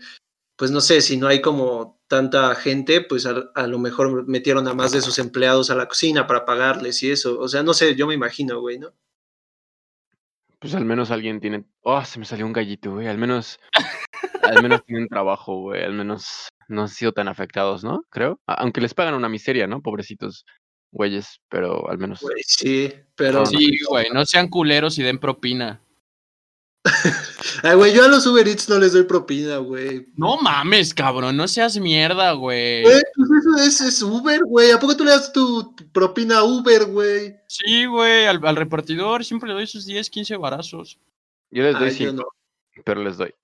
pues 0.57 0.71
no 0.71 0.83
sé, 0.83 1.01
si 1.01 1.17
no 1.17 1.29
hay 1.29 1.41
como 1.41 1.99
tanta 2.07 2.55
gente, 2.55 3.01
pues 3.01 3.25
a, 3.25 3.51
a 3.55 3.67
lo 3.67 3.79
mejor 3.79 4.29
metieron 4.29 4.69
a 4.69 4.75
más 4.75 4.93
de 4.93 5.01
sus 5.01 5.19
empleados 5.19 5.71
a 5.71 5.75
la 5.75 5.89
cocina 5.89 6.27
para 6.27 6.45
pagarles 6.45 7.03
y 7.03 7.11
eso. 7.11 7.39
O 7.41 7.49
sea, 7.49 7.63
no 7.63 7.73
sé, 7.73 7.95
yo 7.97 8.07
me 8.07 8.13
imagino, 8.15 8.61
güey, 8.61 8.79
¿no? 8.79 8.93
Pues 10.59 10.75
al 10.75 10.85
menos 10.85 11.11
alguien 11.11 11.41
tiene. 11.41 11.65
Oh, 11.83 12.03
se 12.05 12.19
me 12.19 12.25
salió 12.25 12.47
un 12.47 12.53
gallito, 12.53 12.93
güey. 12.95 13.07
Al 13.09 13.19
menos. 13.19 13.61
al 14.43 14.63
menos 14.63 14.85
tienen 14.85 15.09
trabajo, 15.09 15.61
güey. 15.61 15.85
Al 15.85 15.93
menos 15.93 16.49
no 16.69 16.83
han 16.83 16.89
sido 16.89 17.13
tan 17.13 17.29
afectados, 17.29 17.85
¿no? 17.85 18.01
Creo. 18.11 18.41
Aunque 18.47 18.81
les 18.81 18.95
pagan 18.95 19.15
una 19.15 19.29
miseria, 19.29 19.67
¿no? 19.67 19.83
Pobrecitos 19.83 20.45
güeyes. 20.93 21.41
Pero 21.49 21.89
al 21.91 21.99
menos. 21.99 22.21
Güey, 22.21 22.43
sí, 22.47 22.93
pero... 23.15 23.45
Sí, 23.47 23.79
güey, 23.89 24.07
no 24.13 24.25
sean 24.25 24.49
culeros 24.49 24.99
y 24.99 25.03
den 25.03 25.19
propina. 25.19 25.81
Ay, 27.63 27.77
güey, 27.77 27.95
yo 27.95 28.05
a 28.05 28.09
los 28.09 28.27
Uber 28.27 28.47
Eats 28.47 28.69
no 28.69 28.79
les 28.79 28.93
doy 28.93 29.05
propina, 29.05 29.59
güey. 29.59 30.07
No 30.17 30.37
mames, 30.39 30.95
cabrón, 30.95 31.37
no 31.37 31.49
seas 31.49 31.79
mierda, 31.79 32.33
güey. 32.33 32.83
Güey, 32.83 33.03
pues 33.15 33.29
eso 33.41 33.65
es, 33.65 33.81
es 33.81 34.03
Uber, 34.03 34.41
güey. 34.45 34.71
¿A 34.71 34.79
poco 34.79 34.97
tú 34.97 35.05
le 35.05 35.11
das 35.11 35.33
tu, 35.33 35.75
propina 35.93 36.39
a 36.39 36.45
Uber, 36.45 36.87
güey? 36.87 37.37
Sí, 37.49 37.87
güey, 37.87 38.27
al, 38.27 38.45
al 38.45 38.57
repartidor 38.57 39.25
siempre 39.25 39.49
le 39.49 39.55
doy 39.55 39.67
sus 39.67 39.87
10, 39.87 40.11
15 40.11 40.37
varazos. 40.37 40.99
Yo 41.51 41.63
les 41.63 41.75
doy 41.79 41.89
Ay, 41.89 41.97
yo 41.97 42.11
cinco, 42.11 42.23
no. 42.23 42.83
pero 42.85 43.03
les 43.03 43.17
doy. 43.17 43.35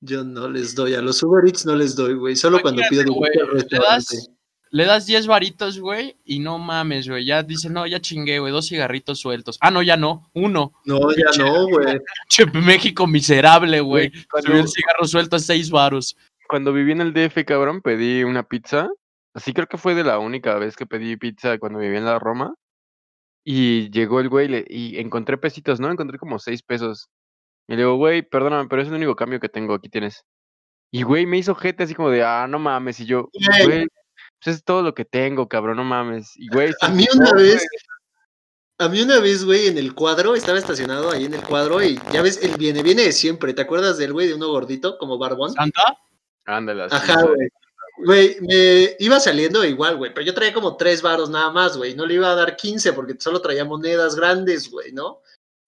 Yo 0.00 0.24
no 0.24 0.48
les 0.48 0.74
doy, 0.74 0.94
a 0.94 1.00
los 1.00 1.22
Uber 1.22 1.44
Eats 1.46 1.66
no 1.66 1.74
les 1.74 1.96
doy, 1.96 2.14
güey. 2.14 2.36
Solo 2.36 2.60
cuando 2.60 2.82
pido 2.88 3.04
güey, 3.12 3.32
le 3.34 3.44
restaurante. 3.46 4.16
das, 4.16 4.30
le 4.70 4.84
das 4.84 5.06
10 5.06 5.26
varitos, 5.26 5.78
güey, 5.80 6.16
y 6.24 6.38
no 6.40 6.58
mames, 6.58 7.08
güey. 7.08 7.24
Ya 7.24 7.42
dice, 7.42 7.70
no, 7.70 7.86
ya 7.86 8.00
chingué, 8.00 8.38
güey, 8.40 8.52
dos 8.52 8.68
cigarritos 8.68 9.18
sueltos. 9.20 9.58
Ah, 9.60 9.70
no, 9.70 9.82
ya 9.82 9.96
no, 9.96 10.28
uno. 10.34 10.72
No, 10.84 10.98
ya 11.12 11.30
no, 11.44 11.66
güey. 11.68 11.98
Che, 12.28 12.46
México 12.46 13.06
miserable, 13.06 13.80
güey. 13.80 14.10
Cuando- 14.30 14.52
el 14.52 14.68
cigarro 14.68 15.06
suelto 15.06 15.36
a 15.36 15.38
6 15.38 15.70
varos. 15.70 16.16
Cuando 16.48 16.72
viví 16.72 16.92
en 16.92 17.00
el 17.00 17.12
DF, 17.12 17.44
cabrón, 17.44 17.80
pedí 17.82 18.22
una 18.24 18.42
pizza. 18.42 18.88
Así 19.34 19.52
creo 19.52 19.66
que 19.66 19.78
fue 19.78 19.94
de 19.94 20.04
la 20.04 20.18
única 20.18 20.54
vez 20.56 20.76
que 20.76 20.86
pedí 20.86 21.16
pizza 21.16 21.58
cuando 21.58 21.78
vivía 21.78 21.98
en 21.98 22.04
la 22.04 22.18
Roma. 22.18 22.54
Y 23.44 23.90
llegó 23.90 24.20
el 24.20 24.28
güey 24.28 24.48
le- 24.48 24.64
y 24.68 24.98
encontré 24.98 25.38
pesitos, 25.38 25.78
¿no? 25.80 25.90
Encontré 25.90 26.18
como 26.18 26.38
seis 26.38 26.62
pesos. 26.62 27.08
Y 27.68 27.72
le 27.72 27.78
digo, 27.78 27.96
güey, 27.96 28.22
perdóname, 28.22 28.68
pero 28.68 28.82
es 28.82 28.88
el 28.88 28.94
único 28.94 29.14
cambio 29.16 29.40
que 29.40 29.48
tengo, 29.48 29.74
aquí 29.74 29.88
tienes. 29.88 30.24
Y 30.92 31.02
güey, 31.02 31.26
me 31.26 31.38
hizo 31.38 31.54
gente 31.54 31.82
así 31.84 31.94
como 31.94 32.10
de, 32.10 32.24
ah, 32.24 32.46
no 32.48 32.58
mames. 32.58 33.00
Y 33.00 33.06
yo, 33.06 33.28
Güey. 33.64 33.86
Pues 34.46 34.58
es 34.58 34.64
todo 34.64 34.82
lo 34.82 34.94
que 34.94 35.04
tengo, 35.04 35.48
cabrón, 35.48 35.76
no 35.76 35.82
mames. 35.82 36.32
Y 36.36 36.48
güey, 36.48 36.72
A 36.80 36.88
mí 36.88 37.04
una 37.12 37.32
vez, 37.32 37.66
a 38.78 38.88
mí 38.88 39.02
una 39.02 39.18
vez, 39.18 39.44
güey, 39.44 39.66
en 39.66 39.76
el 39.76 39.92
cuadro, 39.92 40.36
estaba 40.36 40.56
estacionado 40.56 41.10
ahí 41.10 41.24
en 41.24 41.34
el 41.34 41.42
cuadro 41.42 41.82
y 41.82 41.98
ya 42.12 42.22
ves, 42.22 42.38
él 42.40 42.52
viene, 42.56 42.84
viene 42.84 43.02
de 43.02 43.12
siempre. 43.12 43.54
¿Te 43.54 43.62
acuerdas 43.62 43.98
del 43.98 44.12
güey 44.12 44.28
de 44.28 44.34
uno 44.34 44.46
gordito, 44.46 44.98
como 44.98 45.18
barbón? 45.18 45.52
¿Santa? 45.52 45.82
Ándale, 46.44 46.84
así, 46.84 46.94
Ajá, 46.94 47.22
güey. 47.22 47.48
Güey, 48.04 48.36
me 48.42 48.94
iba 49.00 49.18
saliendo 49.18 49.64
igual, 49.64 49.96
güey, 49.96 50.14
pero 50.14 50.24
yo 50.24 50.32
traía 50.32 50.54
como 50.54 50.76
tres 50.76 51.02
varos 51.02 51.28
nada 51.28 51.50
más, 51.50 51.76
güey. 51.76 51.96
No 51.96 52.06
le 52.06 52.14
iba 52.14 52.30
a 52.30 52.36
dar 52.36 52.54
15 52.54 52.92
porque 52.92 53.16
solo 53.18 53.40
traía 53.40 53.64
monedas 53.64 54.14
grandes, 54.14 54.70
güey, 54.70 54.92
¿no? 54.92 55.22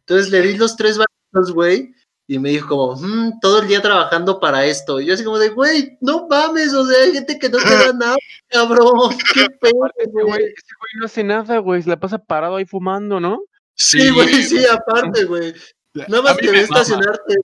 Entonces 0.06 0.30
le 0.30 0.40
di 0.40 0.56
los 0.56 0.76
tres 0.76 0.98
varos, 0.98 1.52
güey, 1.52 1.92
y 2.30 2.38
me 2.38 2.50
dijo 2.50 2.68
como, 2.68 2.94
"Mm, 3.00 3.40
todo 3.40 3.62
el 3.62 3.68
día 3.68 3.80
trabajando 3.82 4.38
para 4.38 4.64
esto. 4.66 5.00
Y 5.00 5.06
yo 5.06 5.14
así 5.14 5.24
como 5.24 5.38
de, 5.38 5.48
güey, 5.48 5.96
no 6.02 6.28
mames, 6.28 6.72
o 6.74 6.86
sea, 6.86 7.02
hay 7.02 7.12
gente 7.12 7.38
que 7.38 7.48
no 7.48 7.56
te 7.58 7.64
da 7.64 7.92
nada, 7.94 8.16
cabrón. 8.48 9.16
Qué 9.34 9.46
pedo, 9.60 9.86
Ese 9.96 10.10
güey, 10.12 10.24
güey. 10.26 10.44
ese 10.44 10.74
güey 10.78 10.92
no 11.00 11.04
hace 11.06 11.24
nada, 11.24 11.58
güey, 11.58 11.82
se 11.82 11.88
la 11.88 11.98
pasa 11.98 12.18
parado 12.18 12.56
ahí 12.56 12.66
fumando, 12.66 13.18
¿no? 13.18 13.40
Sí, 13.74 14.00
Sí, 14.02 14.10
güey, 14.10 14.42
sí, 14.42 14.64
aparte, 14.66 15.24
güey. 15.24 15.54
Nada 15.94 16.22
más 16.22 16.36
ve 16.36 16.46
mama. 16.48 16.58
estacionarte. 16.60 17.36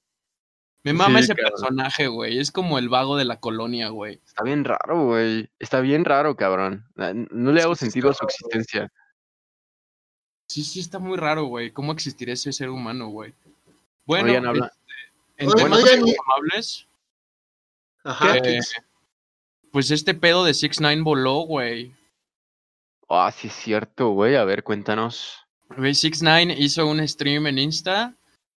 Me 0.84 0.92
mama 0.92 1.18
Sí, 1.20 1.24
ese 1.24 1.34
cabrón. 1.34 1.50
personaje, 1.52 2.06
güey. 2.08 2.38
Es 2.38 2.50
como 2.52 2.78
el 2.78 2.90
vago 2.90 3.16
de 3.16 3.24
la 3.24 3.40
colonia, 3.40 3.88
güey. 3.88 4.20
Está 4.26 4.44
bien 4.44 4.64
raro, 4.64 5.06
güey. 5.06 5.48
Está 5.58 5.80
bien 5.80 6.04
raro, 6.04 6.36
cabrón. 6.36 6.84
Ah, 6.98 7.12
No 7.14 7.52
le 7.52 7.62
hago 7.62 7.74
Sí, 7.74 7.86
sentido 7.86 8.10
a 8.10 8.14
su 8.14 8.24
existencia. 8.26 8.92
Sí, 10.46 10.62
sí, 10.62 10.80
está 10.80 10.98
muy 10.98 11.16
raro, 11.16 11.44
güey. 11.46 11.72
¿Cómo 11.72 11.92
existiría 11.92 12.34
ese 12.34 12.52
ser 12.52 12.68
humano, 12.68 13.08
güey? 13.08 13.32
Bueno, 14.06 14.28
Oigan, 14.28 14.46
habla- 14.46 14.72
Oigan, 15.40 15.72
oigan, 15.72 16.08
y- 16.08 16.14
amables, 16.26 16.86
Ajá, 18.06 18.36
Eh, 18.36 18.60
pues 19.72 19.90
este 19.90 20.12
pedo 20.14 20.44
de 20.44 20.52
6 20.54 20.78
9 20.80 21.00
voló, 21.02 21.40
güey. 21.40 21.94
Ah, 23.08 23.32
sí 23.32 23.48
es 23.48 23.54
cierto, 23.54 24.10
güey. 24.10 24.36
A 24.36 24.44
ver, 24.44 24.62
cuéntanos. 24.62 25.38
Güey, 25.76 25.94
6 25.94 26.22
9 26.22 26.54
hizo 26.58 26.86
un 26.86 27.06
stream 27.08 27.46
en 27.46 27.58
Insta 27.58 28.14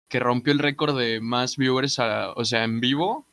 que 0.09 0.19
rompió 0.19 0.51
el 0.53 0.59
récord 0.59 0.97
de 0.97 1.21
más 1.21 1.55
viewers, 1.57 1.97
a- 1.99 2.33
o 2.33 2.43
sea, 2.45 2.63
en 2.65 2.79
vivo. 2.81 3.25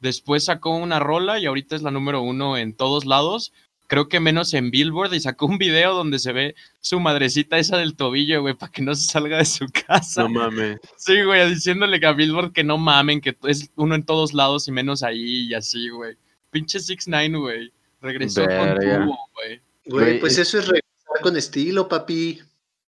Después 0.00 0.44
sacó 0.44 0.76
una 0.76 0.98
rola 1.00 1.38
y 1.38 1.46
ahorita 1.46 1.76
es 1.76 1.82
la 1.82 1.90
número 1.90 2.20
uno 2.20 2.58
en 2.58 2.74
todos 2.76 3.06
lados. 3.06 3.52
Creo 3.86 4.08
que 4.08 4.18
menos 4.18 4.54
en 4.54 4.70
Billboard 4.70 5.12
y 5.12 5.20
sacó 5.20 5.44
un 5.46 5.58
video 5.58 5.94
donde 5.94 6.18
se 6.18 6.32
ve 6.32 6.54
su 6.80 7.00
madrecita 7.00 7.58
esa 7.58 7.76
del 7.76 7.96
tobillo, 7.96 8.40
güey, 8.40 8.54
para 8.54 8.72
que 8.72 8.80
no 8.82 8.94
se 8.94 9.04
salga 9.10 9.36
de 9.38 9.44
su 9.44 9.66
casa. 9.86 10.22
No 10.22 10.30
mames. 10.30 10.78
Sí, 10.96 11.22
güey, 11.22 11.48
diciéndole 11.50 12.04
a 12.06 12.12
Billboard 12.12 12.52
que 12.52 12.64
no 12.64 12.78
mamen, 12.78 13.20
que 13.20 13.36
es 13.44 13.70
uno 13.76 13.94
en 13.94 14.04
todos 14.04 14.32
lados 14.32 14.66
y 14.68 14.72
menos 14.72 15.02
ahí 15.02 15.48
y 15.48 15.54
así, 15.54 15.90
güey. 15.90 16.16
Pinche 16.50 16.80
6 16.80 17.06
9 17.08 17.38
güey. 17.38 17.72
Regresó 18.00 18.44
con 18.46 18.74
tubo, 18.78 19.18
güey. 19.34 19.60
Güey, 19.86 20.18
pues 20.20 20.34
es- 20.38 20.48
eso 20.48 20.58
es 20.58 20.64
regresar 20.68 21.20
con 21.22 21.36
estilo, 21.36 21.86
papi. 21.88 22.40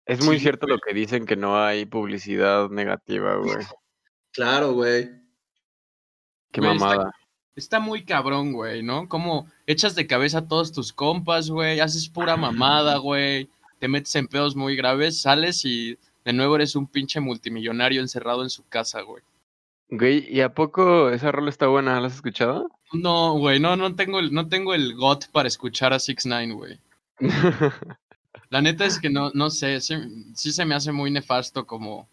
Es 0.06 0.26
muy 0.26 0.38
Sí, 0.38 0.42
cierto 0.44 0.66
güey. 0.66 0.76
lo 0.78 0.82
que 0.82 0.94
dicen 0.96 1.26
que 1.28 1.36
no 1.36 1.64
hay 1.64 1.86
publicidad 1.86 2.70
negativa, 2.70 3.36
güey. 3.36 3.58
Claro, 4.32 4.74
güey. 4.74 5.10
Qué 6.52 6.62
Güey, 6.62 6.74
está- 6.74 6.86
mamada. 6.86 7.12
Está 7.60 7.80
muy 7.80 8.04
cabrón, 8.04 8.54
güey, 8.54 8.82
¿no? 8.84 9.08
Como 9.10 9.48
echas 9.68 9.94
de 9.96 10.08
cabeza 10.08 10.40
a 10.40 10.48
todos 10.48 10.72
tus 10.72 10.94
compas, 10.94 11.50
güey, 11.50 11.80
haces 11.80 12.08
pura 12.08 12.38
mamada, 12.38 12.98
güey, 12.98 13.50
te 13.80 13.88
metes 13.88 14.16
en 14.16 14.28
pedos 14.28 14.56
muy 14.56 14.76
graves, 14.76 15.22
sales 15.22 15.66
y 15.66 15.98
de 16.24 16.34
nuevo 16.34 16.56
eres 16.56 16.76
un 16.76 16.88
pinche 16.88 17.20
multimillonario 17.20 18.02
encerrado 18.02 18.44
en 18.44 18.50
su 18.50 18.68
casa, 18.68 19.02
güey. 19.02 19.24
Güey, 19.90 20.26
¿y 20.30 20.42
a 20.42 20.54
poco 20.54 21.10
esa 21.10 21.32
rola 21.32 21.50
está 21.50 21.68
buena? 21.68 22.00
¿La 22.00 22.08
has 22.08 22.16
escuchado? 22.16 22.70
No, 22.94 23.34
güey, 23.34 23.60
no, 23.60 23.76
no 23.76 23.96
tengo 23.96 24.20
el, 24.20 24.34
no 24.34 24.48
tengo 24.48 24.74
el 24.74 24.96
got 24.96 25.30
para 25.32 25.48
escuchar 25.48 25.94
a 25.94 26.00
6 26.00 26.26
9 26.26 26.54
güey. 26.54 26.80
La 28.50 28.62
neta 28.62 28.86
es 28.86 29.00
que 29.00 29.10
no, 29.10 29.32
no 29.34 29.50
sé, 29.50 29.82
sí, 29.82 29.96
sí 30.34 30.52
se 30.52 30.66
me 30.66 30.76
hace 30.76 30.92
muy 30.92 31.12
nefasto 31.12 31.68
como 31.68 32.08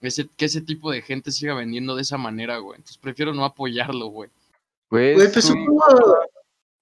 ese, 0.00 0.28
que 0.36 0.46
ese 0.46 0.60
tipo 0.60 0.90
de 0.90 1.02
gente 1.02 1.30
siga 1.32 1.54
vendiendo 1.54 1.96
de 1.96 2.02
esa 2.02 2.18
manera, 2.18 2.58
güey. 2.58 2.76
Entonces 2.76 2.98
prefiero 2.98 3.32
no 3.32 3.44
apoyarlo, 3.44 4.06
güey. 4.06 4.30
Güey, 4.90 5.14
Güey, 5.14 5.26
es 5.26 5.32
pues 5.32 5.50
un 5.50 5.66
supongo. 5.66 6.18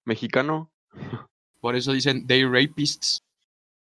mexicano. 0.04 0.70
Por 1.60 1.76
eso 1.76 1.92
dicen 1.92 2.26
they 2.26 2.44
rapists. 2.44 3.22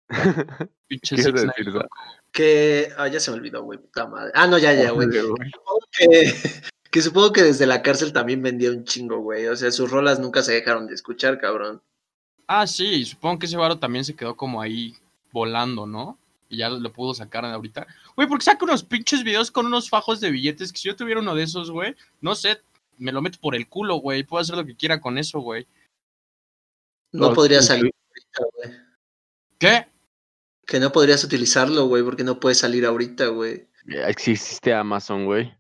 Pinche 0.87 1.17
¿Qué 1.17 1.23
6 1.23 1.33
quieres 1.33 1.45
9 1.45 1.53
decir, 1.57 1.73
Sa? 1.73 1.89
Que. 2.33 2.93
Ah, 2.97 3.09
ya 3.09 3.21
se 3.21 3.31
me 3.31 3.37
olvidó, 3.39 3.63
güey. 3.63 3.79
Puta 3.79 4.07
madre. 4.07 4.33
Ah, 4.35 4.47
no, 4.47 4.59
ya, 4.59 4.73
ya, 4.73 4.91
güey. 4.91 5.09
Que, 5.11 6.35
que 6.91 7.03
supongo 7.03 7.33
que 7.33 7.43
desde 7.43 7.67
la 7.67 7.83
cárcel 7.83 8.13
también 8.13 8.43
vendía 8.43 8.71
un 8.71 8.85
chingo, 8.85 9.19
güey. 9.19 9.47
O 9.47 9.57
sea, 9.57 9.71
sus 9.71 9.91
rolas 9.91 10.19
nunca 10.19 10.43
se 10.43 10.53
dejaron 10.53 10.87
de 10.87 10.95
escuchar, 10.95 11.39
cabrón. 11.39 11.83
Ah, 12.47 12.67
sí, 12.67 13.05
supongo 13.05 13.39
que 13.39 13.47
ese 13.47 13.57
varo 13.57 13.79
también 13.79 14.05
se 14.05 14.15
quedó 14.15 14.37
como 14.37 14.61
ahí 14.61 14.95
volando, 15.33 15.87
¿no? 15.87 16.19
Y 16.49 16.59
ya 16.59 16.69
lo 16.69 16.93
pudo 16.93 17.15
sacar 17.15 17.45
ahorita. 17.45 17.87
Güey, 18.17 18.29
porque 18.29 18.45
saca 18.45 18.65
unos 18.65 18.85
pinches 18.85 19.25
videos 19.25 19.51
con 19.51 19.67
unos 19.67 19.89
fajos 19.89 20.21
de 20.21 20.31
billetes 20.31 20.73
que 20.73 20.79
si 20.79 20.89
yo 20.89 20.97
tuviera 20.97 21.21
uno 21.21 21.35
de 21.35 21.43
esos, 21.43 21.71
güey, 21.71 21.97
no 22.21 22.35
sé, 22.35 22.61
me 22.99 23.13
lo 23.13 23.23
meto 23.23 23.39
por 23.41 23.55
el 23.55 23.69
culo, 23.69 23.97
güey. 23.97 24.25
Puedo 24.25 24.41
hacer 24.43 24.57
lo 24.57 24.65
que 24.65 24.77
quiera 24.77 25.01
con 25.01 25.19
eso, 25.19 25.41
güey. 25.41 25.67
No, 27.13 27.29
No, 27.29 27.35
podría 27.35 27.63
salir 27.63 27.93
ahorita, 28.09 28.43
güey. 28.57 28.79
¿Qué? 29.59 29.87
Que 30.67 30.81
no 30.81 30.91
podrías 30.93 31.23
utilizarlo, 31.25 31.87
güey, 31.87 32.03
porque 32.03 32.25
no 32.25 32.41
puedes 32.41 32.59
salir 32.59 32.85
ahorita, 32.87 33.27
güey. 33.29 33.69
Existe 33.87 34.73
Amazon, 34.73 35.27
güey. 35.27 35.55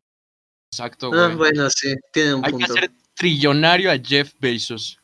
Exacto, 0.72 1.10
Ah, 1.12 1.26
güey. 1.26 1.36
bueno, 1.36 1.68
sí, 1.70 1.94
tiene 2.12 2.34
un 2.34 2.44
Hay 2.44 2.52
que 2.52 2.58
punto. 2.58 2.72
hacer 2.74 2.90
trillonario 3.14 3.90
a 3.92 3.98
Jeff 3.98 4.32
Bezos. 4.40 4.98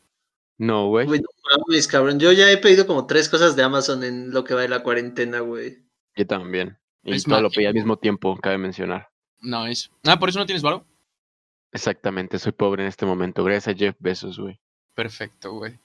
No, 0.57 0.87
güey. 0.89 1.05
Güey, 1.07 1.21
no 1.21 1.29
mames, 1.67 1.87
cabrón. 1.87 2.19
Yo 2.19 2.31
ya 2.31 2.51
he 2.51 2.57
pedido 2.57 2.85
como 2.85 3.07
tres 3.07 3.29
cosas 3.29 3.55
de 3.55 3.63
Amazon 3.63 4.03
en 4.03 4.31
lo 4.31 4.43
que 4.43 4.53
va 4.53 4.61
de 4.61 4.67
la 4.69 4.83
cuarentena, 4.83 5.39
güey. 5.39 5.83
Yo 6.15 6.27
también. 6.27 6.77
Y 7.03 7.13
Es 7.15 7.23
todo 7.23 7.41
lo 7.41 7.49
pedí 7.49 7.65
al 7.65 7.73
mismo 7.73 7.97
tiempo, 7.97 8.37
cabe 8.37 8.57
mencionar. 8.57 9.09
No, 9.39 9.65
es. 9.65 9.89
Ah, 10.03 10.19
por 10.19 10.29
eso 10.29 10.37
no 10.37 10.45
tienes 10.45 10.61
varo. 10.61 10.85
Exactamente, 11.71 12.37
soy 12.39 12.51
pobre 12.51 12.83
en 12.83 12.89
este 12.89 13.05
momento. 13.05 13.43
Gracias 13.43 13.75
a 13.75 13.77
Jeff 13.77 13.95
Bezos, 13.99 14.39
güey. 14.39 14.59
Perfecto, 14.93 15.53
güey. 15.53 15.79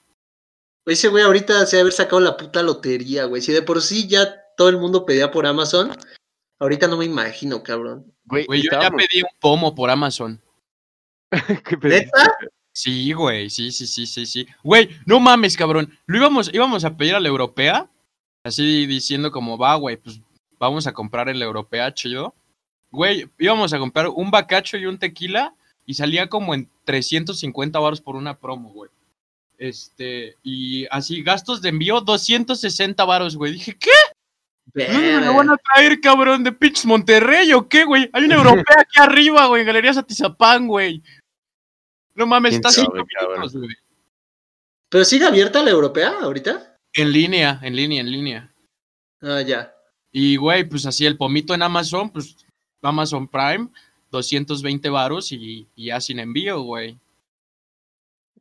Ese 0.85 1.07
güey 1.07 1.23
ahorita 1.23 1.65
se 1.65 1.77
ha 1.77 1.81
haber 1.81 1.93
sacado 1.93 2.19
la 2.19 2.37
puta 2.37 2.61
lotería, 2.63 3.25
güey. 3.25 3.41
Si 3.41 3.51
de 3.51 3.61
por 3.61 3.81
sí 3.81 4.07
ya 4.07 4.41
todo 4.55 4.69
el 4.69 4.77
mundo 4.77 5.05
pedía 5.05 5.31
por 5.31 5.45
Amazon, 5.45 5.91
ahorita 6.59 6.87
no 6.87 6.97
me 6.97 7.05
imagino, 7.05 7.63
cabrón. 7.63 8.13
Güey, 8.25 8.45
Güey, 8.45 8.61
yo 8.63 8.71
ya 8.71 8.89
pedí 8.89 9.21
un 9.21 9.39
pomo 9.39 9.75
por 9.75 9.89
Amazon. 9.89 10.41
¿Qué? 11.63 11.77
¿Neta? 11.81 12.37
Sí, 12.73 13.11
güey, 13.11 13.49
sí, 13.49 13.71
sí, 13.71 13.87
sí, 13.87 14.05
sí, 14.05 14.25
sí. 14.25 14.47
Güey, 14.63 14.89
no 15.05 15.19
mames, 15.19 15.57
cabrón. 15.57 15.97
Lo 16.05 16.17
íbamos, 16.17 16.53
íbamos 16.53 16.85
a 16.85 16.95
pedir 16.95 17.15
a 17.15 17.19
la 17.19 17.27
europea, 17.27 17.89
así 18.43 18.85
diciendo 18.85 19.31
como 19.31 19.57
va, 19.57 19.75
güey, 19.75 19.97
pues 19.97 20.21
vamos 20.59 20.85
a 20.85 20.93
comprar 20.93 21.27
el 21.27 21.41
europea, 21.41 21.93
chido. 21.93 22.35
Güey, 22.91 23.29
íbamos 23.39 23.73
a 23.73 23.79
comprar 23.79 24.07
un 24.09 24.31
bacacho 24.31 24.77
y 24.77 24.85
un 24.85 24.99
tequila 24.99 25.55
y 25.87 25.93
salía 25.93 26.27
como 26.27 26.53
en 26.53 26.69
350 26.83 27.79
baros 27.79 28.01
por 28.01 28.17
una 28.17 28.37
promo, 28.37 28.69
güey. 28.69 28.91
Este, 29.57 30.35
y 30.43 30.85
así, 30.91 31.23
gastos 31.23 31.61
de 31.61 31.69
envío, 31.69 32.01
260 32.01 33.03
varos, 33.05 33.37
güey. 33.37 33.53
Dije, 33.53 33.75
¿qué? 33.79 33.89
¿Dónde 34.85 35.17
me 35.19 35.25
lo 35.25 35.33
van 35.33 35.49
a 35.49 35.57
traer, 35.57 35.99
cabrón? 36.01 36.43
¿De 36.43 36.51
pinches 36.51 36.85
Monterrey 36.85 37.53
o 37.53 37.69
qué, 37.69 37.85
güey? 37.85 38.09
Hay 38.11 38.25
una 38.25 38.35
europea 38.65 38.77
aquí 38.81 38.99
arriba, 38.99 39.47
güey, 39.47 39.61
en 39.61 39.67
Galerías 39.67 39.97
Atizapán, 39.97 40.67
güey. 40.67 41.01
No 42.13 42.27
mames, 42.27 42.51
¿Quién 42.51 42.59
está 42.59 42.69
cinco 42.69 42.93
minutos, 42.93 43.55
güey. 43.55 43.75
¿Pero 44.89 45.05
sigue 45.05 45.25
abierta 45.25 45.63
la 45.63 45.71
europea 45.71 46.15
ahorita? 46.21 46.77
En 46.93 47.11
línea, 47.13 47.59
en 47.63 47.75
línea, 47.75 48.01
en 48.01 48.11
línea. 48.11 48.53
Ah, 49.21 49.41
ya. 49.41 49.73
Y, 50.11 50.35
güey, 50.35 50.65
pues 50.65 50.85
así 50.85 51.05
el 51.05 51.17
pomito 51.17 51.53
en 51.53 51.61
Amazon, 51.61 52.09
pues 52.09 52.35
Amazon 52.81 53.27
Prime, 53.27 53.69
220 54.11 54.89
varos 54.89 55.31
y, 55.31 55.67
y 55.75 55.87
ya 55.87 56.01
sin 56.01 56.19
envío, 56.19 56.61
güey. 56.61 56.99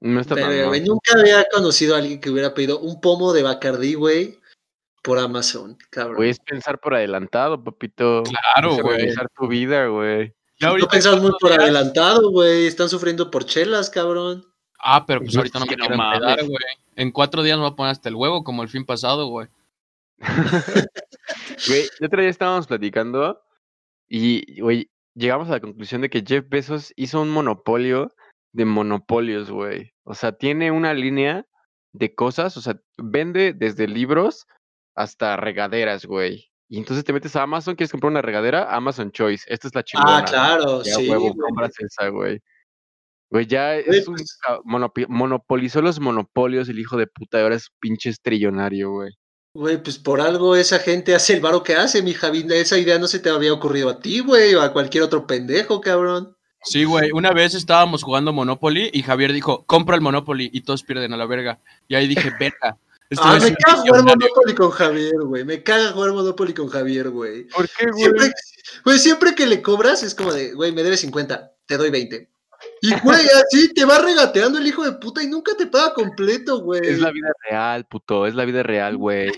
No 0.00 0.20
está 0.20 0.34
Pero, 0.34 0.48
mal. 0.48 0.66
güey, 0.66 0.80
nunca 0.82 1.18
había 1.18 1.44
conocido 1.50 1.94
a 1.94 1.98
alguien 1.98 2.20
que 2.20 2.30
hubiera 2.30 2.54
pedido 2.54 2.78
un 2.80 3.00
pomo 3.00 3.32
de 3.32 3.42
Bacardí, 3.42 3.94
güey, 3.94 4.38
por 5.02 5.18
Amazon, 5.18 5.78
cabrón. 5.90 6.16
Güey, 6.16 6.30
es 6.30 6.40
pensar 6.40 6.78
por 6.78 6.94
adelantado, 6.94 7.62
papito. 7.62 8.22
Claro, 8.24 8.74
güey. 8.74 8.94
organizar 8.94 9.28
tu 9.36 9.48
vida, 9.48 9.86
güey. 9.86 10.34
Ya 10.58 10.68
no 10.68 10.72
ahorita 10.72 10.88
pensabas 10.88 11.22
muy 11.22 11.32
por 11.40 11.52
adelantado, 11.52 12.30
güey. 12.30 12.66
Están 12.66 12.88
sufriendo 12.88 13.30
por 13.30 13.44
chelas, 13.44 13.90
cabrón. 13.90 14.44
Ah, 14.78 15.04
pero 15.06 15.20
pues 15.20 15.36
ahorita 15.36 15.58
no 15.58 15.66
me 15.66 15.74
quiero 15.74 15.84
empedar, 15.94 16.44
güey. 16.44 16.58
En 16.96 17.10
cuatro 17.10 17.42
días 17.42 17.56
me 17.56 17.64
voy 17.64 17.72
a 17.72 17.76
poner 17.76 17.92
hasta 17.92 18.08
el 18.08 18.14
huevo, 18.14 18.44
como 18.44 18.62
el 18.62 18.68
fin 18.68 18.84
pasado, 18.84 19.26
güey. 19.28 19.48
Güey, 21.68 21.88
el 21.98 22.06
otro 22.06 22.20
día 22.20 22.30
estábamos 22.30 22.66
platicando 22.66 23.42
y, 24.08 24.60
güey, 24.60 24.88
llegamos 25.16 25.48
a 25.48 25.52
la 25.52 25.60
conclusión 25.60 26.02
de 26.02 26.10
que 26.10 26.22
Jeff 26.26 26.44
Bezos 26.48 26.92
hizo 26.96 27.20
un 27.20 27.30
monopolio 27.30 28.12
de 28.52 28.64
monopolios, 28.64 29.50
güey. 29.50 29.92
O 30.04 30.14
sea, 30.14 30.32
tiene 30.32 30.70
una 30.70 30.94
línea 30.94 31.44
de 31.92 32.14
cosas, 32.14 32.56
o 32.56 32.60
sea, 32.60 32.78
vende 32.98 33.52
desde 33.52 33.88
libros 33.88 34.46
hasta 34.94 35.36
regaderas, 35.36 36.06
güey. 36.06 36.50
Y 36.68 36.78
entonces 36.78 37.04
te 37.04 37.12
metes 37.12 37.34
a 37.36 37.42
Amazon, 37.42 37.74
quieres 37.76 37.92
comprar 37.92 38.10
una 38.10 38.22
regadera, 38.22 38.74
Amazon 38.74 39.10
Choice. 39.12 39.44
Esta 39.48 39.68
es 39.68 39.74
la 39.74 39.82
chingona. 39.82 40.18
Ah, 40.18 40.24
claro, 40.24 40.82
Ya, 40.82 40.94
sí. 40.94 41.08
huevo, 41.08 41.34
compras 41.34 41.72
esa, 41.78 42.08
güey. 42.08 42.40
Güey, 43.30 43.46
ya 43.46 43.76
es 43.76 44.06
un 44.08 44.16
pues- 44.16 45.06
monopolizó 45.08 45.82
los 45.82 45.98
monopolios 46.00 46.68
el 46.68 46.78
hijo 46.78 46.96
de 46.96 47.06
puta 47.08 47.38
y 47.38 47.42
ahora 47.42 47.56
es 47.56 47.68
pinche 47.80 48.12
trillonario, 48.22 48.90
güey. 48.92 49.12
Güey, 49.56 49.82
pues 49.82 49.98
por 49.98 50.20
algo 50.20 50.54
esa 50.54 50.78
gente 50.80 51.14
hace 51.14 51.32
el 51.32 51.40
varo 51.40 51.62
que 51.62 51.76
hace, 51.76 52.02
mi 52.02 52.12
Javi. 52.12 52.44
Esa 52.50 52.76
idea 52.76 52.98
no 52.98 53.08
se 53.08 53.20
te 53.20 53.30
había 53.30 53.54
ocurrido 53.54 53.88
a 53.88 53.98
ti, 53.98 54.20
güey, 54.20 54.54
o 54.54 54.60
a 54.60 54.70
cualquier 54.70 55.02
otro 55.02 55.26
pendejo, 55.26 55.80
cabrón. 55.80 56.36
Sí, 56.62 56.84
güey. 56.84 57.10
Una 57.10 57.32
vez 57.32 57.54
estábamos 57.54 58.02
jugando 58.02 58.34
Monopoly 58.34 58.90
y 58.92 59.02
Javier 59.02 59.32
dijo, 59.32 59.64
compra 59.64 59.94
el 59.94 60.02
Monopoly 60.02 60.50
y 60.52 60.60
todos 60.60 60.82
pierden 60.82 61.14
a 61.14 61.16
la 61.16 61.24
verga. 61.24 61.58
Y 61.88 61.94
ahí 61.94 62.06
dije, 62.06 62.30
verga. 62.38 62.76
Ah, 63.16 63.38
me 63.40 63.54
caga 63.54 63.78
jugar 63.78 64.02
visionario". 64.02 64.04
Monopoly 64.04 64.54
con 64.54 64.70
Javier, 64.72 65.20
güey. 65.24 65.44
Me 65.44 65.62
caga 65.62 65.92
jugar 65.92 66.12
Monopoly 66.12 66.52
con 66.52 66.68
Javier, 66.68 67.08
güey. 67.08 67.44
¿Por 67.44 67.66
qué, 67.66 67.86
güey? 67.86 68.02
Siempre, 68.02 68.32
güey, 68.84 68.98
siempre 68.98 69.34
que 69.34 69.46
le 69.46 69.62
cobras 69.62 70.02
es 70.02 70.14
como 70.14 70.34
de, 70.34 70.52
güey, 70.52 70.72
me 70.72 70.82
debes 70.82 71.00
50, 71.00 71.54
te 71.64 71.78
doy 71.78 71.88
20. 71.88 72.28
Y, 72.86 73.00
güey, 73.00 73.26
así 73.26 73.74
te 73.74 73.84
va 73.84 73.98
regateando 73.98 74.58
el 74.58 74.66
hijo 74.66 74.84
de 74.84 74.92
puta 74.92 75.20
y 75.20 75.26
nunca 75.26 75.56
te 75.56 75.66
paga 75.66 75.92
completo, 75.92 76.60
güey. 76.60 76.80
Es 76.84 77.00
la 77.00 77.10
vida 77.10 77.32
real, 77.50 77.84
puto, 77.86 78.26
es 78.26 78.34
la 78.36 78.44
vida 78.44 78.62
real, 78.62 78.96
güey. 78.96 79.32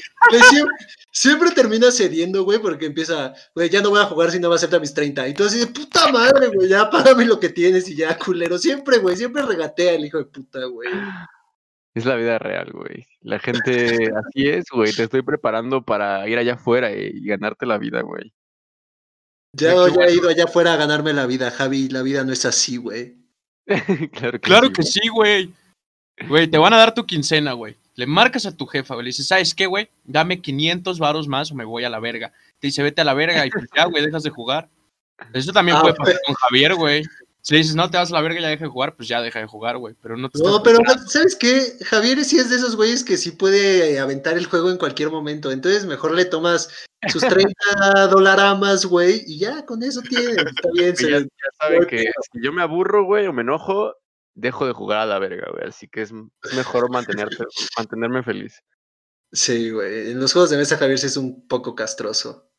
Siempre, 0.51 0.75
siempre 1.11 1.51
termina 1.53 1.91
cediendo, 1.91 2.45
güey, 2.45 2.59
porque 2.59 2.85
empieza, 2.85 3.33
güey, 3.55 3.71
ya 3.71 3.81
no 3.81 3.89
voy 3.89 4.01
a 4.01 4.05
jugar 4.05 4.31
si 4.31 4.39
no 4.39 4.51
me 4.51 4.57
acepta 4.57 4.79
mis 4.79 4.93
30. 4.93 5.29
Y 5.29 5.35
tú 5.35 5.45
así 5.45 5.61
de 5.61 5.67
puta 5.69 6.13
madre, 6.13 6.49
güey, 6.49 6.69
ya 6.69 6.91
págame 6.91 7.25
lo 7.25 7.41
que 7.41 7.49
tienes 7.49 7.89
y 7.89 7.97
ya, 7.97 8.19
culero. 8.19 8.59
Siempre, 8.59 8.99
güey, 8.99 9.17
siempre 9.17 9.41
regatea 9.41 9.93
el 9.93 10.05
hijo 10.05 10.19
de 10.19 10.27
puta, 10.27 10.67
güey. 10.67 10.91
Es 11.95 12.05
la 12.05 12.17
vida 12.17 12.39
real, 12.39 12.71
güey. 12.73 13.07
La 13.23 13.39
gente 13.39 14.11
así 14.15 14.47
es, 14.47 14.67
güey. 14.71 14.93
Te 14.93 15.05
estoy 15.05 15.23
preparando 15.23 15.83
para 15.83 16.29
ir 16.29 16.37
allá 16.37 16.55
afuera 16.55 16.93
y 16.93 17.25
ganarte 17.25 17.65
la 17.65 17.79
vida, 17.79 18.03
güey. 18.03 18.35
Ya, 19.55 19.75
ya 19.89 20.05
he 20.05 20.15
ido 20.15 20.29
allá 20.29 20.45
afuera 20.45 20.75
a 20.75 20.77
ganarme 20.77 21.15
la 21.15 21.27
vida, 21.27 21.51
Javi. 21.51 21.89
La 21.89 22.03
vida 22.03 22.23
no 22.23 22.33
es 22.33 22.45
así, 22.45 22.77
güey. 22.77 23.18
claro 24.13 24.33
que 24.33 24.41
Claro 24.41 24.67
sí, 24.69 24.73
que 24.73 24.83
güey. 24.83 24.93
sí, 24.93 25.09
güey. 25.09 25.55
Güey, 26.29 26.49
te 26.49 26.59
van 26.59 26.73
a 26.73 26.79
dar 26.79 26.95
tu 26.95 27.07
quincena, 27.07 27.53
güey. 27.53 27.77
Le 27.95 28.07
marcas 28.07 28.47
a 28.47 28.57
tu 28.57 28.67
jefa, 28.67 28.95
güey. 28.95 29.05
Le 29.05 29.09
dices, 29.11 29.27
¿sabes 29.29 29.55
qué, 29.55 29.67
güey? 29.67 29.89
Dame 30.05 30.41
500 30.41 30.99
varos 30.99 31.29
más 31.29 31.51
o 31.51 31.55
me 31.55 31.65
voy 31.65 31.85
a 31.85 31.91
la 31.91 32.01
verga. 32.01 32.33
Te 32.59 32.69
dice, 32.69 32.83
vete 32.83 33.01
a 33.03 33.05
la 33.05 33.15
verga 33.15 33.45
y 33.47 33.51
pues 33.51 33.67
ya, 33.75 33.85
güey, 33.85 34.05
dejas 34.05 34.23
de 34.23 34.31
jugar. 34.31 34.69
Eso 35.33 35.53
también 35.53 35.77
Ah, 35.77 35.83
puede 35.83 35.95
pasar 35.95 36.17
con 36.25 36.35
Javier, 36.35 36.75
güey. 36.75 37.03
Si 37.49 37.55
le 37.55 37.61
dices, 37.61 37.75
no, 37.77 37.91
te 37.91 37.97
vas 37.97 38.11
a 38.11 38.15
la 38.15 38.21
verga 38.21 38.39
y 38.39 38.43
ya 38.43 38.49
deja 38.51 38.65
de 38.65 38.71
jugar, 38.71 38.95
pues 38.95 39.09
ya 39.09 39.23
deja 39.23 39.39
de 39.39 39.47
jugar, 39.47 39.79
güey. 39.79 39.95
Pero 40.03 40.19
no 40.19 40.29
te 40.29 40.39
No, 40.39 40.63
pero 40.63 40.81
preparando. 40.81 41.09
¿sabes 41.09 41.35
qué? 41.35 41.79
Javier 41.87 42.23
sí 42.23 42.37
es 42.39 42.51
de 42.51 42.57
esos 42.57 42.77
güeyes 42.77 43.03
que 43.03 43.17
sí 43.17 43.31
puede 43.31 43.99
aventar 43.99 44.37
el 44.37 44.45
juego 44.45 44.71
en 44.71 44.77
cualquier 44.77 45.09
momento. 45.11 45.51
Entonces 45.51 45.87
mejor 45.87 46.13
le 46.15 46.27
tomas 46.27 46.69
sus 47.11 47.23
30 47.55 48.09
dolaramas, 48.09 48.85
güey, 48.85 49.23
y 49.27 49.39
ya 49.39 49.65
con 49.65 49.83
eso 49.83 50.03
tiene. 50.03 50.33
Está 50.33 50.69
bien, 50.75 50.95
se 50.95 51.11
ya, 51.11 51.21
saben 51.59 51.87
que 51.87 52.01
si 52.33 52.45
yo 52.45 52.53
me 52.53 52.61
aburro, 52.61 53.07
güey, 53.07 53.27
o 53.27 53.33
me 53.33 53.41
enojo, 53.41 53.95
dejo 54.35 54.67
de 54.67 54.75
jugar 54.75 54.99
a 54.99 55.07
la 55.07 55.19
verga, 55.19 55.49
güey. 55.51 55.69
Así 55.69 55.89
que 55.89 56.03
es, 56.03 56.13
es 56.43 56.55
mejor 56.55 56.91
mantenerte, 56.91 57.39
mantenerme 57.79 58.23
feliz. 58.23 58.63
Sí, 59.33 59.71
güey. 59.71 60.11
En 60.11 60.21
los 60.21 60.35
juegos 60.35 60.51
de 60.51 60.59
mesa 60.59 60.77
Javier 60.77 60.99
sí 60.99 61.07
es 61.07 61.17
un 61.17 61.49
poco 61.49 61.75
castroso. 61.75 62.51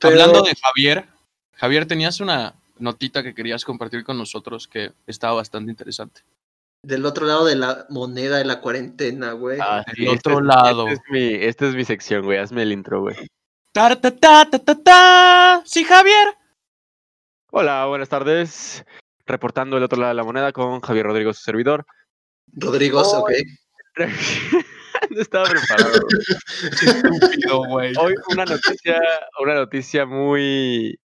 Pero- 0.00 0.22
Hablando 0.22 0.40
de 0.40 0.54
Javier, 0.58 1.06
Javier, 1.52 1.86
tenías 1.86 2.20
una, 2.20 2.54
notita 2.78 3.22
que 3.22 3.34
querías 3.34 3.64
compartir 3.64 4.04
con 4.04 4.18
nosotros 4.18 4.68
que 4.68 4.92
estaba 5.06 5.34
bastante 5.34 5.70
interesante. 5.70 6.22
Del 6.82 7.06
otro 7.06 7.26
lado 7.26 7.46
de 7.46 7.56
la 7.56 7.86
moneda 7.88 8.36
de 8.38 8.44
la 8.44 8.60
cuarentena, 8.60 9.32
güey. 9.32 9.58
Ah, 9.60 9.84
Del 9.96 10.08
otro 10.08 10.40
es- 10.40 10.44
lado. 10.44 10.88
Esta 10.88 11.02
es, 11.06 11.10
mi, 11.10 11.34
esta 11.34 11.66
es 11.68 11.74
mi 11.74 11.84
sección, 11.84 12.24
güey. 12.24 12.38
Hazme 12.38 12.62
el 12.62 12.72
intro, 12.72 13.00
güey. 13.00 13.16
Ta, 13.72 13.98
ta, 14.00 14.10
ta, 14.14 14.48
ta, 14.50 14.58
ta, 14.58 14.74
ta. 14.82 15.62
Sí, 15.64 15.84
Javier. 15.84 16.36
Hola, 17.50 17.86
buenas 17.86 18.08
tardes. 18.08 18.84
Reportando 19.26 19.76
el 19.78 19.82
otro 19.82 19.98
lado 19.98 20.10
de 20.10 20.14
la 20.16 20.24
moneda 20.24 20.52
con 20.52 20.80
Javier 20.80 21.06
Rodrigo, 21.06 21.32
su 21.32 21.42
servidor. 21.42 21.86
Rodrigo, 22.52 23.00
ok. 23.00 23.30
no 23.96 24.06
estaba 25.20 25.46
preparado. 25.48 26.00
Estúpido, 26.82 27.64
güey. 27.66 27.94
Hoy 27.96 28.14
una 28.30 28.44
noticia, 28.44 29.00
una 29.40 29.54
noticia 29.54 30.04
muy 30.04 30.98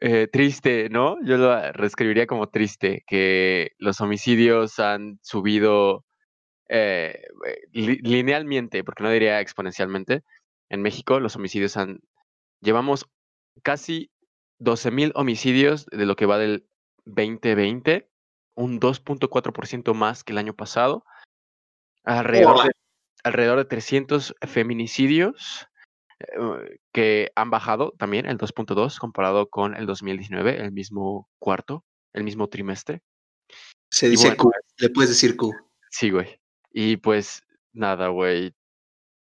eh, 0.00 0.28
triste, 0.32 0.88
¿no? 0.88 1.16
Yo 1.24 1.36
lo 1.36 1.72
reescribiría 1.72 2.26
como 2.26 2.48
triste, 2.48 3.04
que 3.06 3.72
los 3.78 4.00
homicidios 4.00 4.78
han 4.78 5.18
subido 5.22 6.04
eh, 6.68 7.22
li- 7.72 7.98
linealmente, 8.02 8.82
porque 8.84 9.02
no 9.02 9.10
diría 9.10 9.40
exponencialmente. 9.40 10.22
En 10.68 10.82
México 10.82 11.20
los 11.20 11.36
homicidios 11.36 11.76
han... 11.76 12.00
Llevamos 12.60 13.06
casi 13.62 14.10
12.000 14.58 15.12
homicidios 15.14 15.86
de 15.86 16.06
lo 16.06 16.16
que 16.16 16.26
va 16.26 16.38
del 16.38 16.66
2020, 17.04 18.08
un 18.54 18.78
2.4% 18.80 19.94
más 19.94 20.22
que 20.24 20.32
el 20.32 20.38
año 20.38 20.54
pasado. 20.54 21.04
Alrededor 22.04 22.62
de, 22.64 22.70
alrededor 23.24 23.58
de 23.58 23.64
300 23.64 24.34
feminicidios 24.46 25.66
eh, 25.66 25.69
que 26.92 27.30
han 27.34 27.50
bajado 27.50 27.92
también 27.98 28.26
el 28.26 28.38
2.2 28.38 28.98
comparado 28.98 29.48
con 29.48 29.74
el 29.76 29.86
2019, 29.86 30.60
el 30.60 30.72
mismo 30.72 31.28
cuarto, 31.38 31.84
el 32.12 32.24
mismo 32.24 32.48
trimestre. 32.48 33.02
Se 33.90 34.08
dice 34.08 34.28
bueno, 34.28 34.44
Q. 34.44 34.52
Le 34.78 34.90
puedes 34.90 35.10
decir 35.10 35.36
Q. 35.36 35.52
Sí, 35.90 36.10
güey. 36.10 36.38
Y 36.72 36.96
pues 36.98 37.42
nada, 37.72 38.08
güey. 38.08 38.54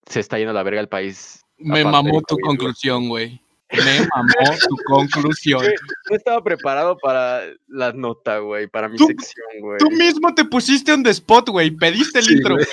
Se 0.08 0.20
está 0.20 0.38
yendo 0.38 0.52
a 0.52 0.54
la 0.54 0.64
verga 0.64 0.80
el 0.82 0.90
país. 0.90 1.42
Me 1.58 1.84
mamó 1.84 2.22
tu 2.22 2.36
COVID, 2.36 2.44
conclusión, 2.44 3.10
güey. 3.10 3.42
Me 3.72 3.78
mamó 4.16 4.58
tu 4.68 4.76
conclusión. 4.86 5.62
No 6.10 6.16
estaba 6.16 6.44
preparado 6.44 6.98
para 6.98 7.42
la 7.68 7.92
nota, 7.94 8.40
güey, 8.40 8.68
para 8.68 8.88
mi 8.90 8.98
Tú- 8.98 9.08
sección, 9.08 9.46
güey. 9.60 9.78
Tú 9.80 9.92
mismo 9.92 10.34
te 10.34 10.46
pusiste 10.46 10.94
on 10.94 11.04
the 11.04 11.10
spot, 11.12 11.50
güey. 11.50 11.72
Pediste 11.72 12.20
el 12.20 12.26
Sí, 12.26 12.34
intro, 12.36 12.56
güey. 12.56 12.68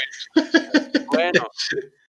Bueno. 1.09 1.49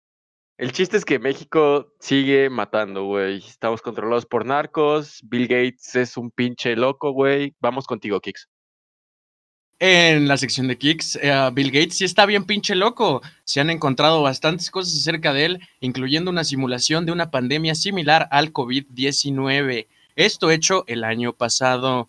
El 0.57 0.71
chiste 0.71 0.97
es 0.97 1.05
que 1.05 1.19
México 1.19 1.93
sigue 1.99 2.49
matando, 2.49 3.05
güey. 3.05 3.39
Estamos 3.39 3.83
controlados 3.83 4.25
por 4.25 4.47
narcos. 4.47 5.19
Bill 5.25 5.49
Gates 5.49 5.97
es 5.97 6.17
un 6.17 6.31
pinche 6.31 6.77
loco, 6.77 7.11
güey. 7.11 7.55
Vamos 7.59 7.87
contigo, 7.87 8.21
Kix. 8.21 8.49
En 9.81 10.29
la 10.29 10.37
sección 10.37 10.69
de 10.69 10.79
Kicks, 10.79 11.19
eh, 11.21 11.51
Bill 11.53 11.73
Gates 11.73 11.97
sí 11.97 12.05
está 12.05 12.25
bien 12.25 12.45
pinche 12.45 12.77
loco. 12.77 13.21
Se 13.45 13.61
han 13.61 13.69
encontrado 13.71 14.23
bastantes 14.23 14.71
cosas 14.71 14.95
acerca 14.97 15.33
de 15.33 15.45
él, 15.45 15.61
incluyendo 15.81 16.31
una 16.31 16.45
simulación 16.45 17.05
de 17.05 17.13
una 17.13 17.33
pandemia 17.33 17.75
similar 17.75 18.29
al 18.31 18.53
COVID-19. 18.53 19.89
Esto 20.15 20.53
hecho 20.53 20.85
el 20.87 21.03
año 21.03 21.33
pasado. 21.33 22.09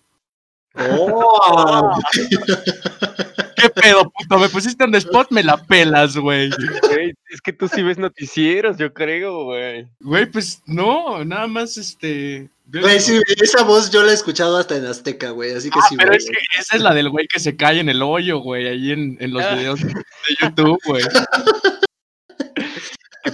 ¡Oh! 0.76 1.98
¿Qué 3.74 3.82
pedo, 3.82 4.12
puto? 4.12 4.38
Me 4.40 4.50
pusiste 4.50 4.86
the 4.90 4.98
spot, 4.98 5.28
me 5.32 5.44
la 5.44 5.58
pelas, 5.58 6.16
güey. 6.18 6.50
Güey, 6.90 7.14
es 7.30 7.42
que 7.42 7.54
tú 7.54 7.68
sí 7.68 7.82
ves 7.84 7.98
noticieros, 7.98 8.78
yo 8.78 8.94
creo, 8.94 9.46
güey. 9.46 9.88
Güey, 10.00 10.26
pues 10.28 10.62
no, 10.66 11.24
nada 11.26 11.48
más 11.48 11.78
este. 11.78 12.50
Güey, 12.68 13.00
sí, 13.00 13.20
esa 13.42 13.64
voz 13.64 13.92
yo 13.92 14.02
la 14.04 14.12
he 14.12 14.16
escuchado 14.16 14.58
hasta 14.58 14.76
en 14.76 14.86
Azteca, 14.86 15.30
güey. 15.30 15.54
Así 15.54 15.70
que 15.70 15.80
Ah, 15.80 15.86
sí, 15.90 15.96
pero 15.98 16.10
güey. 16.10 16.18
es 16.18 16.26
que 16.26 16.38
esa 16.60 16.76
es 16.78 16.82
la 16.82 16.94
del 16.94 17.10
güey 17.10 17.28
que 17.28 17.40
se 17.40 17.56
cae 17.56 17.80
en 17.80 17.90
el 17.90 18.02
hoyo, 18.02 18.40
güey, 18.40 18.68
ahí 18.68 18.92
en, 18.92 19.18
en 19.20 19.34
los 19.34 19.44
Ah. 19.44 19.56
videos 19.56 19.82
de 19.82 19.94
YouTube, 20.42 20.80
güey. 20.86 21.04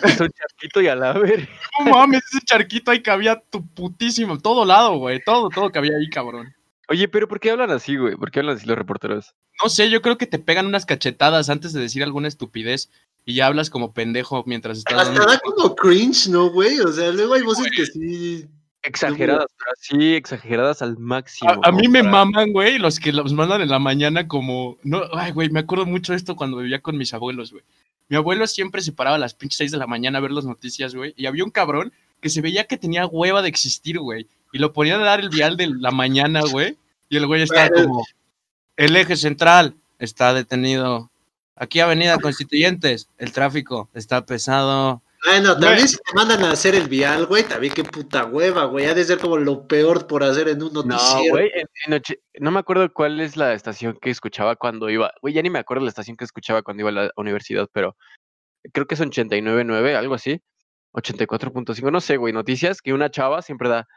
Puso 0.01 0.23
un 0.23 0.29
charquito 0.31 0.81
y 0.81 0.87
a 0.87 0.95
la 0.95 1.13
ver. 1.13 1.47
No 1.79 1.91
mames, 1.91 2.21
ese 2.31 2.43
charquito 2.45 2.91
ahí 2.91 3.01
cabía 3.01 3.41
tu 3.49 3.65
putísimo, 3.73 4.37
todo 4.39 4.65
lado, 4.65 4.97
güey, 4.97 5.21
todo, 5.23 5.49
todo 5.49 5.69
cabía 5.71 5.91
ahí, 5.97 6.09
cabrón. 6.09 6.53
Oye, 6.91 7.07
pero 7.07 7.27
¿por 7.29 7.39
qué 7.39 7.51
hablan 7.51 7.71
así, 7.71 7.95
güey? 7.95 8.15
¿Por 8.17 8.31
qué 8.31 8.39
hablan 8.39 8.57
así 8.57 8.65
los 8.67 8.77
reporteros? 8.77 9.33
No 9.63 9.69
sé, 9.69 9.89
yo 9.89 10.01
creo 10.01 10.17
que 10.17 10.27
te 10.27 10.39
pegan 10.39 10.65
unas 10.65 10.85
cachetadas 10.85 11.49
antes 11.49 11.71
de 11.71 11.79
decir 11.79 12.03
alguna 12.03 12.27
estupidez 12.27 12.89
y 13.23 13.35
ya 13.35 13.45
hablas 13.47 13.69
como 13.69 13.93
pendejo 13.93 14.43
mientras 14.45 14.79
estás 14.79 14.99
Hasta 14.99 15.13
dando... 15.13 15.25
da 15.31 15.39
como 15.39 15.73
cringe, 15.73 16.27
¿no, 16.27 16.49
güey? 16.49 16.81
O 16.81 16.91
sea, 16.91 17.11
luego 17.11 17.35
hay 17.35 17.43
voces 17.43 17.67
que 17.73 17.85
sí. 17.85 18.45
Exageradas, 18.83 19.45
pero 19.57 19.71
así, 19.79 20.15
exageradas 20.15 20.81
al 20.81 20.97
máximo. 20.97 21.51
A, 21.63 21.69
a 21.69 21.71
mí 21.71 21.87
me 21.87 21.99
para- 21.99 22.11
maman, 22.11 22.51
güey, 22.51 22.77
los 22.77 22.99
que 22.99 23.13
los 23.13 23.31
mandan 23.31 23.61
en 23.61 23.69
la 23.69 23.79
mañana 23.79 24.27
como... 24.27 24.77
No, 24.83 25.03
ay, 25.13 25.31
güey, 25.31 25.49
me 25.49 25.61
acuerdo 25.61 25.85
mucho 25.85 26.11
de 26.11 26.17
esto 26.17 26.35
cuando 26.35 26.57
vivía 26.57 26.81
con 26.81 26.97
mis 26.97 27.13
abuelos, 27.13 27.51
güey. 27.53 27.63
Mi 28.09 28.17
abuelo 28.17 28.45
siempre 28.47 28.81
se 28.81 28.91
paraba 28.91 29.15
a 29.15 29.19
las 29.19 29.33
pinches 29.33 29.59
6 29.59 29.71
de 29.71 29.77
la 29.77 29.87
mañana 29.87 30.17
a 30.17 30.21
ver 30.21 30.31
las 30.31 30.43
noticias, 30.43 30.93
güey. 30.93 31.13
Y 31.15 31.27
había 31.27 31.45
un 31.45 31.51
cabrón 31.51 31.93
que 32.19 32.29
se 32.29 32.41
veía 32.41 32.65
que 32.65 32.75
tenía 32.75 33.05
hueva 33.05 33.41
de 33.41 33.47
existir, 33.47 33.99
güey. 33.99 34.27
Y 34.51 34.57
lo 34.57 34.73
ponía 34.73 34.95
a 34.95 34.99
dar 34.99 35.21
el 35.21 35.29
vial 35.29 35.55
de 35.55 35.67
la 35.67 35.91
mañana, 35.91 36.41
güey. 36.41 36.75
Y 37.11 37.17
el 37.17 37.27
güey 37.27 37.45
Bueno. 37.45 37.69
como... 37.87 38.05
El 38.77 38.95
eje 38.95 39.17
central 39.17 39.75
está 39.99 40.33
detenido. 40.33 41.11
Aquí 41.55 41.81
Avenida 41.81 42.17
Constituyentes, 42.17 43.09
el 43.17 43.31
tráfico 43.33 43.89
está 43.93 44.25
pesado. 44.25 45.03
Bueno, 45.25 45.51
también 45.53 45.75
Güey. 45.75 45.87
si 45.89 45.97
te 45.97 46.13
mandan 46.15 46.43
a 46.45 46.51
hacer 46.51 46.73
el 46.73 46.87
vial, 46.87 47.25
güey, 47.27 47.43
también 47.43 47.73
qué 47.73 47.83
puta 47.83 48.25
hueva, 48.25 48.63
güey. 48.65 48.85
Ha 48.85 48.93
de 48.95 49.03
ser 49.03 49.19
como 49.19 49.37
lo 49.37 49.67
peor 49.67 50.07
por 50.07 50.23
hacer 50.23 50.47
en 50.47 50.63
un 50.63 50.71
No, 50.73 50.83
noticiero. 50.83 51.35
güey, 51.35 51.51
en- 51.53 51.67
en 51.85 51.93
oche- 51.93 52.19
no 52.39 52.49
me 52.49 52.59
acuerdo 52.59 52.91
cuál 52.91 53.19
es 53.19 53.35
la 53.37 53.53
estación 53.53 53.97
que 54.01 54.09
escuchaba 54.09 54.55
cuando 54.55 54.89
iba. 54.89 55.11
Güey, 55.21 55.33
ya 55.35 55.41
ni 55.43 55.49
me 55.51 55.59
acuerdo 55.59 55.83
la 55.83 55.89
estación 55.89 56.15
que 56.17 56.23
escuchaba 56.23 56.63
cuando 56.63 56.81
iba 56.81 56.89
a 56.89 56.93
la 57.05 57.11
universidad, 57.17 57.67
pero 57.73 57.95
creo 58.73 58.87
que 58.87 58.95
es 58.95 59.01
89.9, 59.01 59.95
algo 59.95 60.15
así. 60.15 60.41
84.5, 60.93 61.91
no 61.91 62.01
sé, 62.01 62.17
güey, 62.17 62.33
noticias 62.33 62.81
que 62.81 62.93
una 62.93 63.11
chava 63.11 63.41
siempre 63.43 63.69
da. 63.69 63.87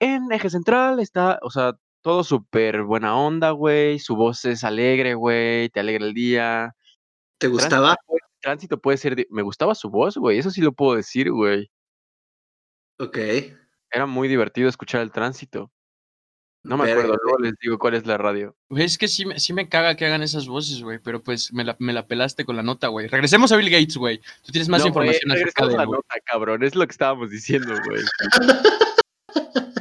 En 0.00 0.32
Eje 0.32 0.50
Central 0.50 0.98
está, 1.00 1.38
o 1.42 1.50
sea, 1.50 1.74
todo 2.02 2.24
súper 2.24 2.82
buena 2.82 3.16
onda, 3.16 3.50
güey. 3.52 3.98
Su 3.98 4.16
voz 4.16 4.44
es 4.44 4.64
alegre, 4.64 5.14
güey, 5.14 5.68
te 5.70 5.80
alegra 5.80 6.04
el 6.06 6.14
día. 6.14 6.74
¿Te 7.38 7.48
gustaba? 7.48 7.94
Tránsito, 7.94 8.06
puede- 8.06 8.20
Tránsito 8.40 8.78
puede 8.80 8.96
ser. 8.98 9.16
de- 9.16 9.26
Me 9.30 9.42
gustaba 9.42 9.74
su 9.74 9.88
voz, 9.88 10.16
güey, 10.16 10.38
eso 10.38 10.50
sí 10.50 10.60
lo 10.60 10.72
puedo 10.72 10.96
decir, 10.96 11.30
güey. 11.30 11.70
Ok. 12.98 13.16
Era 13.90 14.06
muy 14.06 14.28
divertido 14.28 14.68
escuchar 14.68 15.00
el 15.02 15.10
tránsito. 15.12 15.70
No 16.64 16.76
me 16.76 16.88
acuerdo, 16.90 17.16
luego 17.20 17.38
les 17.40 17.54
digo 17.60 17.76
cuál 17.76 17.94
es 17.94 18.06
la 18.06 18.16
radio. 18.18 18.56
Güey, 18.70 18.84
es 18.84 18.96
que 18.96 19.08
sí, 19.08 19.26
me- 19.26 19.40
sí 19.40 19.52
me 19.52 19.68
caga 19.68 19.96
que 19.96 20.06
hagan 20.06 20.22
esas 20.22 20.46
voces, 20.46 20.80
güey. 20.80 21.00
Pero 21.00 21.20
pues 21.20 21.52
me 21.52 21.64
la, 21.64 21.74
me 21.80 21.92
la 21.92 22.06
pelaste 22.06 22.44
con 22.44 22.54
la 22.54 22.62
nota, 22.62 22.86
güey. 22.86 23.08
Regresemos 23.08 23.50
a 23.50 23.56
Bill 23.56 23.68
Gates, 23.70 23.96
güey. 23.96 24.18
Tú 24.44 24.52
tienes 24.52 24.68
más 24.68 24.82
No, 24.82 24.88
información 24.88 25.22
güey, 25.30 25.42
acerca 25.42 25.64
regresamos 25.64 25.68
de 25.70 25.74
a 25.74 25.78
la 25.78 25.84
güey. 25.86 25.96
nota, 25.98 26.14
cabrón. 26.24 26.62
Es 26.62 26.76
lo 26.76 26.86
que 26.86 26.92
estábamos 26.92 27.30
diciendo, 27.30 27.74
güey. 27.84 28.02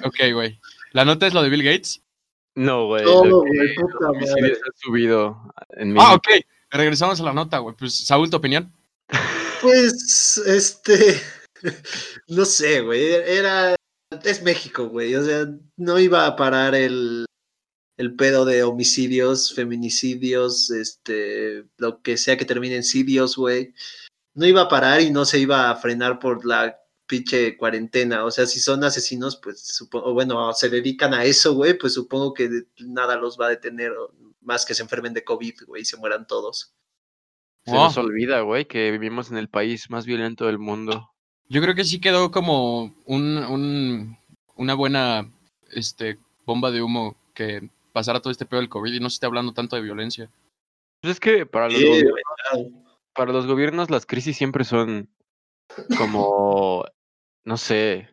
Ok, 0.03 0.33
güey. 0.33 0.59
¿La 0.91 1.05
nota 1.05 1.27
es 1.27 1.33
lo 1.35 1.43
de 1.43 1.49
Bill 1.49 1.63
Gates? 1.63 2.01
No, 2.55 2.87
güey. 2.87 3.05
No, 3.05 3.25
lo 3.25 3.39
güey, 3.39 3.53
que 3.53 3.81
puta 3.81 3.93
los 3.99 4.09
homicidios 4.09 4.59
han 4.65 4.73
subido 4.75 5.53
en 5.69 5.97
Ah, 5.97 6.15
ok. 6.15 6.27
Regresamos 6.69 7.19
a 7.19 7.23
la 7.23 7.33
nota, 7.33 7.59
güey. 7.59 7.75
Pues, 7.77 7.93
Saúl, 8.05 8.29
¿tu 8.29 8.37
opinión? 8.37 8.73
Pues, 9.61 10.41
este. 10.45 11.21
No 12.27 12.45
sé, 12.45 12.81
güey. 12.81 13.11
Era. 13.11 13.75
Es 14.23 14.41
México, 14.41 14.89
güey. 14.89 15.13
O 15.15 15.23
sea, 15.23 15.45
no 15.77 15.99
iba 15.99 16.25
a 16.25 16.35
parar 16.35 16.73
el. 16.73 17.25
El 17.97 18.15
pedo 18.15 18.45
de 18.45 18.63
homicidios, 18.63 19.53
feminicidios, 19.53 20.71
este. 20.71 21.65
Lo 21.77 22.01
que 22.01 22.17
sea 22.17 22.35
que 22.35 22.45
termine 22.45 22.77
en 22.77 22.83
sidios, 22.83 23.37
güey. 23.37 23.75
No 24.33 24.47
iba 24.47 24.61
a 24.61 24.69
parar 24.69 25.01
y 25.01 25.11
no 25.11 25.23
se 25.25 25.39
iba 25.39 25.69
a 25.69 25.75
frenar 25.75 26.17
por 26.17 26.45
la 26.45 26.80
pinche 27.11 27.57
cuarentena. 27.57 28.23
O 28.23 28.31
sea, 28.31 28.45
si 28.45 28.61
son 28.61 28.83
asesinos, 28.85 29.35
pues 29.43 29.59
supongo, 29.61 30.07
o 30.07 30.13
bueno, 30.13 30.53
se 30.53 30.69
dedican 30.69 31.13
a 31.13 31.25
eso, 31.25 31.53
güey, 31.53 31.77
pues 31.77 31.93
supongo 31.93 32.33
que 32.33 32.49
nada 32.79 33.17
los 33.17 33.37
va 33.37 33.47
a 33.47 33.49
detener, 33.49 33.91
más 34.39 34.65
que 34.65 34.73
se 34.73 34.81
enfermen 34.83 35.13
de 35.13 35.25
COVID, 35.25 35.65
güey, 35.67 35.81
y 35.81 35.85
se 35.85 35.97
mueran 35.97 36.25
todos. 36.25 36.73
Se 37.65 37.73
nos 37.73 37.97
Oh. 37.97 38.01
olvida, 38.01 38.39
güey, 38.41 38.65
que 38.65 38.89
vivimos 38.91 39.29
en 39.29 39.37
el 39.37 39.49
país 39.49 39.89
más 39.89 40.05
violento 40.05 40.45
del 40.45 40.57
mundo. 40.57 41.11
Yo 41.49 41.61
creo 41.61 41.75
que 41.75 41.83
sí 41.83 41.99
quedó 41.99 42.31
como 42.31 42.95
un, 43.05 43.37
un- 43.37 44.17
una 44.55 44.73
buena 44.73 45.29
este, 45.69 46.17
bomba 46.45 46.71
de 46.71 46.81
humo 46.81 47.17
que 47.33 47.69
pasara 47.91 48.21
todo 48.21 48.31
este 48.31 48.45
pedo 48.45 48.61
del 48.61 48.69
COVID 48.69 48.93
y 48.93 48.99
no 49.01 49.09
se 49.09 49.15
esté 49.15 49.25
hablando 49.25 49.53
tanto 49.53 49.75
de 49.75 49.81
violencia. 49.81 50.31
Pues 51.01 51.13
es 51.15 51.19
que 51.19 51.45
para 51.45 51.67
los, 51.67 51.77
Sí, 51.77 51.85
gobiernos, 51.85 52.83
para 53.13 53.33
los 53.33 53.45
gobiernos 53.47 53.89
las 53.89 54.05
crisis 54.05 54.37
siempre 54.37 54.63
son 54.63 55.09
como, 55.97 56.85
no 57.43 57.57
sé, 57.57 58.09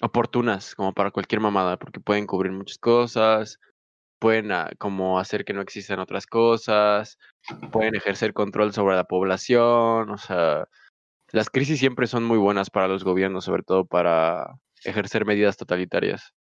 oportunas, 0.00 0.74
como 0.74 0.92
para 0.92 1.10
cualquier 1.10 1.40
mamada, 1.40 1.78
porque 1.78 2.00
pueden 2.00 2.26
cubrir 2.26 2.52
muchas 2.52 2.78
cosas, 2.78 3.58
pueden 4.18 4.52
ah, 4.52 4.70
como 4.78 5.18
hacer 5.18 5.44
que 5.44 5.52
no 5.52 5.60
existan 5.62 5.98
otras 5.98 6.26
cosas, 6.26 7.18
pueden 7.72 7.94
ejercer 7.94 8.32
control 8.32 8.72
sobre 8.72 8.96
la 8.96 9.04
población, 9.04 10.10
o 10.10 10.18
sea, 10.18 10.68
las 11.32 11.50
crisis 11.50 11.78
siempre 11.78 12.06
son 12.06 12.24
muy 12.24 12.38
buenas 12.38 12.70
para 12.70 12.88
los 12.88 13.04
gobiernos, 13.04 13.44
sobre 13.44 13.62
todo 13.62 13.84
para 13.84 14.58
ejercer 14.84 15.24
medidas 15.24 15.56
totalitarias. 15.56 16.32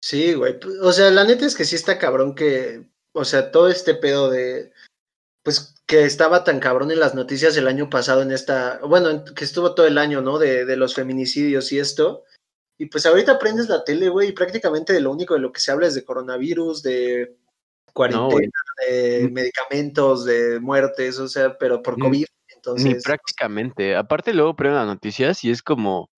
Sí, 0.00 0.34
güey. 0.34 0.58
p- 0.60 0.68
O 0.82 0.92
sea, 0.92 1.10
la 1.10 1.24
neta 1.24 1.44
es 1.44 1.56
que 1.56 1.64
sí 1.64 1.74
está 1.74 1.98
cabrón 1.98 2.34
que, 2.34 2.88
o 3.12 3.24
sea, 3.24 3.50
todo 3.50 3.68
este 3.68 3.94
pedo 3.94 4.30
de, 4.30 4.72
pues, 5.42 5.74
que 5.88 6.04
estaba 6.04 6.44
tan 6.44 6.60
cabrón 6.60 6.90
en 6.92 7.00
las 7.00 7.14
noticias 7.14 7.56
el 7.56 7.66
año 7.66 7.88
pasado 7.90 8.22
en 8.22 8.30
esta, 8.30 8.78
bueno, 8.86 9.08
en- 9.10 9.24
que 9.34 9.44
estuvo 9.44 9.74
todo 9.74 9.86
el 9.86 9.98
año, 9.98 10.20
¿no? 10.20 10.38
De, 10.38 10.64
de 10.66 10.76
los 10.76 10.94
feminicidios 10.94 11.72
y 11.72 11.78
esto. 11.80 12.24
Y 12.78 12.86
pues 12.86 13.06
ahorita 13.06 13.38
prendes 13.38 13.68
la 13.68 13.82
tele, 13.82 14.08
güey, 14.10 14.28
y 14.28 14.32
prácticamente 14.32 14.92
de 14.92 15.00
lo 15.00 15.10
único 15.10 15.34
de 15.34 15.40
lo 15.40 15.50
que 15.50 15.60
se 15.60 15.72
habla 15.72 15.86
es 15.88 15.94
de 15.94 16.04
coronavirus, 16.04 16.82
de 16.82 17.36
cuarentena, 17.94 18.52
de 18.86 19.28
medicamentos, 19.32 20.24
de 20.24 20.60
muertes, 20.60 21.18
o 21.18 21.26
sea, 21.26 21.56
pero 21.58 21.82
por 21.82 21.96
Ni- 21.96 22.04
COVID. 22.04 22.18
Ni 22.26 22.54
Entonces, 22.54 23.02
prácticamente. 23.02 23.96
Aparte 23.96 24.34
luego 24.34 24.54
prenden 24.54 24.78
las 24.80 24.86
noticias 24.86 25.42
y 25.42 25.50
es 25.50 25.62
como, 25.62 26.10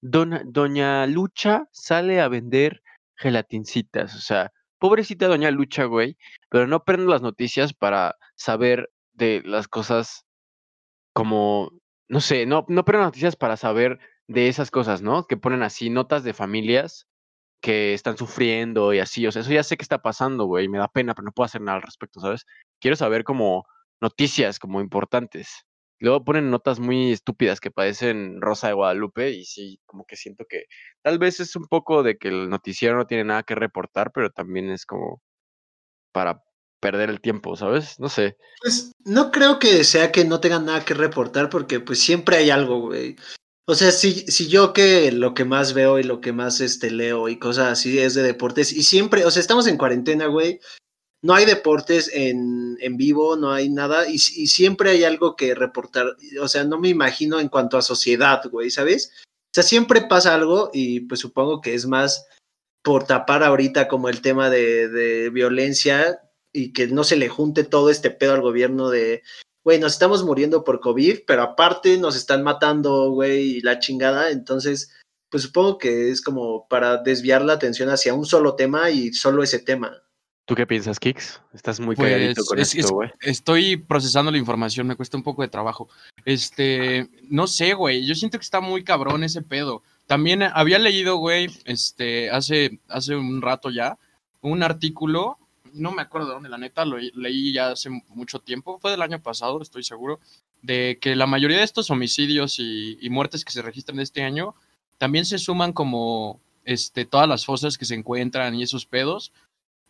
Dona- 0.00 0.42
Doña 0.46 1.06
Lucha 1.06 1.68
sale 1.72 2.20
a 2.20 2.28
vender 2.28 2.82
gelatincitas. 3.16 4.16
O 4.16 4.20
sea, 4.20 4.50
pobrecita 4.78 5.28
Doña 5.28 5.50
Lucha, 5.50 5.84
güey, 5.84 6.16
pero 6.48 6.66
no 6.66 6.84
prenden 6.84 7.10
las 7.10 7.22
noticias 7.22 7.74
para 7.74 8.16
saber 8.34 8.88
de 9.20 9.42
las 9.44 9.68
cosas 9.68 10.26
como, 11.14 11.70
no 12.08 12.20
sé, 12.20 12.46
no, 12.46 12.64
no 12.68 12.84
las 12.86 13.02
noticias 13.02 13.36
para 13.36 13.56
saber 13.56 14.00
de 14.28 14.48
esas 14.48 14.70
cosas, 14.70 15.02
¿no? 15.02 15.26
Que 15.26 15.36
ponen 15.36 15.62
así 15.62 15.90
notas 15.90 16.24
de 16.24 16.34
familias 16.34 17.06
que 17.62 17.94
están 17.94 18.16
sufriendo 18.16 18.94
y 18.94 19.00
así. 19.00 19.26
O 19.26 19.32
sea, 19.32 19.42
eso 19.42 19.52
ya 19.52 19.62
sé 19.62 19.76
que 19.76 19.82
está 19.82 20.02
pasando, 20.02 20.46
güey, 20.46 20.68
me 20.68 20.78
da 20.78 20.88
pena, 20.88 21.14
pero 21.14 21.26
no 21.26 21.32
puedo 21.32 21.46
hacer 21.46 21.60
nada 21.60 21.76
al 21.76 21.82
respecto, 21.82 22.20
¿sabes? 22.20 22.46
Quiero 22.80 22.96
saber 22.96 23.24
como 23.24 23.64
noticias 24.00 24.58
como 24.58 24.80
importantes. 24.80 25.66
Luego 26.00 26.24
ponen 26.24 26.50
notas 26.50 26.80
muy 26.80 27.12
estúpidas 27.12 27.60
que 27.60 27.70
parecen 27.70 28.40
Rosa 28.40 28.68
de 28.68 28.74
Guadalupe 28.74 29.30
y 29.32 29.44
sí, 29.44 29.80
como 29.86 30.06
que 30.06 30.16
siento 30.16 30.46
que 30.48 30.64
tal 31.02 31.18
vez 31.18 31.40
es 31.40 31.56
un 31.56 31.66
poco 31.66 32.02
de 32.02 32.16
que 32.18 32.28
el 32.28 32.48
noticiero 32.48 32.96
no 32.96 33.06
tiene 33.06 33.24
nada 33.24 33.42
que 33.42 33.54
reportar, 33.54 34.10
pero 34.12 34.30
también 34.30 34.70
es 34.70 34.86
como 34.86 35.20
para 36.12 36.42
perder 36.80 37.10
el 37.10 37.20
tiempo, 37.20 37.56
¿sabes? 37.56 38.00
No 38.00 38.08
sé. 38.08 38.36
Pues 38.62 38.92
no 39.04 39.30
creo 39.30 39.58
que 39.58 39.84
sea 39.84 40.10
que 40.10 40.24
no 40.24 40.40
tengan 40.40 40.64
nada 40.64 40.84
que 40.84 40.94
reportar, 40.94 41.50
porque 41.50 41.80
pues 41.80 42.00
siempre 42.00 42.38
hay 42.38 42.50
algo, 42.50 42.80
güey. 42.80 43.16
O 43.66 43.74
sea, 43.74 43.92
si, 43.92 44.12
si 44.26 44.48
yo 44.48 44.72
que 44.72 45.12
lo 45.12 45.34
que 45.34 45.44
más 45.44 45.74
veo 45.74 45.98
y 45.98 46.02
lo 46.02 46.20
que 46.20 46.32
más 46.32 46.60
este, 46.60 46.90
leo 46.90 47.28
y 47.28 47.38
cosas 47.38 47.68
así 47.68 47.98
es 47.98 48.14
de 48.14 48.22
deportes, 48.22 48.72
y 48.72 48.82
siempre, 48.82 49.24
o 49.24 49.30
sea, 49.30 49.40
estamos 49.40 49.66
en 49.66 49.78
cuarentena, 49.78 50.26
güey. 50.26 50.60
No 51.22 51.34
hay 51.34 51.44
deportes 51.44 52.10
en, 52.14 52.78
en 52.80 52.96
vivo, 52.96 53.36
no 53.36 53.52
hay 53.52 53.68
nada, 53.68 54.08
y, 54.08 54.14
y 54.14 54.46
siempre 54.46 54.90
hay 54.90 55.04
algo 55.04 55.36
que 55.36 55.54
reportar. 55.54 56.16
O 56.40 56.48
sea, 56.48 56.64
no 56.64 56.80
me 56.80 56.88
imagino 56.88 57.38
en 57.38 57.48
cuanto 57.48 57.76
a 57.76 57.82
sociedad, 57.82 58.42
güey, 58.50 58.70
¿sabes? 58.70 59.12
O 59.50 59.52
sea, 59.52 59.62
siempre 59.62 60.02
pasa 60.02 60.34
algo 60.34 60.70
y 60.72 61.00
pues 61.00 61.20
supongo 61.20 61.60
que 61.60 61.74
es 61.74 61.86
más 61.86 62.26
por 62.82 63.04
tapar 63.04 63.42
ahorita 63.42 63.88
como 63.88 64.08
el 64.08 64.22
tema 64.22 64.48
de, 64.48 64.88
de 64.88 65.28
violencia 65.30 66.20
y 66.52 66.72
que 66.72 66.86
no 66.88 67.04
se 67.04 67.16
le 67.16 67.28
junte 67.28 67.64
todo 67.64 67.90
este 67.90 68.10
pedo 68.10 68.32
al 68.34 68.40
gobierno 68.42 68.90
de, 68.90 69.22
güey, 69.64 69.78
nos 69.78 69.92
estamos 69.92 70.24
muriendo 70.24 70.64
por 70.64 70.80
COVID, 70.80 71.20
pero 71.26 71.42
aparte 71.42 71.96
nos 71.98 72.16
están 72.16 72.42
matando, 72.42 73.10
güey, 73.10 73.56
y 73.56 73.60
la 73.60 73.78
chingada. 73.78 74.30
Entonces, 74.30 74.90
pues 75.30 75.44
supongo 75.44 75.78
que 75.78 76.10
es 76.10 76.20
como 76.22 76.66
para 76.68 76.96
desviar 76.98 77.42
la 77.42 77.52
atención 77.52 77.88
hacia 77.90 78.14
un 78.14 78.26
solo 78.26 78.56
tema 78.56 78.90
y 78.90 79.12
solo 79.12 79.42
ese 79.42 79.60
tema. 79.60 79.92
¿Tú 80.46 80.56
qué 80.56 80.66
piensas, 80.66 80.98
Kix? 80.98 81.40
Estás 81.54 81.78
muy 81.78 81.94
calladito 81.94 82.34
Pues 82.40 82.48
con 82.48 82.58
es- 82.58 82.74
es- 82.74 82.80
esto, 82.80 82.94
güey. 82.94 83.10
estoy 83.20 83.76
procesando 83.76 84.32
la 84.32 84.38
información, 84.38 84.88
me 84.88 84.96
cuesta 84.96 85.16
un 85.16 85.22
poco 85.22 85.42
de 85.42 85.48
trabajo. 85.48 85.88
Este, 86.24 87.08
no 87.28 87.46
sé, 87.46 87.74
güey, 87.74 88.04
yo 88.04 88.16
siento 88.16 88.38
que 88.38 88.42
está 88.44 88.60
muy 88.60 88.82
cabrón 88.82 89.22
ese 89.22 89.42
pedo. 89.42 89.84
También 90.06 90.42
había 90.42 90.80
leído, 90.80 91.18
güey, 91.18 91.48
este, 91.66 92.30
hace, 92.30 92.80
hace 92.88 93.14
un 93.14 93.40
rato 93.42 93.70
ya, 93.70 93.96
un 94.40 94.64
artículo, 94.64 95.38
no 95.72 95.92
me 95.92 96.02
acuerdo 96.02 96.28
de 96.28 96.34
dónde, 96.34 96.48
la 96.48 96.58
neta, 96.58 96.84
lo 96.84 96.98
leí 96.98 97.52
ya 97.52 97.70
hace 97.70 97.90
mucho 98.08 98.38
tiempo, 98.40 98.78
fue 98.80 98.90
del 98.90 99.02
año 99.02 99.22
pasado, 99.22 99.60
estoy 99.60 99.82
seguro, 99.82 100.20
de 100.62 100.98
que 101.00 101.16
la 101.16 101.26
mayoría 101.26 101.58
de 101.58 101.64
estos 101.64 101.90
homicidios 101.90 102.58
y, 102.58 102.98
y 103.00 103.10
muertes 103.10 103.44
que 103.44 103.52
se 103.52 103.62
registran 103.62 104.00
este 104.00 104.22
año 104.22 104.54
también 104.98 105.24
se 105.24 105.38
suman 105.38 105.72
como 105.72 106.40
este, 106.64 107.04
todas 107.04 107.28
las 107.28 107.44
fosas 107.44 107.78
que 107.78 107.84
se 107.84 107.94
encuentran 107.94 108.54
y 108.54 108.62
esos 108.62 108.86
pedos, 108.86 109.32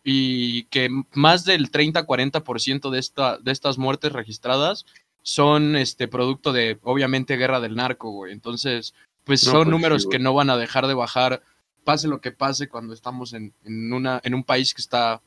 y 0.03 0.63
que 0.65 0.89
más 1.13 1.45
del 1.45 1.71
30-40% 1.71 2.89
de, 2.89 2.99
esta, 2.99 3.37
de 3.37 3.51
estas 3.51 3.77
muertes 3.77 4.11
registradas 4.11 4.85
son 5.21 5.75
este 5.75 6.07
producto 6.07 6.51
de, 6.53 6.79
obviamente, 6.81 7.37
guerra 7.37 7.59
del 7.59 7.75
narco, 7.75 8.09
güey. 8.09 8.31
Entonces, 8.31 8.95
pues 9.23 9.45
No, 9.45 9.51
son 9.51 9.63
pues 9.65 9.71
números 9.71 10.07
que 10.09 10.17
no 10.17 10.33
van 10.33 10.49
a 10.49 10.57
dejar 10.57 10.87
de 10.87 10.95
bajar, 10.95 11.43
pase 11.83 12.07
lo 12.07 12.21
que 12.21 12.31
pase, 12.31 12.67
cuando 12.67 12.93
estamos 12.93 13.33
en, 13.33 13.53
en, 13.63 13.93
una, 13.93 14.19
en 14.23 14.33
un 14.33 14.43
país 14.43 14.73
que 14.73 14.81
está 14.81 15.21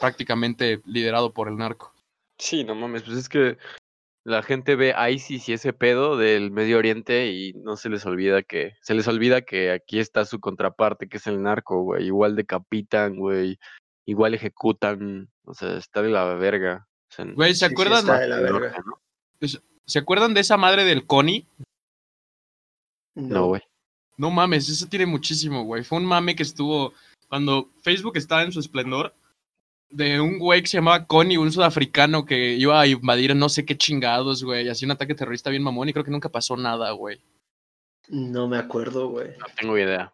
prácticamente 0.00 0.80
liderado 0.86 1.32
por 1.32 1.48
el 1.48 1.56
narco. 1.56 1.92
Sí, 2.38 2.64
no 2.64 2.74
mames, 2.74 3.02
pues 3.02 3.16
es 3.18 3.28
que 3.28 3.58
la 4.24 4.42
gente 4.42 4.74
ve 4.76 4.94
ISIS 5.10 5.48
y 5.48 5.52
ese 5.52 5.72
pedo 5.72 6.16
del 6.16 6.50
Medio 6.50 6.78
Oriente 6.78 7.30
y 7.30 7.52
no 7.54 7.76
se 7.76 7.88
les 7.90 8.06
olvida 8.06 8.42
que, 8.42 8.74
se 8.80 8.94
les 8.94 9.06
olvida 9.06 9.42
que 9.42 9.70
aquí 9.70 9.98
está 9.98 10.24
su 10.24 10.40
contraparte, 10.40 11.08
que 11.08 11.18
es 11.18 11.26
el 11.26 11.42
narco, 11.42 11.82
güey. 11.82 12.06
Igual 12.06 12.34
decapitan, 12.34 13.16
güey. 13.16 13.58
Igual 14.06 14.34
ejecutan, 14.34 15.30
o 15.44 15.54
sea, 15.54 15.76
está 15.76 16.02
de 16.02 16.10
la 16.10 16.24
verga. 16.34 16.86
O 17.10 17.14
sea, 17.14 17.24
Güey, 17.26 17.54
¿se 17.54 17.66
Sí, 17.66 17.66
sí 17.68 17.72
acuerdan? 17.72 17.98
está 18.00 18.18
de 18.20 18.28
la 18.28 18.36
del 18.36 18.52
verga. 18.52 18.68
norte, 18.78 18.82
¿no? 18.86 19.60
¿Se 19.86 19.98
acuerdan 19.98 20.32
de 20.34 20.40
esa 20.40 20.56
madre 20.56 20.84
del 20.84 21.06
Connie? 21.06 21.46
No, 23.14 23.46
güey. 23.48 23.62
No 24.16 24.30
mames, 24.30 24.68
eso 24.68 24.86
tiene 24.88 25.06
muchísimo, 25.06 25.64
güey. 25.64 25.84
Fue 25.84 25.98
un 25.98 26.06
mame 26.06 26.34
que 26.36 26.42
estuvo 26.42 26.92
cuando 27.28 27.68
Facebook 27.82 28.16
estaba 28.16 28.42
en 28.42 28.52
su 28.52 28.60
esplendor. 28.60 29.14
De 29.90 30.20
un 30.20 30.38
güey 30.38 30.62
que 30.62 30.66
se 30.68 30.78
llamaba 30.78 31.06
Connie, 31.06 31.36
un 31.36 31.52
sudafricano 31.52 32.24
que 32.24 32.54
iba 32.54 32.80
a 32.80 32.86
invadir 32.86 33.34
no 33.36 33.48
sé 33.48 33.64
qué 33.64 33.76
chingados, 33.76 34.42
güey. 34.42 34.68
Hacía 34.68 34.86
un 34.86 34.92
ataque 34.92 35.14
terrorista 35.14 35.50
bien 35.50 35.62
mamón 35.62 35.88
y 35.88 35.92
creo 35.92 36.04
que 36.04 36.10
nunca 36.10 36.28
pasó 36.28 36.56
nada, 36.56 36.90
güey. 36.92 37.20
No 38.08 38.48
me 38.48 38.58
acuerdo, 38.58 39.08
güey. 39.08 39.30
No 39.38 39.46
tengo 39.56 39.78
idea. 39.78 40.12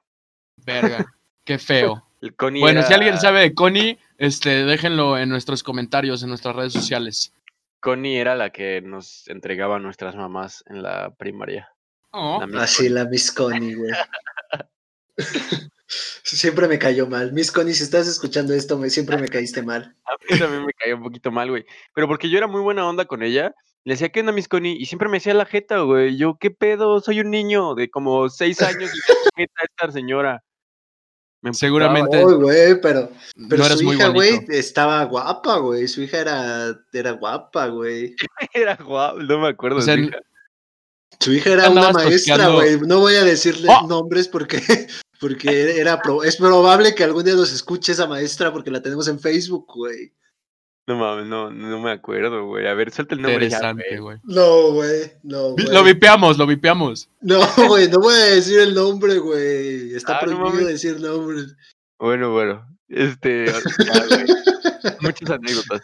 Verga, 0.56 1.06
qué 1.44 1.58
feo. 1.58 2.06
El 2.20 2.34
Connie 2.36 2.60
Bueno, 2.60 2.80
era- 2.80 2.88
si 2.88 2.92
alguien 2.94 3.18
sabe 3.18 3.40
de 3.40 3.54
Connie, 3.54 3.98
este, 4.18 4.64
déjenlo 4.66 5.16
en 5.16 5.30
nuestros 5.30 5.62
comentarios, 5.62 6.22
en 6.22 6.28
nuestras 6.28 6.54
redes 6.54 6.74
sociales. 6.74 7.32
Connie 7.80 8.18
era 8.18 8.34
la 8.34 8.50
que 8.50 8.82
nos 8.82 9.26
entregaba 9.28 9.76
a 9.76 9.78
nuestras 9.80 10.14
mamás 10.14 10.62
en 10.68 10.82
la 10.82 11.14
primaria. 11.14 11.70
Oh, 12.10 12.44
La 12.46 12.64
Así 12.64 12.82
Connie. 12.82 12.90
la 12.90 13.04
Miss 13.06 13.32
Connie, 13.32 13.74
güey. 13.74 13.92
Siempre 16.22 16.68
me 16.68 16.78
cayó 16.78 17.06
mal. 17.06 17.32
Miss 17.32 17.50
Connie, 17.50 17.74
si 17.74 17.82
estás 17.82 18.06
escuchando 18.06 18.54
esto, 18.54 18.78
me, 18.78 18.90
siempre 18.90 19.18
me 19.18 19.28
caíste 19.28 19.62
mal. 19.62 19.96
A 20.04 20.12
mí 20.20 20.38
también 20.38 20.64
me 20.64 20.72
caía 20.72 20.94
un 20.94 21.02
poquito 21.02 21.30
mal, 21.30 21.50
güey. 21.50 21.66
Pero 21.94 22.06
porque 22.06 22.30
yo 22.30 22.38
era 22.38 22.46
muy 22.46 22.60
buena 22.60 22.88
onda 22.88 23.06
con 23.06 23.22
ella. 23.22 23.54
Le 23.84 23.94
decía, 23.94 24.10
¿qué 24.10 24.20
onda, 24.20 24.32
Miss 24.32 24.48
Connie? 24.48 24.76
Y 24.78 24.86
siempre 24.86 25.08
me 25.08 25.16
decía 25.16 25.34
la 25.34 25.46
jeta, 25.46 25.80
güey. 25.80 26.16
Yo, 26.16 26.36
¿qué 26.38 26.50
pedo? 26.50 27.00
Soy 27.00 27.20
un 27.20 27.30
niño 27.30 27.74
de 27.74 27.90
como 27.90 28.28
seis 28.28 28.60
años 28.62 28.90
y 28.94 29.40
jeta 29.40 29.62
esta 29.64 29.90
señora. 29.92 30.44
Me 31.42 31.54
Seguramente. 31.54 32.22
Uy, 32.22 32.34
güey, 32.34 32.80
pero, 32.82 33.10
pero 33.48 33.62
no 33.62 33.66
eres 33.66 33.78
su 33.78 33.92
hija, 33.92 34.08
güey, 34.08 34.44
estaba 34.50 35.02
guapa, 35.04 35.56
güey. 35.56 35.88
Su 35.88 36.02
hija 36.02 36.20
era, 36.20 36.78
era 36.92 37.12
guapa, 37.12 37.68
güey. 37.68 38.14
Era 38.52 38.76
guapo, 38.76 39.20
no 39.20 39.40
me 39.40 39.48
acuerdo. 39.48 39.78
O 39.78 39.80
de 39.80 39.84
sea, 39.86 39.94
su 39.94 40.00
hija. 40.02 40.18
Su 41.18 41.32
hija 41.32 41.50
era 41.52 41.68
una 41.70 41.90
maestra, 41.92 42.48
güey. 42.48 42.80
No 42.80 43.00
voy 43.00 43.14
a 43.16 43.24
decirle 43.24 43.68
¡Oh! 43.68 43.86
nombres 43.86 44.28
porque, 44.28 44.60
porque 45.20 45.78
era 45.80 46.00
pro- 46.00 46.22
es 46.22 46.36
probable 46.36 46.94
que 46.94 47.04
algún 47.04 47.24
día 47.24 47.34
nos 47.34 47.52
escuche 47.52 47.92
esa 47.92 48.06
maestra 48.06 48.52
porque 48.52 48.70
la 48.70 48.80
tenemos 48.82 49.08
en 49.08 49.18
Facebook, 49.18 49.66
güey. 49.74 50.12
No 50.86 50.96
mames, 50.96 51.26
no, 51.26 51.50
no 51.50 51.78
me 51.80 51.92
acuerdo, 51.92 52.46
güey. 52.46 52.66
A 52.66 52.74
ver, 52.74 52.90
suelta 52.90 53.14
el 53.14 53.22
nombre 53.22 53.44
Interesante, 53.44 53.98
güey. 54.00 54.18
No, 54.24 54.72
güey. 54.72 55.12
No. 55.22 55.54
Lo 55.56 55.84
vipeamos, 55.84 56.36
lo 56.38 56.46
vipeamos. 56.46 57.08
No, 57.20 57.38
güey, 57.68 57.86
no 57.88 58.00
voy 58.00 58.14
a 58.14 58.24
decir 58.34 58.58
el 58.60 58.74
nombre, 58.74 59.18
güey. 59.18 59.94
Está 59.94 60.16
Ah, 60.16 60.20
prohibido 60.20 60.66
decir 60.66 60.98
nombres. 61.00 61.54
Bueno, 61.98 62.32
bueno. 62.32 62.66
Este, 62.88 63.46
ya. 63.46 63.52
Muchas 65.00 65.30
anécdotas. 65.30 65.82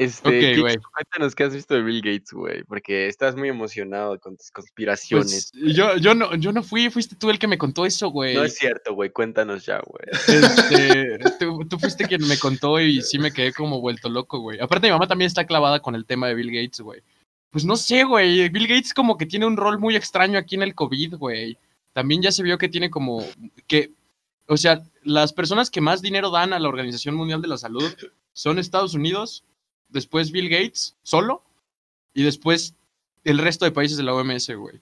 Este, 0.00 0.28
Ok, 0.28 0.34
Kix, 0.34 0.60
güey. 0.60 0.76
cuéntanos 0.94 1.34
qué 1.34 1.44
has 1.44 1.54
visto 1.54 1.74
de 1.74 1.82
Bill 1.82 2.00
Gates, 2.00 2.32
güey, 2.32 2.64
porque 2.64 3.06
estás 3.06 3.36
muy 3.36 3.50
emocionado 3.50 4.18
con 4.18 4.34
tus 4.34 4.50
conspiraciones. 4.50 5.50
Pues, 5.52 5.76
yo, 5.76 5.94
yo, 5.98 6.14
no, 6.14 6.34
yo 6.36 6.52
no 6.52 6.62
fui, 6.62 6.88
fuiste 6.88 7.16
tú 7.16 7.28
el 7.28 7.38
que 7.38 7.46
me 7.46 7.58
contó 7.58 7.84
eso, 7.84 8.08
güey. 8.08 8.34
no 8.34 8.44
es 8.44 8.54
cierto, 8.54 8.94
güey, 8.94 9.10
cuéntanos 9.10 9.66
ya, 9.66 9.78
güey. 9.80 10.02
Este, 10.26 11.18
tú, 11.38 11.66
tú 11.68 11.78
fuiste 11.78 12.06
quien 12.06 12.26
me 12.26 12.38
contó 12.38 12.80
y 12.80 13.02
sí 13.02 13.18
me 13.18 13.30
quedé 13.30 13.52
como 13.52 13.82
vuelto 13.82 14.08
loco, 14.08 14.38
güey. 14.38 14.58
Aparte, 14.58 14.86
mi 14.86 14.92
mamá 14.92 15.06
también 15.06 15.26
está 15.26 15.46
clavada 15.46 15.80
con 15.80 15.94
el 15.94 16.06
tema 16.06 16.28
de 16.28 16.34
Bill 16.34 16.50
Gates, 16.50 16.80
güey. 16.80 17.02
Pues 17.50 17.66
no 17.66 17.76
sé, 17.76 18.04
güey. 18.04 18.48
Bill 18.48 18.68
Gates 18.68 18.94
como 18.94 19.18
que 19.18 19.26
tiene 19.26 19.44
un 19.44 19.58
rol 19.58 19.78
muy 19.78 19.96
extraño 19.96 20.38
aquí 20.38 20.54
en 20.54 20.62
el 20.62 20.74
COVID, 20.74 21.16
güey. 21.16 21.58
También 21.92 22.22
ya 22.22 22.32
se 22.32 22.42
vio 22.42 22.56
que 22.56 22.70
tiene 22.70 22.88
como 22.88 23.22
que, 23.66 23.92
o 24.46 24.56
sea, 24.56 24.82
las 25.02 25.34
personas 25.34 25.68
que 25.68 25.82
más 25.82 26.00
dinero 26.00 26.30
dan 26.30 26.54
a 26.54 26.58
la 26.58 26.68
Organización 26.68 27.16
Mundial 27.16 27.42
de 27.42 27.48
la 27.48 27.58
Salud 27.58 27.92
son 28.32 28.58
Estados 28.58 28.94
Unidos, 28.94 29.44
después 29.90 30.30
Bill 30.30 30.48
Gates 30.48 30.96
solo 31.02 31.42
y 32.14 32.22
después 32.22 32.74
el 33.24 33.38
resto 33.38 33.64
de 33.64 33.72
países 33.72 33.96
de 33.96 34.02
la 34.02 34.14
OMS, 34.14 34.50
güey. 34.56 34.80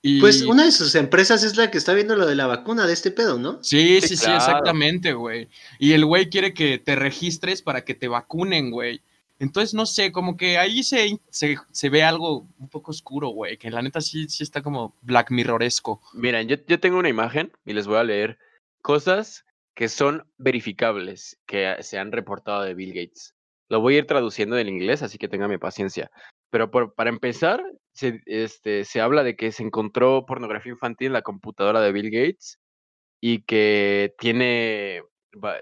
Y... 0.00 0.20
Pues 0.20 0.42
una 0.42 0.64
de 0.64 0.72
sus 0.72 0.94
empresas 0.94 1.42
es 1.42 1.56
la 1.56 1.70
que 1.70 1.78
está 1.78 1.92
viendo 1.92 2.14
lo 2.14 2.26
de 2.26 2.36
la 2.36 2.46
vacuna 2.46 2.86
de 2.86 2.92
este 2.92 3.10
pedo, 3.10 3.38
¿no? 3.38 3.58
Sí, 3.62 4.00
Sí, 4.00 4.16
sí, 4.16 4.30
exactamente, 4.30 5.12
güey. 5.12 5.48
Y 5.78 5.92
el 5.92 6.04
güey 6.04 6.30
quiere 6.30 6.54
que 6.54 6.78
te 6.78 6.94
registres 6.94 7.62
para 7.62 7.84
que 7.84 7.94
te 7.94 8.08
vacunen, 8.08 8.70
güey. 8.70 9.00
Entonces, 9.40 9.74
no 9.74 9.86
sé, 9.86 10.10
como 10.12 10.36
que 10.36 10.58
ahí 10.58 10.82
se, 10.82 11.18
se, 11.30 11.56
se 11.70 11.88
ve 11.90 12.02
algo 12.02 12.46
un 12.58 12.68
poco 12.68 12.90
oscuro, 12.90 13.28
güey. 13.28 13.56
Que 13.56 13.70
la 13.70 13.82
neta 13.82 14.00
sí, 14.00 14.28
sí 14.28 14.42
está 14.42 14.62
como 14.62 14.94
Black 15.02 15.30
Mirroresco. 15.30 16.00
Miren, 16.12 16.48
yo, 16.48 16.56
yo 16.66 16.80
tengo 16.80 16.98
una 16.98 17.08
imagen 17.08 17.52
y 17.64 17.72
les 17.72 17.86
voy 17.86 17.98
a 17.98 18.04
leer 18.04 18.38
cosas 18.82 19.44
que 19.74 19.88
son 19.88 20.26
verificables, 20.38 21.38
que 21.46 21.76
se 21.80 21.98
han 21.98 22.10
reportado 22.10 22.62
de 22.62 22.74
Bill 22.74 22.92
Gates. 22.94 23.34
Lo 23.68 23.80
voy 23.80 23.96
a 23.96 23.98
ir 23.98 24.06
traduciendo 24.06 24.56
del 24.56 24.68
inglés, 24.68 25.02
así 25.02 25.18
que 25.18 25.28
tengan 25.28 25.50
mi 25.50 25.58
paciencia. 25.58 26.10
Pero 26.50 26.70
por- 26.70 26.94
para 26.94 27.10
empezar, 27.10 27.62
se, 27.92 28.20
este, 28.26 28.84
se 28.84 29.00
habla 29.00 29.22
de 29.22 29.36
que 29.36 29.52
se 29.52 29.62
encontró 29.62 30.24
pornografía 30.26 30.72
infantil 30.72 31.08
en 31.08 31.12
la 31.14 31.22
computadora 31.22 31.80
de 31.80 31.92
Bill 31.92 32.10
Gates 32.10 32.58
y 33.20 33.42
que 33.42 34.14
tiene 34.18 35.02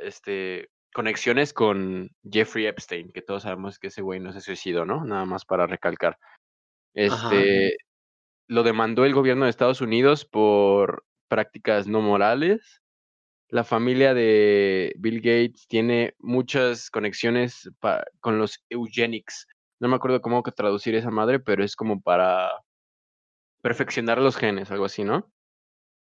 este, 0.03 0.69
conexiones 0.93 1.53
con 1.53 2.11
Jeffrey 2.31 2.67
Epstein, 2.67 3.11
que 3.13 3.23
todos 3.23 3.43
sabemos 3.43 3.79
que 3.79 3.89
ese 3.89 4.03
güey 4.03 4.21
no 4.21 4.33
se 4.33 4.41
suicidó, 4.41 4.85
¿no? 4.85 5.05
Nada 5.05 5.25
más 5.25 5.45
para 5.45 5.67
recalcar. 5.67 6.19
Ajá. 6.97 7.31
Este, 7.35 7.77
lo 8.49 8.63
demandó 8.63 9.05
el 9.05 9.15
gobierno 9.15 9.45
de 9.45 9.51
Estados 9.51 9.81
Unidos 9.81 10.25
por 10.25 11.05
prácticas 11.29 11.89
no 11.89 12.01
morales. 12.01 12.81
La 13.57 13.65
familia 13.65 14.13
de 14.13 14.93
Bill 14.99 15.23
Gates 15.23 15.67
tiene 15.67 16.15
muchas 16.19 16.91
conexiones 16.91 17.71
con 18.21 18.39
los 18.39 18.63
eugenics. 18.69 19.47
No 19.81 19.89
me 19.89 19.97
acuerdo 19.97 20.21
cómo 20.21 20.43
traducir 20.43 20.95
esa 20.95 21.11
madre, 21.11 21.41
pero 21.41 21.65
es 21.65 21.75
como 21.75 22.03
para 22.03 22.51
perfeccionar 23.63 24.19
los 24.19 24.37
genes, 24.37 24.71
algo 24.71 24.85
así, 24.85 25.05
¿no? 25.05 25.33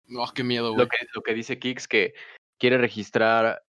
No, 0.05 0.23
qué 0.33 0.45
miedo, 0.45 0.69
güey. 0.69 0.85
Lo 0.85 0.87
que, 0.87 0.95
lo 1.13 1.21
que 1.23 1.33
dice 1.33 1.59
Kix 1.59 1.89
que 1.89 2.13
quiere 2.57 2.77
registrar 2.77 3.61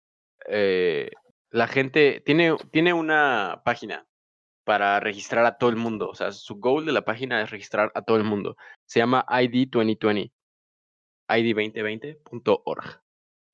eh, 0.47 1.09
la 1.49 1.67
gente, 1.67 2.21
tiene, 2.23 2.55
tiene 2.71 2.93
una 2.93 3.63
página 3.65 4.05
para 4.63 4.99
registrar 4.99 5.43
a 5.47 5.57
todo 5.57 5.71
el 5.71 5.75
mundo. 5.75 6.07
O 6.07 6.13
sea, 6.13 6.31
su 6.33 6.59
goal 6.59 6.85
de 6.85 6.91
la 6.91 7.03
página 7.03 7.41
es 7.41 7.49
registrar 7.49 7.91
a 7.95 8.03
todo 8.03 8.17
el 8.17 8.25
mundo. 8.25 8.57
Se 8.85 8.99
llama 8.99 9.25
ID 9.27 9.69
2020, 9.71 10.31
id2020.org. 11.29 13.01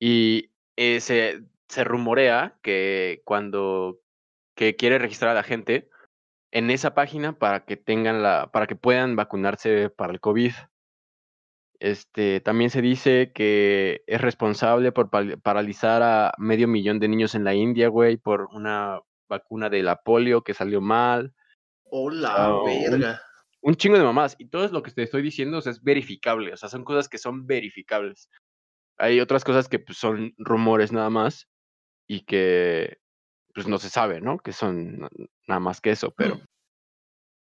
Y 0.00 0.50
eh, 0.76 1.00
se, 1.00 1.42
se 1.68 1.84
rumorea 1.84 2.58
que 2.62 3.22
cuando 3.24 4.00
que 4.56 4.76
quiere 4.76 4.98
registrar 4.98 5.30
a 5.30 5.34
la 5.34 5.42
gente 5.44 5.88
en 6.50 6.70
esa 6.70 6.94
página 6.94 7.38
para 7.38 7.64
que 7.64 7.76
tengan 7.76 8.22
la, 8.22 8.50
para 8.52 8.66
que 8.66 8.74
puedan 8.76 9.16
vacunarse 9.16 9.90
para 9.90 10.12
el 10.12 10.20
COVID. 10.20 10.52
Este, 11.80 12.40
también 12.40 12.70
se 12.70 12.82
dice 12.82 13.30
que 13.32 14.02
es 14.06 14.20
responsable 14.20 14.90
por 14.90 15.10
paralizar 15.10 16.02
a 16.02 16.32
medio 16.38 16.66
millón 16.66 16.98
de 16.98 17.06
niños 17.08 17.36
en 17.36 17.44
la 17.44 17.54
India, 17.54 17.88
güey, 17.88 18.16
por 18.16 18.48
una 18.52 19.00
vacuna 19.28 19.70
de 19.70 19.82
la 19.84 20.02
polio 20.02 20.42
que 20.42 20.54
salió 20.54 20.80
mal. 20.80 21.32
Hola, 21.84 22.34
Ah, 22.36 22.54
un- 22.62 22.90
verga. 22.90 23.20
Un 23.60 23.74
chingo 23.76 23.96
de 23.96 24.04
mamás. 24.04 24.34
Y 24.38 24.46
todo 24.48 24.66
lo 24.68 24.82
que 24.82 24.90
te 24.90 25.02
estoy 25.02 25.22
diciendo 25.22 25.58
o 25.58 25.60
sea, 25.60 25.72
es 25.72 25.82
verificable. 25.82 26.52
O 26.52 26.56
sea, 26.56 26.68
son 26.68 26.84
cosas 26.84 27.08
que 27.08 27.18
son 27.18 27.46
verificables. 27.46 28.28
Hay 28.98 29.20
otras 29.20 29.44
cosas 29.44 29.68
que 29.68 29.78
pues, 29.78 29.98
son 29.98 30.34
rumores 30.38 30.92
nada 30.92 31.10
más 31.10 31.48
y 32.08 32.24
que 32.24 32.98
pues 33.54 33.66
no 33.66 33.78
se 33.78 33.90
sabe, 33.90 34.20
¿no? 34.20 34.38
Que 34.38 34.52
son 34.52 34.98
na- 35.00 35.08
nada 35.46 35.60
más 35.60 35.80
que 35.80 35.90
eso, 35.90 36.12
pero 36.16 36.40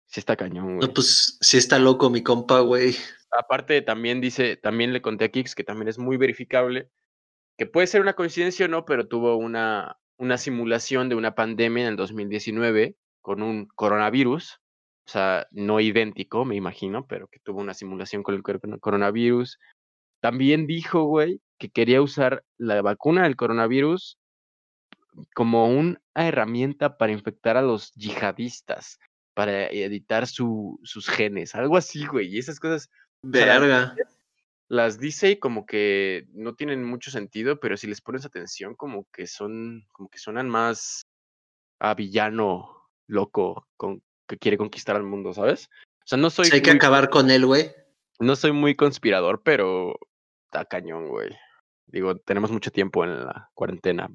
sí 0.07 0.21
está 0.21 0.37
cañón, 0.37 0.77
güey. 0.77 0.89
No, 0.89 0.95
pues 0.95 1.39
sí 1.41 1.57
está 1.57 1.79
loco 1.79 2.11
mi 2.11 2.23
compa, 2.23 2.61
güey. 2.61 2.95
Aparte, 3.31 3.83
también 3.83 4.21
dice, 4.21 4.57
también 4.57 4.93
le 4.93 5.03
conté 5.03 5.25
a 5.25 5.29
Kix 5.31 5.55
que 5.55 5.65
también 5.65 5.89
es 5.89 5.99
muy 5.99 6.17
verificable, 6.17 6.89
que 7.59 7.67
puede 7.67 7.87
ser 7.89 8.01
una 8.01 8.15
coincidencia 8.15 8.67
o 8.67 8.69
no, 8.69 8.85
pero 8.85 9.09
tuvo 9.09 9.37
una, 9.37 9.97
una 10.19 10.39
simulación 10.39 11.09
de 11.09 11.17
una 11.17 11.35
pandemia 11.35 11.83
en 11.85 11.89
el 11.91 11.97
2019 11.97 12.97
con 13.23 13.43
un 13.43 13.67
coronavirus, 13.67 14.61
o 15.07 15.11
sea, 15.11 15.47
no 15.51 15.81
idéntico, 15.81 16.45
me 16.45 16.55
imagino, 16.57 17.07
pero 17.07 17.27
que 17.29 17.41
tuvo 17.41 17.61
una 17.61 17.75
simulación 17.75 18.23
con 18.23 18.35
el 18.37 18.43
cor- 18.43 18.61
coronavirus. 18.81 19.59
También 20.25 20.67
dijo, 20.67 21.03
güey, 21.03 21.43
que 21.59 21.69
quería 21.69 22.01
usar 22.01 22.47
la 22.57 22.81
vacuna 22.81 23.25
del 23.25 23.37
coronavirus 23.37 24.19
como 25.35 25.69
una 25.69 26.01
herramienta 26.15 26.97
para 26.97 27.13
infectar 27.13 27.59
a 27.59 27.63
los 27.63 27.93
yihadistas, 27.93 28.99
para 29.35 29.67
editar 29.67 30.27
su, 30.27 30.81
sus 30.83 31.11
genes, 31.11 31.55
algo 31.55 31.77
así, 31.77 32.07
güey, 32.07 32.35
y 32.35 32.39
esas 32.39 32.59
cosas 32.59 32.89
Verga. 33.21 33.95
las 34.69 34.99
dice 34.99 35.33
y 35.33 35.37
como 35.37 35.67
que 35.67 36.27
no 36.33 36.55
tienen 36.55 36.83
mucho 36.83 37.11
sentido, 37.11 37.61
pero 37.61 37.77
si 37.77 37.87
les 37.87 38.01
pones 38.01 38.25
atención, 38.25 38.75
como 38.77 39.07
que 39.13 39.27
son, 39.27 39.87
como 39.93 40.09
que 40.09 40.17
suenan 40.17 40.49
más 40.49 41.03
a 41.81 41.93
villano 41.93 42.89
loco 43.09 43.69
con, 43.77 44.03
que 44.27 44.39
quiere 44.39 44.57
conquistar 44.57 44.97
al 44.97 45.03
mundo, 45.03 45.35
¿sabes? 45.35 45.69
O 45.99 46.07
sea, 46.07 46.17
no 46.17 46.31
soy, 46.31 46.49
hay 46.51 46.63
que 46.63 46.71
acabar 46.71 47.11
con 47.11 47.31
él, 47.31 47.45
güey. 47.45 47.73
no 48.21 48.37
soy 48.37 48.53
muy 48.53 48.75
conspirador, 48.75 49.43
pero 49.43 49.99
está 50.55 50.65
cañón, 50.65 51.09
güey. 51.09 51.31
Digo, 51.87 52.17
tenemos 52.17 52.51
mucho 52.51 52.71
tiempo 52.71 53.05
en 53.05 53.25
la 53.25 53.51
cuarentena. 53.55 54.09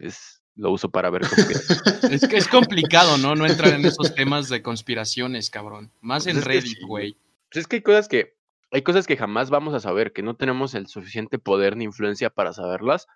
Es, 0.00 0.42
lo 0.54 0.70
uso 0.70 0.90
para 0.90 1.10
ver 1.10 1.22
conspiraciones. 1.22 2.02
Es 2.22 2.28
que 2.28 2.36
es 2.36 2.48
complicado, 2.48 3.18
¿no? 3.18 3.34
No 3.34 3.46
entrar 3.46 3.74
en 3.74 3.84
esos 3.84 4.14
temas 4.14 4.48
de 4.48 4.62
conspiraciones, 4.62 5.50
cabrón. 5.50 5.92
Más 6.00 6.24
Pues 6.24 6.34
en 6.34 6.38
es 6.38 6.44
que 6.44 6.48
Reddit, 6.48 6.78
sí, 6.78 6.86
güey. 6.86 7.16
Pues 7.50 7.62
es 7.62 7.66
que 7.66 7.76
hay 7.76 7.82
cosas 7.82 8.08
que, 8.08 8.36
hay 8.70 8.82
cosas 8.82 9.06
que 9.06 9.16
jamás 9.16 9.50
vamos 9.50 9.74
a 9.74 9.80
saber, 9.80 10.12
que 10.12 10.22
no 10.22 10.34
tenemos 10.34 10.74
el 10.74 10.86
suficiente 10.88 11.38
poder 11.38 11.76
ni 11.76 11.84
influencia 11.84 12.30
para 12.30 12.52
saberlas. 12.52 13.06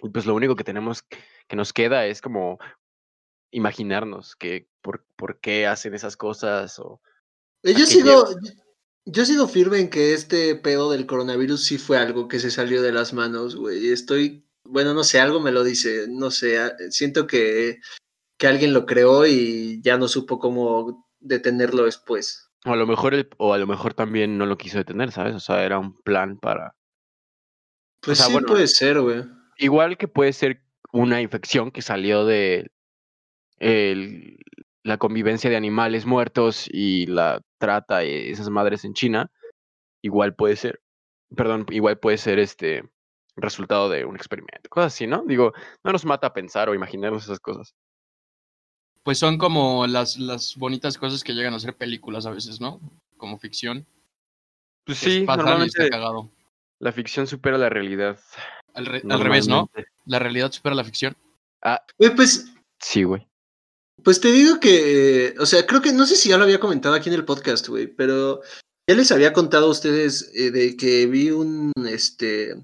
Y 0.00 0.08
pues 0.10 0.26
lo 0.26 0.34
único 0.34 0.54
que 0.54 0.64
tenemos 0.64 1.02
que 1.02 1.56
nos 1.56 1.72
queda 1.72 2.06
es 2.06 2.22
como 2.22 2.58
imaginarnos 3.50 4.36
que 4.36 4.68
por, 4.82 5.04
por 5.16 5.40
qué 5.40 5.66
hacen 5.66 5.94
esas 5.94 6.16
cosas 6.16 6.78
o 6.78 7.00
Eh, 7.64 7.74
Yo 7.74 7.86
sigo, 7.86 8.24
yo 9.04 9.24
sigo 9.24 9.48
firme 9.48 9.78
en 9.80 9.90
que 9.90 10.12
este 10.14 10.54
pedo 10.56 10.90
del 10.90 11.06
coronavirus 11.06 11.64
sí 11.64 11.78
fue 11.78 11.98
algo 11.98 12.28
que 12.28 12.38
se 12.40 12.50
salió 12.50 12.82
de 12.82 12.92
las 12.92 13.12
manos, 13.12 13.56
güey. 13.56 13.88
Estoy, 13.88 14.46
bueno, 14.64 14.94
no 14.94 15.04
sé, 15.04 15.20
algo 15.20 15.40
me 15.40 15.52
lo 15.52 15.64
dice, 15.64 16.06
no 16.08 16.30
sé, 16.30 16.58
siento 16.90 17.26
que, 17.26 17.78
que 18.38 18.46
alguien 18.46 18.72
lo 18.74 18.86
creó 18.86 19.26
y 19.26 19.80
ya 19.82 19.96
no 19.98 20.08
supo 20.08 20.38
cómo 20.38 21.06
detenerlo 21.20 21.84
después. 21.84 22.44
o 22.66 22.72
a 22.72 22.76
lo 22.76 22.86
mejor 22.86 23.14
el- 23.14 23.28
o 23.38 23.54
a 23.54 23.58
lo 23.58 23.66
mejor 23.66 23.94
también 23.94 24.36
no 24.36 24.44
lo 24.44 24.58
quiso 24.58 24.78
detener, 24.78 25.10
¿sabes? 25.12 25.34
O 25.34 25.40
sea, 25.40 25.64
era 25.64 25.78
un 25.78 25.96
plan 26.02 26.38
para 26.38 26.74
Pues 28.02 28.18
sea, 28.18 28.26
sí 28.26 28.32
bueno, 28.32 28.48
puede 28.48 28.66
ser, 28.66 29.00
güey. 29.00 29.24
igual 29.58 29.96
que 29.96 30.08
puede 30.08 30.32
ser 30.32 30.62
una 30.92 31.20
infección 31.22 31.70
que 31.70 31.82
salió 31.82 32.24
de 32.24 32.70
el- 33.58 34.38
la 34.82 34.98
convivencia 34.98 35.50
de 35.50 35.56
animales 35.56 36.06
muertos 36.06 36.66
y 36.70 37.06
la 37.06 37.40
trata 37.58 37.98
de 37.98 38.30
esas 38.30 38.48
madres 38.50 38.84
en 38.84 38.94
China, 38.94 39.30
igual 40.02 40.34
puede 40.34 40.56
ser, 40.56 40.80
perdón, 41.34 41.66
igual 41.70 41.98
puede 41.98 42.18
ser 42.18 42.38
este 42.38 42.88
resultado 43.36 43.88
de 43.88 44.04
un 44.04 44.16
experimento, 44.16 44.68
cosas 44.68 44.94
así, 44.94 45.06
¿no? 45.06 45.22
Digo, 45.26 45.52
no 45.84 45.92
nos 45.92 46.04
mata 46.04 46.32
pensar 46.32 46.68
o 46.68 46.74
imaginarnos 46.74 47.24
esas 47.24 47.40
cosas. 47.40 47.74
Pues 49.02 49.18
son 49.18 49.38
como 49.38 49.86
las, 49.86 50.18
las 50.18 50.56
bonitas 50.56 50.98
cosas 50.98 51.22
que 51.24 51.32
llegan 51.32 51.54
a 51.54 51.58
ser 51.60 51.76
películas 51.76 52.26
a 52.26 52.30
veces, 52.30 52.60
¿no? 52.60 52.80
Como 53.16 53.38
ficción. 53.38 53.86
Pues 54.84 54.98
sí, 54.98 55.18
y 55.22 55.26
normalmente 55.26 55.88
cagado. 55.88 56.30
la 56.78 56.92
ficción 56.92 57.26
supera 57.26 57.58
la 57.58 57.68
realidad. 57.68 58.18
Al, 58.74 58.86
re- 58.86 59.02
al 59.08 59.20
revés, 59.20 59.48
¿no? 59.48 59.70
La 60.04 60.18
realidad 60.18 60.50
supera 60.52 60.74
la 60.74 60.84
ficción. 60.84 61.16
Ah, 61.62 61.82
Güey, 61.98 62.14
pues, 62.14 62.52
sí, 62.80 63.02
güey. 63.04 63.26
Pues 64.02 64.20
te 64.20 64.30
digo 64.30 64.60
que, 64.60 65.34
o 65.38 65.46
sea, 65.46 65.66
creo 65.66 65.82
que, 65.82 65.92
no 65.92 66.06
sé 66.06 66.16
si 66.16 66.28
ya 66.28 66.38
lo 66.38 66.44
había 66.44 66.60
comentado 66.60 66.94
aquí 66.94 67.08
en 67.08 67.14
el 67.14 67.24
podcast, 67.24 67.68
güey, 67.68 67.86
pero 67.86 68.40
ya 68.88 68.94
les 68.94 69.10
había 69.12 69.32
contado 69.32 69.66
a 69.66 69.70
ustedes 69.70 70.30
eh, 70.34 70.50
de 70.50 70.76
que 70.76 71.06
vi 71.06 71.30
un, 71.30 71.72
este, 71.88 72.54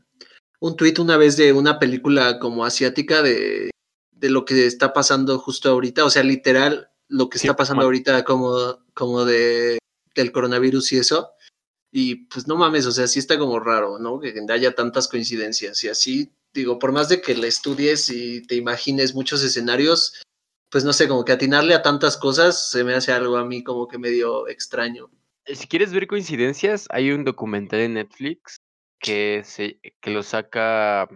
un 0.61 0.77
tweet 0.77 0.95
una 0.99 1.17
vez 1.17 1.37
de 1.37 1.53
una 1.53 1.79
película 1.79 2.39
como 2.39 2.65
asiática 2.65 3.23
de, 3.23 3.71
de 4.13 4.31
lo 4.31 4.45
que 4.45 4.67
está 4.67 4.93
pasando 4.93 5.39
justo 5.39 5.71
ahorita, 5.71 6.05
o 6.05 6.11
sea, 6.11 6.23
literal, 6.23 6.91
lo 7.09 7.29
que 7.29 7.39
Sí, 7.39 7.47
está 7.47 7.57
pasando 7.57 7.83
ahorita 7.83 8.25
como, 8.25 8.79
como 8.95 9.25
de, 9.25 9.79
del 10.15 10.33
coronavirus 10.33 10.93
y 10.93 10.99
eso. 10.99 11.31
Y 11.93 12.27
pues 12.27 12.49
no 12.49 12.57
mames, 12.57 12.87
o 12.87 12.93
sea, 12.93 13.07
sí 13.07 13.19
está 13.19 13.39
como 13.39 13.61
raro, 13.61 13.99
¿no? 13.99 14.19
Que 14.19 14.35
haya 14.51 14.75
tantas 14.75 15.07
coincidencias 15.09 15.85
y 15.85 15.89
así, 15.89 16.33
digo, 16.53 16.79
por 16.79 16.93
más 16.93 17.09
de 17.09 17.21
que 17.21 17.37
la 17.37 17.47
estudies 17.47 18.09
y 18.09 18.43
te 18.47 18.57
imagines 18.57 19.15
muchos 19.15 19.45
escenarios, 19.45 20.15
pues 20.75 20.83
no 20.83 20.93
sé, 20.93 21.07
como 21.07 21.25
que 21.25 21.31
atinarle 21.31 21.73
a 21.73 21.83
tantas 21.83 22.17
cosas 22.17 22.69
se 22.69 22.83
me 22.83 22.95
hace 22.95 23.13
algo 23.13 23.37
a 23.37 23.45
mí 23.45 23.63
como 23.63 23.87
que 23.87 23.97
medio 23.97 24.49
extraño. 24.49 25.09
Eh, 25.45 25.55
Si 25.55 25.69
quieres 25.69 25.93
ver 25.93 26.09
coincidencias, 26.09 26.89
hay 26.91 27.13
un 27.13 27.23
documental 27.23 27.79
en 27.79 27.95
Netflix 27.95 28.57
que 28.99 29.43
se 29.45 29.79
que 30.01 30.11
lo 30.11 30.25
saca, 30.25 31.09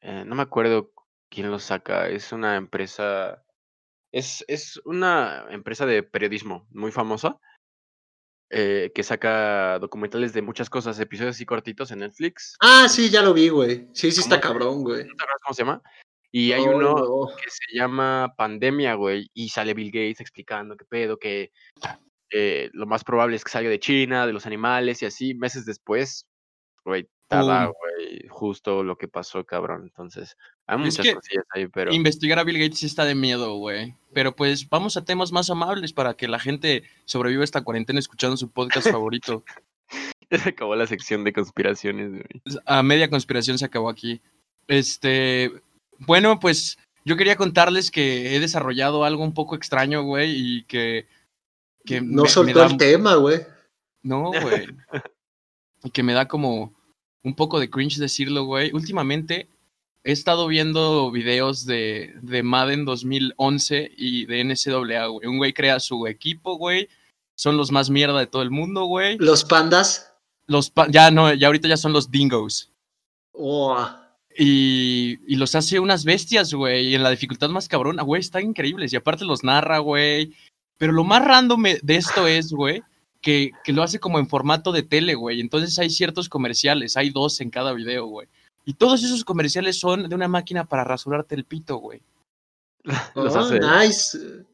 eh, 0.00 0.24
no 0.24 0.34
me 0.34 0.40
acuerdo 0.40 0.94
quién 1.28 1.50
lo 1.50 1.58
saca, 1.58 2.08
es 2.08 2.32
una 2.32 2.56
empresa, 2.56 3.44
es, 4.12 4.46
es 4.48 4.80
una 4.86 5.44
empresa 5.50 5.84
de 5.84 6.02
periodismo 6.02 6.66
muy 6.70 6.90
famosa 6.90 7.38
eh, 8.48 8.92
que 8.94 9.02
saca 9.02 9.78
documentales 9.78 10.32
de 10.32 10.40
muchas 10.40 10.70
cosas, 10.70 10.98
episodios 11.00 11.36
así 11.36 11.44
cortitos 11.44 11.90
en 11.90 11.98
Netflix. 11.98 12.56
Ah, 12.60 12.88
sí, 12.88 13.10
ya 13.10 13.20
lo 13.20 13.34
vi, 13.34 13.50
güey. 13.50 13.88
Sí, 13.92 14.10
sí 14.10 14.20
está 14.20 14.40
cabrón, 14.40 14.84
güey. 14.84 15.04
¿No 15.04 15.14
te 15.16 15.22
acuerdas 15.22 15.42
cómo 15.44 15.54
se 15.54 15.62
llama? 15.64 15.82
Y 16.32 16.52
hay 16.52 16.62
Ay, 16.62 16.68
uno 16.68 16.94
no. 16.94 17.26
que 17.36 17.50
se 17.50 17.76
llama 17.76 18.34
Pandemia, 18.36 18.94
güey, 18.94 19.30
y 19.34 19.48
sale 19.48 19.74
Bill 19.74 19.90
Gates 19.90 20.20
explicando 20.20 20.76
qué 20.76 20.84
pedo, 20.84 21.18
que 21.18 21.50
eh, 22.30 22.70
lo 22.72 22.86
más 22.86 23.02
probable 23.02 23.36
es 23.36 23.44
que 23.44 23.50
salga 23.50 23.68
de 23.68 23.80
China, 23.80 24.26
de 24.26 24.32
los 24.32 24.46
animales 24.46 25.02
y 25.02 25.06
así. 25.06 25.34
Meses 25.34 25.66
después, 25.66 26.28
güey, 26.84 27.08
tada, 27.26 27.66
güey, 27.66 28.26
justo 28.28 28.84
lo 28.84 28.96
que 28.96 29.08
pasó, 29.08 29.44
cabrón. 29.44 29.82
Entonces, 29.82 30.36
hay 30.66 30.78
Es 30.78 30.84
muchas 30.84 31.06
que 31.06 31.14
cosillas 31.14 31.44
ahí, 31.50 31.66
pero 31.66 31.92
Investigar 31.92 32.38
a 32.38 32.44
Bill 32.44 32.58
Gates 32.58 32.84
está 32.84 33.04
de 33.04 33.16
miedo, 33.16 33.56
güey. 33.56 33.96
Pero 34.12 34.36
pues 34.36 34.68
vamos 34.68 34.96
a 34.96 35.04
temas 35.04 35.32
más 35.32 35.50
amables 35.50 35.92
para 35.92 36.14
que 36.14 36.28
la 36.28 36.38
gente 36.38 36.84
sobreviva 37.06 37.42
esta 37.42 37.62
cuarentena 37.62 37.98
escuchando 37.98 38.36
su 38.36 38.50
podcast 38.50 38.90
favorito. 38.90 39.44
ya 40.30 40.38
se 40.38 40.50
acabó 40.50 40.76
la 40.76 40.86
sección 40.86 41.24
de 41.24 41.32
conspiraciones, 41.32 42.10
güey. 42.10 42.60
A 42.66 42.82
media 42.84 43.10
conspiración 43.10 43.58
se 43.58 43.64
acabó 43.64 43.88
aquí. 43.88 44.20
Este, 44.68 45.50
bueno, 46.00 46.38
pues 46.40 46.78
yo 47.04 47.16
quería 47.16 47.36
contarles 47.36 47.90
que 47.90 48.34
he 48.34 48.40
desarrollado 48.40 49.04
algo 49.04 49.22
un 49.24 49.32
poco 49.34 49.54
extraño, 49.54 50.02
güey, 50.02 50.32
y 50.58 50.64
que, 50.64 51.06
que 51.84 52.00
No 52.00 52.22
me- 52.22 52.22
me 52.22 52.28
soltó 52.28 52.58
da- 52.58 52.66
el 52.66 52.76
tema, 52.76 53.14
güey. 53.16 53.40
No, 54.02 54.30
güey. 54.30 54.66
Y 55.82 55.90
que 55.90 56.02
me 56.02 56.12
da 56.12 56.28
como 56.28 56.74
un 57.22 57.34
poco 57.34 57.58
de 57.58 57.70
cringe 57.70 57.96
decirlo, 57.98 58.44
güey. 58.44 58.70
Últimamente 58.74 59.48
he 60.04 60.12
estado 60.12 60.46
viendo 60.46 61.10
videos 61.10 61.64
de, 61.64 62.14
de 62.20 62.42
Madden 62.42 62.84
2011 62.84 63.90
y 63.96 64.26
de 64.26 64.44
NCAA, 64.44 65.06
güey. 65.06 65.26
Un 65.26 65.38
güey 65.38 65.54
crea 65.54 65.80
su 65.80 66.06
equipo, 66.06 66.56
güey. 66.58 66.86
Son 67.34 67.56
los 67.56 67.72
más 67.72 67.88
mierda 67.88 68.18
de 68.18 68.26
todo 68.26 68.42
el 68.42 68.50
mundo, 68.50 68.84
güey. 68.84 69.16
Los 69.18 69.42
pandas. 69.42 70.12
Los 70.46 70.68
pa- 70.68 70.88
ya 70.90 71.10
no, 71.10 71.32
ya 71.32 71.46
ahorita 71.46 71.66
ya 71.66 71.78
son 71.78 71.94
los 71.94 72.10
dingos. 72.10 72.70
Oh, 73.32 73.78
Y, 74.36 75.18
y 75.26 75.36
los 75.36 75.54
hace 75.54 75.80
unas 75.80 76.04
bestias, 76.04 76.54
güey. 76.54 76.88
Y 76.88 76.94
en 76.94 77.02
la 77.02 77.10
dificultad 77.10 77.48
más 77.48 77.68
cabrona, 77.68 78.02
güey, 78.02 78.20
están 78.20 78.44
increíbles. 78.44 78.92
Y 78.92 78.96
aparte 78.96 79.24
los 79.24 79.44
narra, 79.44 79.78
güey. 79.78 80.34
Pero 80.78 80.92
lo 80.92 81.04
más 81.04 81.24
random 81.24 81.62
de 81.82 81.96
esto 81.96 82.26
es, 82.26 82.52
güey, 82.52 82.82
que, 83.20 83.50
que 83.64 83.72
lo 83.72 83.82
hace 83.82 84.00
como 84.00 84.18
en 84.18 84.28
formato 84.28 84.72
de 84.72 84.82
tele, 84.82 85.14
güey. 85.14 85.40
Entonces 85.40 85.78
hay 85.78 85.90
ciertos 85.90 86.28
comerciales, 86.28 86.96
hay 86.96 87.10
dos 87.10 87.40
en 87.40 87.50
cada 87.50 87.72
video, 87.72 88.06
güey. 88.06 88.28
Y 88.64 88.74
todos 88.74 89.02
esos 89.02 89.24
comerciales 89.24 89.78
son 89.78 90.08
de 90.08 90.14
una 90.14 90.28
máquina 90.28 90.64
para 90.64 90.84
rasurarte 90.84 91.34
el 91.34 91.44
pito, 91.44 91.76
güey. 91.76 92.02
Los 93.14 93.34
oh, 93.34 93.40
hace. 93.40 93.60
nice. 93.60 94.46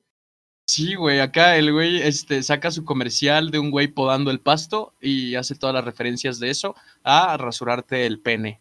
Sí, 0.68 0.96
güey, 0.96 1.20
acá 1.20 1.56
el 1.56 1.72
güey 1.72 2.02
este, 2.02 2.42
saca 2.42 2.72
su 2.72 2.84
comercial 2.84 3.52
de 3.52 3.60
un 3.60 3.70
güey 3.70 3.86
podando 3.86 4.32
el 4.32 4.40
pasto 4.40 4.94
y 5.00 5.36
hace 5.36 5.54
todas 5.54 5.72
las 5.72 5.84
referencias 5.84 6.40
de 6.40 6.50
eso 6.50 6.74
a 7.04 7.36
rasurarte 7.36 8.04
el 8.04 8.18
pene. 8.18 8.60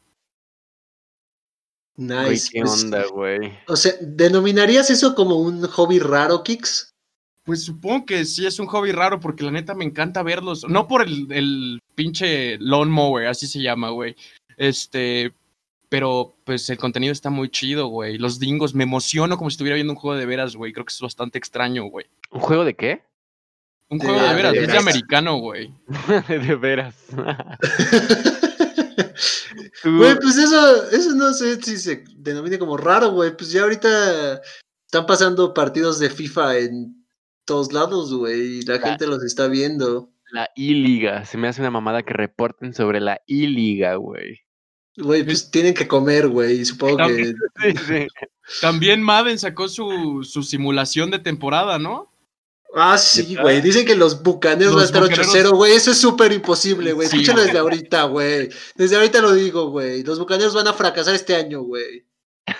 Nice. 1.97 2.49
¿qué 2.51 2.61
pues, 2.61 2.83
onda, 2.83 3.05
güey? 3.07 3.53
o 3.67 3.75
sea, 3.75 3.93
¿denominarías 4.01 4.89
eso 4.89 5.15
como 5.15 5.39
un 5.39 5.65
hobby 5.67 5.99
raro, 5.99 6.43
Kix? 6.43 6.91
Pues 7.45 7.63
supongo 7.63 8.05
que 8.07 8.25
sí 8.25 8.45
es 8.45 8.59
un 8.59 8.65
hobby 8.65 8.91
raro 8.91 9.19
porque 9.19 9.43
la 9.43 9.51
neta 9.51 9.75
me 9.75 9.85
encanta 9.85 10.23
verlos. 10.23 10.65
No 10.67 10.87
por 10.87 11.03
el, 11.03 11.31
el 11.31 11.79
pinche 11.93 12.57
lawnmower, 12.57 13.27
así 13.27 13.45
se 13.45 13.61
llama, 13.61 13.91
güey. 13.91 14.15
Este, 14.57 15.31
pero 15.89 16.35
pues 16.43 16.69
el 16.69 16.77
contenido 16.77 17.13
está 17.13 17.29
muy 17.29 17.49
chido, 17.49 17.87
güey. 17.87 18.17
Los 18.17 18.39
dingos, 18.39 18.73
me 18.73 18.83
emociono 18.83 19.37
como 19.37 19.49
si 19.49 19.53
estuviera 19.53 19.75
viendo 19.75 19.93
un 19.93 19.99
juego 19.99 20.17
de 20.17 20.25
veras, 20.25 20.55
güey. 20.55 20.73
Creo 20.73 20.85
que 20.85 20.91
es 20.91 20.99
bastante 20.99 21.37
extraño, 21.37 21.85
güey. 21.85 22.07
¿Un 22.31 22.41
juego 22.41 22.65
de 22.65 22.73
qué? 22.73 23.03
Un 23.89 23.99
De- 23.99 24.05
juego 24.07 24.21
de 24.21 24.27
ah, 24.27 24.33
veras, 24.33 24.53
de 24.53 24.63
es 24.63 24.67
de 24.67 24.77
americano, 24.77 25.37
güey. 25.37 25.71
de 26.27 26.55
veras. 26.55 26.95
Güey, 29.83 30.15
pues 30.19 30.37
eso, 30.37 30.89
eso 30.91 31.15
no 31.15 31.33
sé 31.33 31.61
si 31.61 31.77
se 31.77 32.03
denomina 32.17 32.57
como 32.59 32.77
raro, 32.77 33.11
güey. 33.11 33.35
Pues 33.35 33.51
ya 33.51 33.63
ahorita 33.63 34.41
están 34.85 35.05
pasando 35.05 35.53
partidos 35.53 35.99
de 35.99 36.09
FIFA 36.09 36.57
en 36.59 37.05
todos 37.45 37.71
lados, 37.73 38.13
güey, 38.13 38.59
y 38.59 38.61
la 38.63 38.79
gente 38.79 39.07
los 39.07 39.23
está 39.23 39.47
viendo. 39.47 40.11
La 40.31 40.49
I-Liga. 40.55 41.23
Se 41.25 41.37
me 41.37 41.47
hace 41.47 41.61
una 41.61 41.71
mamada 41.71 42.03
que 42.03 42.13
reporten 42.13 42.73
sobre 42.73 42.99
la 42.99 43.21
I-Liga, 43.27 43.95
güey. 43.95 44.39
Güey, 44.97 45.23
pues 45.23 45.51
tienen 45.51 45.73
que 45.73 45.87
comer, 45.87 46.27
güey, 46.29 46.61
y 46.61 46.65
supongo 46.65 46.97
que... 46.97 47.03
También- 47.03 47.37
Sí, 47.61 47.73
sí. 47.85 48.07
También 48.61 49.01
Madden 49.03 49.37
sacó 49.39 49.67
su, 49.67 50.23
su 50.23 50.43
simulación 50.43 51.11
de 51.11 51.19
temporada, 51.19 51.79
¿no? 51.79 52.11
Ah, 52.73 52.97
sí, 52.97 53.35
güey. 53.41 53.61
Dicen 53.61 53.85
que 53.85 53.95
los 53.95 54.21
bucaneros 54.21 54.73
van 54.73 54.81
a 54.81 54.85
estar 54.85 55.01
Bucaneros- 55.03 55.27
8-0, 55.33 55.51
güey. 55.55 55.73
Eso 55.73 55.91
es 55.91 55.97
súper 55.97 56.31
imposible, 56.33 56.91
güey. 56.93 57.07
Sí, 57.07 57.17
Escúchalo 57.17 57.43
desde 57.43 57.57
ahorita, 57.57 58.03
güey. 58.03 58.49
Desde 58.75 58.95
ahorita 58.97 59.21
lo 59.21 59.33
digo, 59.33 59.69
güey. 59.69 60.03
Los 60.03 60.19
bucaneros 60.19 60.53
van 60.53 60.67
a 60.67 60.73
fracasar 60.73 61.15
este 61.15 61.35
año, 61.35 61.61
güey. 61.61 62.05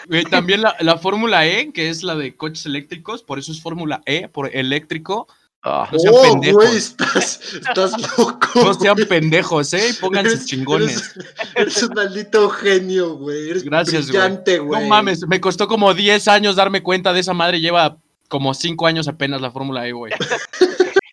Güey, 0.07 0.23
también 0.25 0.61
la, 0.61 0.75
la 0.79 0.97
Fórmula 0.97 1.45
E, 1.45 1.71
que 1.73 1.89
es 1.89 2.01
la 2.03 2.15
de 2.15 2.35
coches 2.35 2.65
eléctricos, 2.65 3.23
por 3.23 3.39
eso 3.39 3.51
es 3.51 3.61
Fórmula 3.61 4.01
E, 4.05 4.27
por 4.29 4.55
eléctrico. 4.55 5.27
Ah, 5.67 5.89
No 5.91 5.97
sean 5.99 6.13
oh, 6.15 6.21
pendejos. 6.21 6.65
estás, 6.73 7.39
estás 7.53 7.91
loco. 8.17 8.47
No 8.55 8.73
sean 8.75 8.95
pendejos, 9.09 9.73
¿eh? 9.73 9.95
Pónganse 9.99 10.33
Eres- 10.35 10.45
chingones. 10.45 11.13
Eres, 11.15 11.25
eres 11.55 11.83
un 11.83 11.93
maldito 11.95 12.49
genio, 12.51 13.15
güey. 13.15 13.49
Eres 13.49 13.63
Gracias, 13.63 14.09
güey. 14.09 14.21
brillante, 14.21 14.59
güey. 14.59 14.81
No 14.83 14.87
mames, 14.87 15.27
me 15.27 15.41
costó 15.41 15.67
como 15.67 15.93
10 15.93 16.27
años 16.29 16.55
darme 16.55 16.81
cuenta 16.83 17.11
de 17.13 17.19
esa 17.19 17.33
madre. 17.33 17.59
Lleva 17.59 17.97
como 18.29 18.53
5 18.53 18.87
años 18.87 19.07
apenas 19.07 19.41
la 19.41 19.51
Fórmula 19.51 19.87
E, 19.87 19.91
güey. 19.93 20.13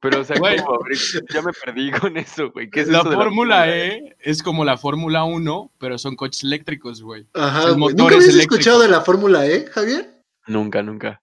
pero, 0.00 0.20
o 0.20 0.24
sea. 0.24 0.36
A 0.36 0.40
ver, 0.40 0.62
ya 1.32 1.42
me 1.42 1.52
perdí 1.52 1.90
con 1.92 2.16
eso, 2.16 2.50
güey. 2.50 2.68
¿Qué 2.70 2.80
es 2.80 2.88
La 2.88 3.00
eso 3.00 3.10
de 3.10 3.16
Fórmula 3.16 3.68
E 3.68 4.16
es 4.20 4.42
como 4.42 4.64
la 4.64 4.76
Fórmula 4.76 5.24
1, 5.24 5.70
pero 5.78 5.98
son 5.98 6.16
coches 6.16 6.42
eléctricos, 6.44 7.02
güey. 7.02 7.26
Ajá, 7.34 7.70
güey. 7.70 7.94
¿Nunca 7.94 8.16
habías 8.16 8.34
escuchado 8.34 8.80
de 8.80 8.88
la 8.88 9.02
Fórmula 9.02 9.46
E, 9.46 9.66
Javier? 9.66 10.22
Nunca, 10.46 10.82
nunca. 10.82 11.22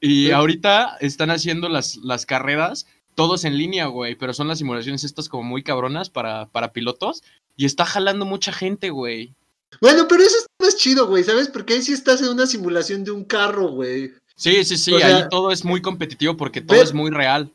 Y 0.00 0.26
Sí. 0.26 0.30
ahorita 0.32 0.96
están 1.00 1.30
haciendo 1.30 1.68
las, 1.68 1.96
las 1.96 2.26
carreras 2.26 2.86
todos 3.14 3.44
en 3.44 3.56
línea, 3.56 3.86
güey, 3.86 4.16
pero 4.16 4.34
son 4.34 4.48
las 4.48 4.58
simulaciones 4.58 5.04
estas 5.04 5.28
como 5.28 5.44
muy 5.44 5.62
cabronas 5.62 6.10
para, 6.10 6.46
para 6.46 6.72
pilotos. 6.72 7.22
Y 7.56 7.64
está 7.64 7.84
jalando 7.86 8.26
mucha 8.26 8.52
gente, 8.52 8.90
güey. 8.90 9.34
Bueno, 9.80 10.06
pero 10.08 10.22
eso 10.22 10.36
es 10.36 10.46
más 10.60 10.76
chido, 10.76 11.06
güey, 11.06 11.22
¿sabes? 11.24 11.48
Porque 11.48 11.74
ahí 11.74 11.82
sí 11.82 11.92
estás 11.92 12.20
en 12.22 12.28
una 12.28 12.46
simulación 12.46 13.04
de 13.04 13.12
un 13.12 13.24
carro, 13.24 13.68
güey. 13.68 14.12
Sí, 14.36 14.64
sí, 14.64 14.76
sí, 14.76 14.92
O 14.92 14.98
sea, 14.98 15.16
ahí 15.18 15.28
todo 15.30 15.50
es 15.50 15.64
muy 15.64 15.80
competitivo 15.80 16.36
porque 16.36 16.60
todo 16.60 16.76
ver- 16.76 16.86
es 16.86 16.92
muy 16.92 17.10
real. 17.10 17.52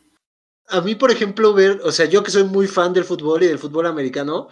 A 0.68 0.82
mí, 0.82 0.96
por 0.96 1.12
ejemplo, 1.12 1.54
ver, 1.54 1.82
o 1.84 1.92
sea, 1.92 2.06
yo 2.06 2.24
que 2.24 2.32
soy 2.32 2.44
muy 2.44 2.68
fan 2.68 2.94
del 2.94 3.04
fútbol 3.04 3.44
y 3.44 3.48
del 3.48 3.58
fútbol 3.60 3.88
americano, 3.88 4.50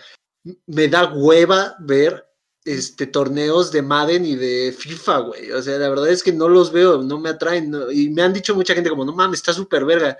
me 0.66 0.88
da 0.88 1.14
hueva 1.14 1.76
ver 1.80 2.26
este 2.66 3.08
torneos 3.08 3.72
de 3.72 3.82
Madden 3.82 4.26
y 4.26 4.36
de 4.36 4.76
FIFA, 4.78 5.18
güey. 5.20 5.52
O 5.52 5.62
sea, 5.62 5.78
la 5.78 5.90
verdad 5.90 6.10
es 6.10 6.24
que 6.24 6.34
no 6.34 6.50
los 6.50 6.72
veo, 6.72 7.02
no 7.04 7.20
me 7.20 7.30
atraen. 7.30 7.70
no- 7.72 7.92
y 7.92 8.10
me 8.10 8.24
han 8.24 8.34
dicho 8.34 8.56
mucha 8.56 8.74
gente 8.74 8.90
como, 8.90 9.06
no 9.06 9.14
mames, 9.14 9.40
está 9.40 9.54
súper 9.54 9.86
verga. 9.86 10.18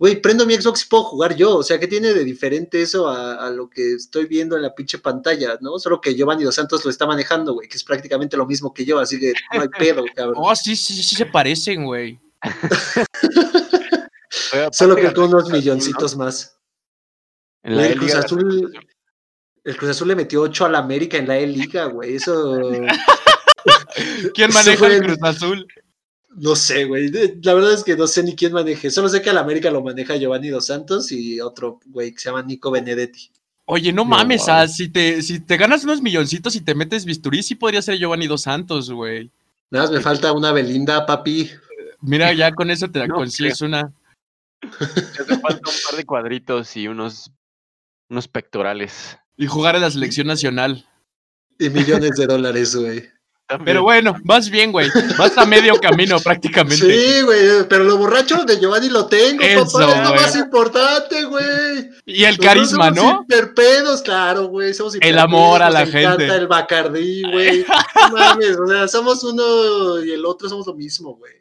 Güey, 0.00 0.20
prendo 0.22 0.46
mi 0.46 0.54
Xbox 0.54 0.82
y 0.82 0.88
puedo 0.88 1.04
jugar 1.04 1.36
yo. 1.36 1.58
O 1.58 1.62
sea, 1.62 1.78
¿qué 1.78 1.86
tiene 1.86 2.14
de 2.14 2.24
diferente 2.24 2.80
eso 2.80 3.06
a, 3.06 3.34
a 3.34 3.50
lo 3.50 3.68
que 3.68 3.96
estoy 3.96 4.24
viendo 4.24 4.56
en 4.56 4.62
la 4.62 4.74
pinche 4.74 4.98
pantalla, 4.98 5.58
no? 5.60 5.78
Solo 5.78 6.00
que 6.00 6.14
Giovanni 6.14 6.42
Dos 6.42 6.54
Santos 6.54 6.82
lo 6.86 6.90
está 6.90 7.06
manejando, 7.06 7.52
güey, 7.52 7.68
que 7.68 7.76
es 7.76 7.84
prácticamente 7.84 8.38
lo 8.38 8.46
mismo 8.46 8.72
que 8.72 8.86
yo, 8.86 8.98
así 8.98 9.20
que 9.20 9.34
no 9.52 9.60
hay 9.60 9.68
pedo, 9.78 10.02
cabrón. 10.16 10.36
Oh, 10.38 10.56
sí, 10.56 10.74
sí, 10.74 11.02
sí 11.02 11.16
se 11.16 11.26
parecen, 11.26 11.84
güey. 11.84 12.18
Solo 14.72 14.96
que 14.96 15.12
con 15.12 15.24
unos 15.24 15.50
milloncitos 15.50 16.16
más. 16.16 16.56
En 17.62 17.76
la 17.76 17.82
Güey, 17.82 17.92
el 17.92 17.98
Cruz 17.98 18.14
Azul, 18.14 18.72
el 19.64 19.76
Cruz 19.76 19.90
Azul 19.90 20.08
le 20.08 20.16
metió 20.16 20.40
8 20.40 20.64
a 20.64 20.70
la 20.70 20.78
América 20.78 21.18
en 21.18 21.28
la 21.28 21.38
E-Liga, 21.38 21.84
güey. 21.84 22.14
Eso 22.14 22.58
¿Quién 24.34 24.50
maneja 24.54 24.86
el 24.86 25.02
Cruz 25.02 25.18
Azul? 25.20 25.68
No 26.36 26.54
sé, 26.54 26.84
güey. 26.84 27.10
La 27.42 27.54
verdad 27.54 27.72
es 27.72 27.84
que 27.84 27.96
no 27.96 28.06
sé 28.06 28.22
ni 28.22 28.36
quién 28.36 28.52
maneje. 28.52 28.90
Solo 28.90 29.08
sé 29.08 29.20
que 29.20 29.30
a 29.30 29.32
la 29.32 29.40
América 29.40 29.70
lo 29.70 29.82
maneja 29.82 30.16
Giovanni 30.16 30.48
Dos 30.48 30.66
Santos 30.66 31.10
y 31.12 31.40
otro 31.40 31.80
güey 31.86 32.12
que 32.12 32.20
se 32.20 32.30
llama 32.30 32.42
Nico 32.42 32.70
Benedetti. 32.70 33.30
Oye, 33.66 33.92
no 33.92 34.02
No, 34.02 34.10
mames, 34.10 34.48
ah, 34.48 34.66
si 34.66 34.88
te, 34.88 35.22
si 35.22 35.40
te 35.40 35.56
ganas 35.56 35.84
unos 35.84 36.02
milloncitos 36.02 36.56
y 36.56 36.60
te 36.60 36.74
metes 36.74 37.04
bisturí, 37.04 37.42
sí 37.42 37.54
podría 37.54 37.82
ser 37.82 37.98
Giovanni 37.98 38.26
Dos 38.26 38.42
Santos, 38.42 38.90
güey. 38.90 39.30
Nada 39.70 39.84
más 39.86 39.94
me 39.94 40.00
falta 40.00 40.32
una 40.32 40.52
Belinda, 40.52 41.06
papi. 41.06 41.50
Mira, 42.00 42.32
ya 42.32 42.52
con 42.52 42.70
eso 42.70 42.90
te 42.90 43.06
No 43.06 43.14
consigues 43.14 43.60
una. 43.60 43.92
Te 44.60 45.36
falta 45.36 45.70
un 45.70 45.76
par 45.88 45.96
de 45.96 46.04
cuadritos 46.04 46.76
y 46.76 46.88
unos, 46.88 47.30
unos 48.08 48.28
pectorales. 48.28 49.18
Y 49.36 49.46
jugar 49.46 49.76
en 49.76 49.82
la 49.82 49.90
selección 49.90 50.26
nacional. 50.26 50.86
Y 51.58 51.70
millones 51.70 52.12
de 52.16 52.26
dólares, 52.26 52.74
güey. 52.74 53.08
También. 53.50 53.64
Pero 53.64 53.82
bueno, 53.82 54.14
vas 54.22 54.48
bien, 54.48 54.70
güey. 54.70 54.88
Vas 55.18 55.36
a 55.36 55.44
medio 55.44 55.74
camino 55.80 56.20
prácticamente. 56.24 56.76
Sí, 56.76 57.20
güey, 57.22 57.66
pero 57.68 57.82
lo 57.82 57.96
borracho 57.96 58.44
de 58.44 58.60
Giovanni 58.60 58.88
lo 58.88 59.06
tengo, 59.06 59.42
Eso, 59.42 59.66
papá. 59.76 59.92
Es 59.92 60.08
lo 60.08 60.14
más 60.14 60.36
importante, 60.36 61.24
güey. 61.24 61.90
Y 62.06 62.22
el 62.22 62.36
Nosotros 62.36 62.46
carisma, 62.46 62.94
somos 62.94 63.02
¿no? 63.02 63.22
Hiperpedos, 63.24 64.02
claro, 64.02 64.46
güey. 64.46 64.72
Somos 64.72 64.96
El 65.00 65.18
amor 65.18 65.64
a 65.64 65.68
hiperpedos, 65.68 65.92
la 65.92 66.00
encanta 66.00 66.22
gente. 66.22 66.36
El 66.36 66.46
Bacardí, 66.46 67.22
güey. 67.32 67.64
No 68.08 68.16
mames, 68.16 68.56
o 68.56 68.68
sea, 68.68 68.86
somos 68.86 69.24
uno 69.24 70.00
y 70.04 70.12
el 70.12 70.24
otro 70.24 70.48
somos 70.48 70.68
lo 70.68 70.74
mismo, 70.74 71.16
güey. 71.16 71.32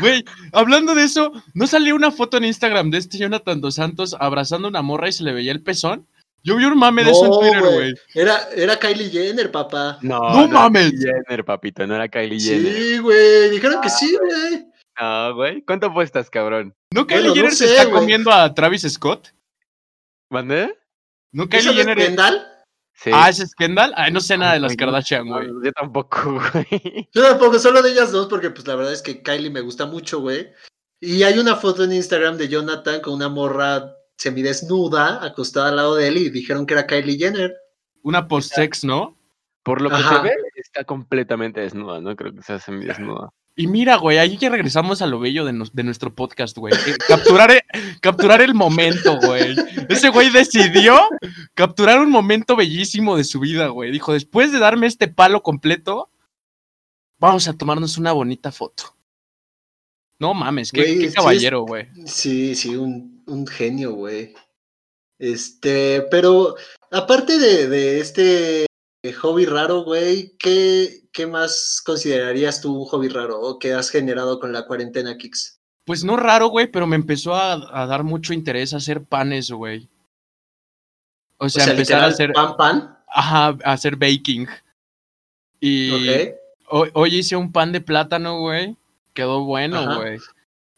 Güey, 0.00 0.24
hablando 0.52 0.94
de 0.94 1.02
eso, 1.02 1.30
¿no 1.52 1.66
salió 1.66 1.94
una 1.94 2.10
foto 2.10 2.38
en 2.38 2.46
Instagram 2.46 2.90
de 2.90 2.98
este 2.98 3.18
Jonathan 3.18 3.60
Dos 3.60 3.74
Santos 3.74 4.16
abrazando 4.18 4.68
a 4.68 4.70
una 4.70 4.80
morra 4.80 5.10
y 5.10 5.12
se 5.12 5.24
le 5.24 5.34
veía 5.34 5.52
el 5.52 5.62
pezón? 5.62 6.06
Yo 6.44 6.56
vi 6.56 6.66
un 6.66 6.78
mame 6.78 7.02
de 7.02 7.10
eso 7.10 7.24
en 7.24 7.30
No, 7.30 7.38
Twitter, 7.38 7.62
güey. 7.62 7.94
Era, 8.14 8.48
era 8.54 8.78
Kylie 8.78 9.08
Jenner, 9.08 9.50
papá. 9.50 9.98
No, 10.02 10.18
¡No 10.20 10.44
era 10.44 10.48
mames! 10.52 10.90
Kylie 10.90 10.98
Jenner, 11.00 11.44
papito, 11.44 11.86
no 11.86 11.94
era 11.94 12.06
Kylie 12.06 12.38
Jenner. 12.38 12.72
Sí, 12.74 12.98
güey. 12.98 13.50
Dijeron 13.50 13.80
que 13.80 13.88
sí, 13.88 14.14
güey. 14.20 14.66
No, 15.00 15.34
güey. 15.34 15.62
¿Cuánto 15.62 15.86
apuestas, 15.86 16.28
cabrón? 16.28 16.74
¿No 16.92 17.06
Kylie 17.06 17.22
Bueno, 17.22 17.28
no 17.30 17.34
Jenner 17.34 17.52
se 17.52 17.64
está 17.64 17.90
comiendo 17.90 18.30
a 18.30 18.52
Travis 18.52 18.82
Scott? 18.82 19.28
¿Mandé? 20.28 20.78
¿No 21.32 21.44
¿Eso 21.44 21.50
Kylie 21.50 21.64
no 21.64 21.70
es 21.72 21.76
Jenner? 21.78 21.98
Kendall? 21.98 22.46
Sí. 22.92 23.10
Ah, 23.12 23.28
¿es 23.30 23.54
Kendall? 23.54 23.94
Ay, 23.96 24.12
no 24.12 24.20
sé 24.20 24.36
nada 24.36 24.52
de 24.52 24.60
las 24.60 24.72
no, 24.72 24.76
Kardashian, 24.76 25.26
no, 25.26 25.36
güey. 25.36 25.48
yo 25.64 25.72
tampoco, 25.72 26.40
güey. 26.52 27.08
Yo 27.12 27.22
tampoco, 27.22 27.58
solo 27.58 27.82
de 27.82 27.90
ellas 27.90 28.12
dos, 28.12 28.28
porque 28.28 28.50
pues 28.50 28.66
la 28.66 28.76
verdad 28.76 28.92
es 28.92 29.00
que 29.02 29.22
Kylie 29.22 29.50
me 29.50 29.62
gusta 29.62 29.86
mucho, 29.86 30.20
güey. 30.20 30.52
Y 31.00 31.22
hay 31.22 31.38
una 31.38 31.56
foto 31.56 31.84
en 31.84 31.92
Instagram 31.92 32.36
de 32.36 32.48
Jonathan 32.48 33.00
con 33.00 33.14
una 33.14 33.28
morra 33.28 33.96
semidesnuda 34.16 35.24
acostada 35.24 35.68
al 35.68 35.76
lado 35.76 35.96
de 35.96 36.08
él 36.08 36.16
y 36.18 36.30
dijeron 36.30 36.66
que 36.66 36.74
era 36.74 36.86
Kylie 36.86 37.18
Jenner. 37.18 37.54
Una 38.02 38.28
post-sex, 38.28 38.84
¿no? 38.84 39.16
Por 39.62 39.80
lo 39.80 39.88
que 39.88 39.96
Ajá. 39.96 40.16
se 40.18 40.22
ve, 40.24 40.34
está 40.56 40.84
completamente 40.84 41.60
desnuda, 41.60 42.00
no 42.00 42.14
creo 42.16 42.34
que 42.34 42.42
sea 42.42 42.58
semidesnuda. 42.58 43.30
Y 43.56 43.68
mira, 43.68 43.96
güey, 43.96 44.18
ahí 44.18 44.36
ya 44.36 44.50
regresamos 44.50 45.00
a 45.00 45.06
lo 45.06 45.20
bello 45.20 45.44
de 45.44 45.52
nuestro 45.84 46.12
podcast, 46.12 46.58
güey. 46.58 46.74
Eh, 46.74 46.96
Capturar, 47.06 47.52
e- 47.52 47.64
capturar 48.00 48.42
el 48.42 48.52
momento, 48.52 49.16
güey. 49.20 49.54
Ese 49.88 50.08
güey 50.08 50.30
decidió 50.30 50.98
capturar 51.54 52.00
un 52.00 52.10
momento 52.10 52.56
bellísimo 52.56 53.16
de 53.16 53.22
su 53.22 53.38
vida, 53.38 53.68
güey. 53.68 53.92
Dijo, 53.92 54.12
después 54.12 54.50
de 54.50 54.58
darme 54.58 54.88
este 54.88 55.06
palo 55.06 55.42
completo, 55.42 56.10
vamos 57.18 57.46
a 57.46 57.52
tomarnos 57.52 57.96
una 57.96 58.10
bonita 58.10 58.50
foto. 58.50 58.96
No 60.20 60.32
mames, 60.34 60.70
qué, 60.72 60.80
Güey, 60.82 60.94
qué 60.94 61.00
sí 61.00 61.06
es- 61.06 61.14
caballero, 61.14 61.62
güey. 61.62 61.88
Sí, 62.06 62.54
sí, 62.54 62.76
un, 62.76 63.22
un 63.26 63.46
genio, 63.46 63.92
güey. 63.94 64.34
Este, 65.18 66.02
pero 66.10 66.56
aparte 66.90 67.38
de, 67.38 67.68
de 67.68 68.00
este 68.00 68.66
hobby 69.20 69.44
raro, 69.46 69.82
güey, 69.84 70.36
¿qué, 70.38 71.02
¿qué 71.12 71.26
más 71.26 71.82
considerarías 71.84 72.60
tú 72.60 72.74
un 72.82 72.86
hobby 72.86 73.08
raro 73.08 73.40
o 73.40 73.58
que 73.58 73.72
has 73.74 73.90
generado 73.90 74.40
con 74.40 74.52
la 74.52 74.66
cuarentena, 74.66 75.16
Kicks? 75.16 75.58
Pues 75.86 76.02
no 76.04 76.16
raro, 76.16 76.48
güey, 76.48 76.66
pero 76.68 76.86
me 76.86 76.96
empezó 76.96 77.34
a, 77.34 77.82
a 77.82 77.86
dar 77.86 78.04
mucho 78.04 78.32
interés 78.32 78.72
hacer 78.72 79.04
panes, 79.04 79.50
güey. 79.50 79.88
O 81.38 81.46
O 81.46 81.48
sea, 81.48 81.66
empezar 81.66 82.00
a 82.02 82.06
hacer, 82.06 82.32
pan, 82.32 82.56
pan. 82.56 82.98
ajá, 83.08 83.48
a 83.64 83.72
hacer 83.72 83.96
baking. 83.96 84.46
Y 85.60 85.90
Ok. 85.90 86.34
hoy, 86.70 86.90
hoy 86.94 87.14
hice 87.16 87.36
un 87.36 87.52
pan 87.52 87.72
de 87.72 87.80
plátano, 87.82 88.38
güey. 88.40 88.76
Quedó 89.14 89.44
bueno, 89.44 89.96
güey. 89.96 90.18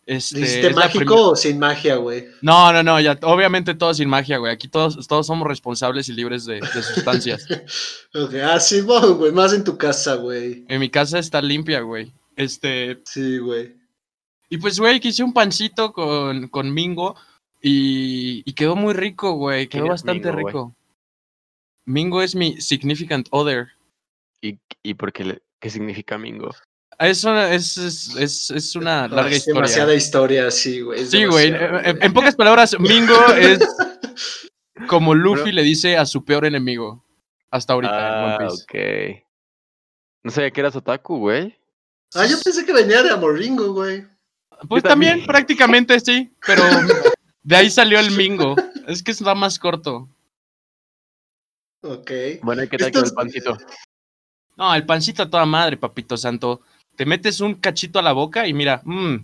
Este, 0.08 0.38
¿Lo 0.38 0.44
hiciste 0.46 0.66
es 0.68 0.76
la 0.76 0.82
mágico 0.82 1.30
o 1.30 1.36
sin 1.36 1.58
magia, 1.58 1.96
güey? 1.96 2.28
No, 2.40 2.72
no, 2.72 2.84
no, 2.84 3.00
ya, 3.00 3.18
obviamente 3.22 3.74
todo 3.74 3.92
sin 3.92 4.08
magia, 4.08 4.38
güey. 4.38 4.52
Aquí 4.52 4.68
todos, 4.68 5.08
todos 5.08 5.26
somos 5.26 5.48
responsables 5.48 6.08
y 6.08 6.12
libres 6.12 6.44
de, 6.44 6.60
de 6.60 6.82
sustancias. 6.82 7.44
Ok, 8.14 8.34
ah, 8.44 8.60
sí, 8.60 8.82
güey, 8.82 9.32
más 9.32 9.52
en 9.52 9.64
tu 9.64 9.76
casa, 9.76 10.14
güey. 10.14 10.64
en 10.68 10.78
mi 10.80 10.88
casa 10.90 11.18
está 11.18 11.42
limpia, 11.42 11.80
güey. 11.80 12.12
Este, 12.36 13.02
Sí, 13.04 13.38
güey. 13.38 13.74
y 14.48 14.58
pues, 14.58 14.78
güey, 14.78 15.00
que 15.00 15.08
hice 15.08 15.24
un 15.24 15.32
pancito 15.32 15.92
con, 15.92 16.46
con 16.48 16.72
Mingo 16.72 17.16
y, 17.60 18.42
y 18.48 18.52
quedó 18.52 18.76
muy 18.76 18.94
rico, 18.94 19.32
güey. 19.32 19.66
¿Quién 19.66 19.82
Quedó 19.82 19.90
bastante 19.92 20.30
Mingo, 20.30 20.46
rico. 20.46 20.76
Mingo 21.84 22.22
es 22.22 22.34
mi 22.36 22.60
significant 22.60 23.26
other. 23.32 23.68
¿Y, 24.40 24.58
y 24.84 24.94
por 24.94 25.12
qué, 25.12 25.24
le- 25.24 25.42
qué 25.60 25.68
significa 25.68 26.16
Mingo? 26.16 26.54
Es 26.98 27.24
una, 27.24 27.52
es, 27.52 27.76
es, 27.76 28.50
es, 28.50 28.74
una 28.76 29.04
Ah, 29.04 29.08
larga 29.08 29.30
es 29.30 29.36
historia. 29.38 29.54
demasiada 29.60 29.94
historia, 29.94 30.50
sí, 30.50 30.80
güey. 30.80 31.06
Sí, 31.06 31.24
güey. 31.26 31.48
En, 31.48 32.02
en 32.02 32.12
pocas 32.12 32.34
palabras, 32.34 32.74
Mingo 32.78 33.14
es 33.34 33.58
como 34.88 35.14
Luffy 35.14 35.52
le 35.52 35.62
dice 35.62 35.96
a 35.98 36.06
su 36.06 36.24
peor 36.24 36.46
enemigo. 36.46 37.04
Hasta 37.50 37.74
ahorita 37.74 37.94
en 37.94 38.14
Ah, 38.14 38.36
One 38.38 38.48
Piece. 38.48 38.62
ok. 38.62 39.24
No 40.24 40.30
sabía 40.30 40.50
que 40.50 40.60
eras 40.60 40.74
otaku, 40.76 41.18
güey. 41.18 41.56
Ah, 42.14 42.24
yo 42.26 42.36
pensé 42.42 42.64
que 42.64 42.72
venía 42.72 43.02
de 43.02 43.10
Amoringo, 43.10 43.72
güey. 43.74 44.06
Pues 44.68 44.82
también, 44.82 45.12
también. 45.12 45.26
prácticamente 45.26 46.00
sí, 46.00 46.32
pero 46.46 46.62
de 47.42 47.56
ahí 47.56 47.70
salió 47.70 47.98
el 48.00 48.10
Mingo. 48.12 48.56
Es 48.86 49.02
que 49.02 49.10
está 49.10 49.34
más 49.34 49.58
corto. 49.58 50.08
Ok. 51.82 52.10
Bueno, 52.42 52.62
¿y 52.62 52.68
qué 52.68 52.78
tal 52.78 52.86
Esto 52.88 53.00
con 53.00 53.08
el 53.08 53.14
pancito? 53.14 53.58
No, 54.56 54.74
el 54.74 54.86
pancito 54.86 55.24
a 55.24 55.28
toda 55.30 55.44
madre, 55.44 55.76
papito 55.76 56.16
santo. 56.16 56.62
Te 56.96 57.06
metes 57.06 57.40
un 57.40 57.54
cachito 57.54 57.98
a 57.98 58.02
la 58.02 58.12
boca 58.12 58.46
y 58.48 58.52
mira, 58.54 58.80
mmm, 58.84 59.16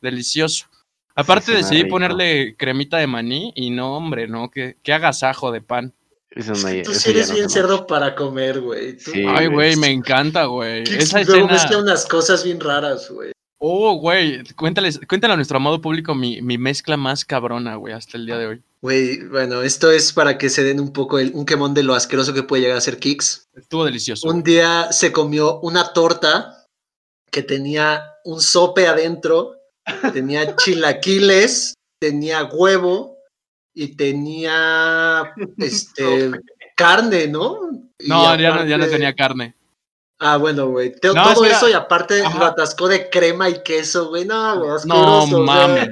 delicioso. 0.00 0.66
Aparte 1.14 1.52
decidí 1.52 1.82
rico. 1.82 1.94
ponerle 1.94 2.56
cremita 2.56 2.96
de 2.98 3.06
maní 3.06 3.52
y 3.54 3.70
no, 3.70 3.96
hombre, 3.96 4.28
no, 4.28 4.50
qué, 4.50 4.76
qué 4.82 4.92
agasajo 4.92 5.52
de 5.52 5.60
pan. 5.60 5.92
Eso 6.30 6.52
Es 6.54 6.64
no- 6.64 6.70
que 6.70 6.82
tú 6.82 6.94
sí 6.94 7.10
eres 7.10 7.28
no 7.28 7.34
bien 7.34 7.50
cerdo 7.50 7.86
para 7.86 8.14
comer, 8.14 8.60
güey. 8.60 8.98
Sí, 8.98 9.24
Ay, 9.28 9.48
güey. 9.48 9.76
me 9.76 9.88
encanta, 9.90 10.46
güey. 10.46 10.82
Esa 10.84 11.20
escena... 11.20 11.46
mezcla 11.46 11.78
unas 11.78 12.06
cosas 12.06 12.42
bien 12.42 12.58
raras, 12.58 13.10
güey. 13.10 13.32
Oh, 13.58 13.94
güey, 13.94 14.42
cuéntales, 14.56 14.98
cuéntale 15.06 15.34
a 15.34 15.36
nuestro 15.36 15.58
amado 15.58 15.80
público 15.80 16.16
mi, 16.16 16.42
mi 16.42 16.58
mezcla 16.58 16.96
más 16.96 17.24
cabrona, 17.24 17.76
güey, 17.76 17.94
hasta 17.94 18.16
el 18.16 18.26
día 18.26 18.36
de 18.38 18.46
hoy. 18.46 18.62
Güey, 18.80 19.24
bueno, 19.28 19.62
esto 19.62 19.92
es 19.92 20.12
para 20.12 20.36
que 20.36 20.48
se 20.50 20.64
den 20.64 20.80
un 20.80 20.92
poco 20.92 21.20
el, 21.20 21.30
un 21.34 21.44
quemón 21.46 21.72
de 21.72 21.84
lo 21.84 21.94
asqueroso 21.94 22.34
que 22.34 22.42
puede 22.42 22.62
llegar 22.62 22.78
a 22.78 22.80
ser 22.80 22.98
Kicks. 22.98 23.46
Estuvo 23.54 23.84
delicioso. 23.84 24.26
Un 24.28 24.42
día 24.42 24.90
se 24.90 25.12
comió 25.12 25.60
una 25.60 25.92
torta 25.92 26.61
que 27.32 27.42
tenía 27.42 28.04
un 28.24 28.40
sope 28.40 28.86
adentro, 28.86 29.56
tenía 30.12 30.54
chilaquiles, 30.56 31.74
tenía 32.00 32.44
huevo 32.44 33.16
y 33.74 33.96
tenía 33.96 35.32
este 35.58 36.30
carne, 36.76 37.26
¿no? 37.26 37.58
Y 37.98 38.08
No, 38.08 38.36
ya 38.36 38.54
no, 38.54 38.64
ya 38.66 38.78
no 38.78 38.86
tenía 38.86 39.14
carne. 39.14 39.56
Ah, 40.18 40.36
bueno, 40.36 40.68
güey. 40.68 40.92
No, 41.02 41.14
todo 41.14 41.44
espera. 41.44 41.56
eso 41.56 41.68
y 41.68 41.72
aparte 41.72 42.22
Ajá. 42.22 42.38
lo 42.38 42.44
atascó 42.46 42.86
de 42.86 43.10
crema 43.10 43.48
y 43.48 43.60
queso, 43.64 44.08
güey. 44.10 44.24
No, 44.24 44.60
güey, 44.60 44.70
No 44.86 45.26
mames. 45.26 45.88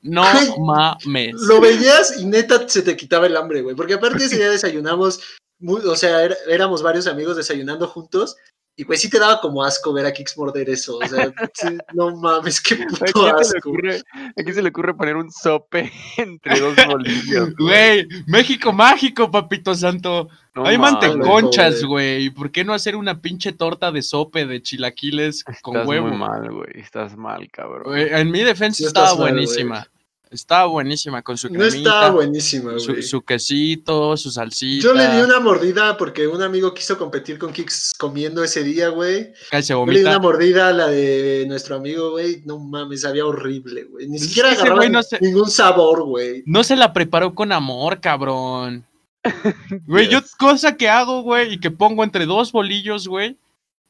No 0.00 0.22
mames. 0.58 1.34
Lo 1.34 1.60
veías 1.60 2.18
y 2.18 2.24
neta 2.24 2.66
se 2.68 2.80
te 2.82 2.96
quitaba 2.96 3.26
el 3.26 3.36
hambre, 3.36 3.60
güey. 3.60 3.76
Porque 3.76 3.94
aparte 3.94 4.24
ese 4.24 4.36
día 4.36 4.48
desayunamos, 4.48 5.20
muy- 5.58 5.82
o 5.82 5.96
sea, 5.96 6.22
era- 6.22 6.36
éramos 6.48 6.82
varios 6.82 7.06
amigos 7.08 7.36
desayunando 7.36 7.86
juntos. 7.88 8.36
Y 8.78 8.84
pues 8.84 9.00
sí 9.00 9.08
te 9.08 9.18
daba 9.18 9.40
como 9.40 9.64
asco 9.64 9.90
ver 9.94 10.04
a 10.04 10.12
Kix 10.12 10.36
morder 10.36 10.68
eso. 10.68 10.98
O 10.98 11.06
sea, 11.06 11.32
sí, 11.54 11.78
no 11.94 12.14
mames, 12.16 12.60
qué 12.60 12.74
¿A 12.74 12.86
puto 12.86 13.26
asco. 13.28 13.70
ocurre, 13.70 14.02
a 14.14 14.42
quién 14.42 14.54
se 14.54 14.62
le 14.62 14.68
ocurre 14.68 14.94
poner 14.94 15.16
un 15.16 15.30
sope 15.32 15.90
entre 16.18 16.60
dos 16.60 16.76
bolillos? 16.86 17.54
Güey, 17.56 18.06
México 18.26 18.72
mágico, 18.72 19.30
papito 19.30 19.74
santo. 19.74 20.28
No 20.54 20.66
Hay 20.66 20.76
mames, 20.78 21.08
manteconchas, 21.08 21.84
güey. 21.84 22.28
güey. 22.28 22.30
¿Por 22.30 22.50
qué 22.50 22.64
no 22.64 22.74
hacer 22.74 22.96
una 22.96 23.20
pinche 23.22 23.52
torta 23.52 23.90
de 23.92 24.02
sope 24.02 24.44
de 24.46 24.60
chilaquiles 24.62 25.42
con 25.62 25.76
Estás 25.76 25.88
huevo? 25.88 26.08
muy 26.08 26.18
mal, 26.18 26.50
güey. 26.50 26.70
Estás 26.74 27.16
mal, 27.16 27.50
cabrón. 27.50 27.84
Güey, 27.84 28.08
En 28.12 28.30
mi 28.30 28.40
defensa 28.42 28.76
Sí 28.78 28.84
estaba 28.84 29.06
estás 29.06 29.18
mal, 29.20 29.32
buenísima. 29.32 29.86
Estaba 30.28 30.66
buenísima 30.66 31.22
con 31.22 31.38
su 31.38 31.48
No 31.48 31.60
cremita, 31.60 31.76
estaba 31.78 32.10
buenísima, 32.10 32.78
su, 32.80 32.90
güey. 32.92 33.02
su 33.04 33.22
quesito, 33.22 34.16
su 34.16 34.30
salsita. 34.32 34.82
Yo 34.84 34.92
le 34.92 35.06
di 35.08 35.20
una 35.22 35.38
mordida 35.38 35.96
porque 35.96 36.26
un 36.26 36.42
amigo 36.42 36.74
quiso 36.74 36.98
competir 36.98 37.38
con 37.38 37.52
Kix 37.52 37.94
comiendo 37.96 38.42
ese 38.42 38.64
día, 38.64 38.88
güey. 38.88 39.32
Yo 39.68 39.86
le 39.86 39.98
di 40.00 40.04
una 40.04 40.18
mordida 40.18 40.68
a 40.68 40.72
la 40.72 40.88
de 40.88 41.44
nuestro 41.46 41.76
amigo, 41.76 42.10
güey. 42.10 42.42
No 42.44 42.58
mames, 42.58 43.02
sabía 43.02 43.24
horrible, 43.24 43.84
güey. 43.84 44.06
Ni 44.08 44.18
Pues 44.18 44.22
es 44.22 44.28
siquiera 44.28 44.48
que 44.48 44.54
ese 44.54 44.62
agarraba 44.62 44.80
güey 44.80 44.90
no 44.90 45.02
se- 45.04 45.20
ningún 45.20 45.48
sabor, 45.50 46.02
güey. 46.04 46.42
No 46.44 46.64
se 46.64 46.74
la 46.74 46.92
preparó 46.92 47.34
con 47.34 47.52
amor, 47.52 48.00
cabrón. 48.00 48.84
Güey, 49.86 50.08
yo 50.08 50.20
cosa 50.38 50.76
que 50.76 50.88
hago, 50.88 51.22
güey, 51.22 51.54
y 51.54 51.58
que 51.60 51.70
pongo 51.72 52.04
entre 52.04 52.26
dos 52.26 52.52
bolillos, 52.52 53.08
güey, 53.08 53.36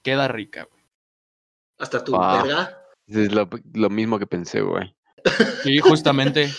queda 0.03 0.29
rica, 0.29 0.65
güey. 0.71 0.83
Hasta 1.79 2.03
tu 2.05 2.15
Ah. 2.17 2.43
verga. 2.43 2.83
Es 3.07 3.33
lo, 3.33 3.49
lo 3.75 3.91
mismo 3.91 4.19
que 4.19 4.27
pensé, 4.27 4.63
güey. 4.63 4.95
Sí, 5.63 5.79
justamente. 5.79 6.51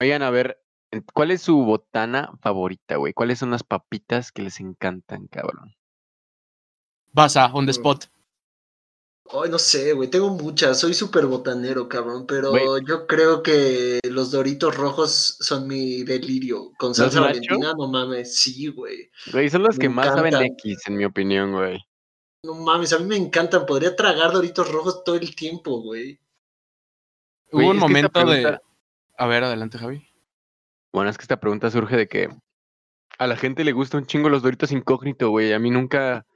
Oigan, 0.00 0.22
a 0.22 0.30
ver, 0.30 0.62
¿cuál 1.12 1.30
es 1.30 1.42
su 1.42 1.56
botana 1.64 2.32
favorita, 2.40 2.96
güey? 2.96 3.12
¿Cuáles 3.12 3.38
son 3.38 3.50
las 3.50 3.62
papitas 3.62 4.32
que 4.32 4.42
les 4.42 4.60
encantan, 4.60 5.26
cabrón? 5.26 5.74
Vas 7.12 7.36
a, 7.36 7.46
on 7.52 7.66
the 7.66 7.72
spot. 7.72 8.06
Ay, 9.32 9.48
no 9.48 9.58
sé, 9.58 9.92
güey, 9.92 10.08
tengo 10.08 10.30
muchas, 10.30 10.80
soy 10.80 10.92
súper 10.92 11.26
botanero, 11.26 11.88
cabrón, 11.88 12.26
pero 12.26 12.78
yo 12.78 13.06
creo 13.06 13.44
que 13.44 14.00
los 14.10 14.32
doritos 14.32 14.76
rojos 14.76 15.36
son 15.38 15.68
mi 15.68 16.02
delirio. 16.02 16.72
Con 16.78 16.96
salsa 16.96 17.20
valentina, 17.20 17.72
no 17.78 17.86
mames, 17.86 18.36
sí, 18.36 18.66
güey. 18.68 19.10
Güey, 19.32 19.48
son 19.48 19.62
los 19.62 19.76
Me 19.76 19.82
que 19.82 19.88
más 19.88 20.06
saben. 20.06 20.34
X, 20.34 20.78
en 20.86 20.96
mi 20.96 21.04
opinión, 21.04 21.52
güey. 21.52 21.78
No 22.44 22.54
mames, 22.54 22.92
a 22.92 22.98
mí 22.98 23.04
me 23.04 23.16
encantan, 23.16 23.66
podría 23.66 23.94
tragar 23.94 24.32
doritos 24.32 24.70
rojos 24.72 25.04
todo 25.04 25.14
el 25.14 25.36
tiempo, 25.36 25.80
güey. 25.80 26.18
Güey, 27.52 27.66
Hubo 27.66 27.72
un 27.72 27.78
momento 27.78 28.24
de... 28.24 28.58
A 29.16 29.26
ver, 29.26 29.44
adelante, 29.44 29.78
Javi. 29.78 30.06
Bueno, 30.92 31.10
es 31.10 31.18
que 31.18 31.22
esta 31.22 31.40
pregunta 31.40 31.70
surge 31.70 31.96
de 31.96 32.08
que 32.08 32.28
a 33.18 33.26
la 33.26 33.36
gente 33.36 33.64
le 33.64 33.72
gusta 33.72 33.98
un 33.98 34.06
chingo 34.06 34.28
los 34.28 34.42
Doritos 34.42 34.72
incógnito, 34.72 35.30
güey. 35.30 35.52
A 35.52 35.58
mí 35.58 35.70
nunca, 35.70 36.26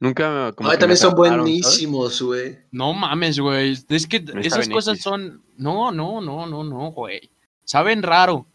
Nunca 0.00 0.52
como 0.52 0.70
Ay, 0.70 0.78
también 0.78 0.96
son 0.96 1.14
buenísimos, 1.14 2.22
güey. 2.22 2.58
No 2.70 2.94
mames, 2.94 3.38
güey. 3.38 3.78
Es 3.90 4.06
que 4.06 4.20
Me 4.20 4.40
esas 4.40 4.66
cosas 4.66 4.94
X. 4.94 5.04
son. 5.04 5.44
No, 5.58 5.92
no, 5.92 6.22
no, 6.22 6.46
no, 6.46 6.64
no, 6.64 6.90
güey. 6.92 7.30
Saben 7.64 8.02
raro. 8.02 8.46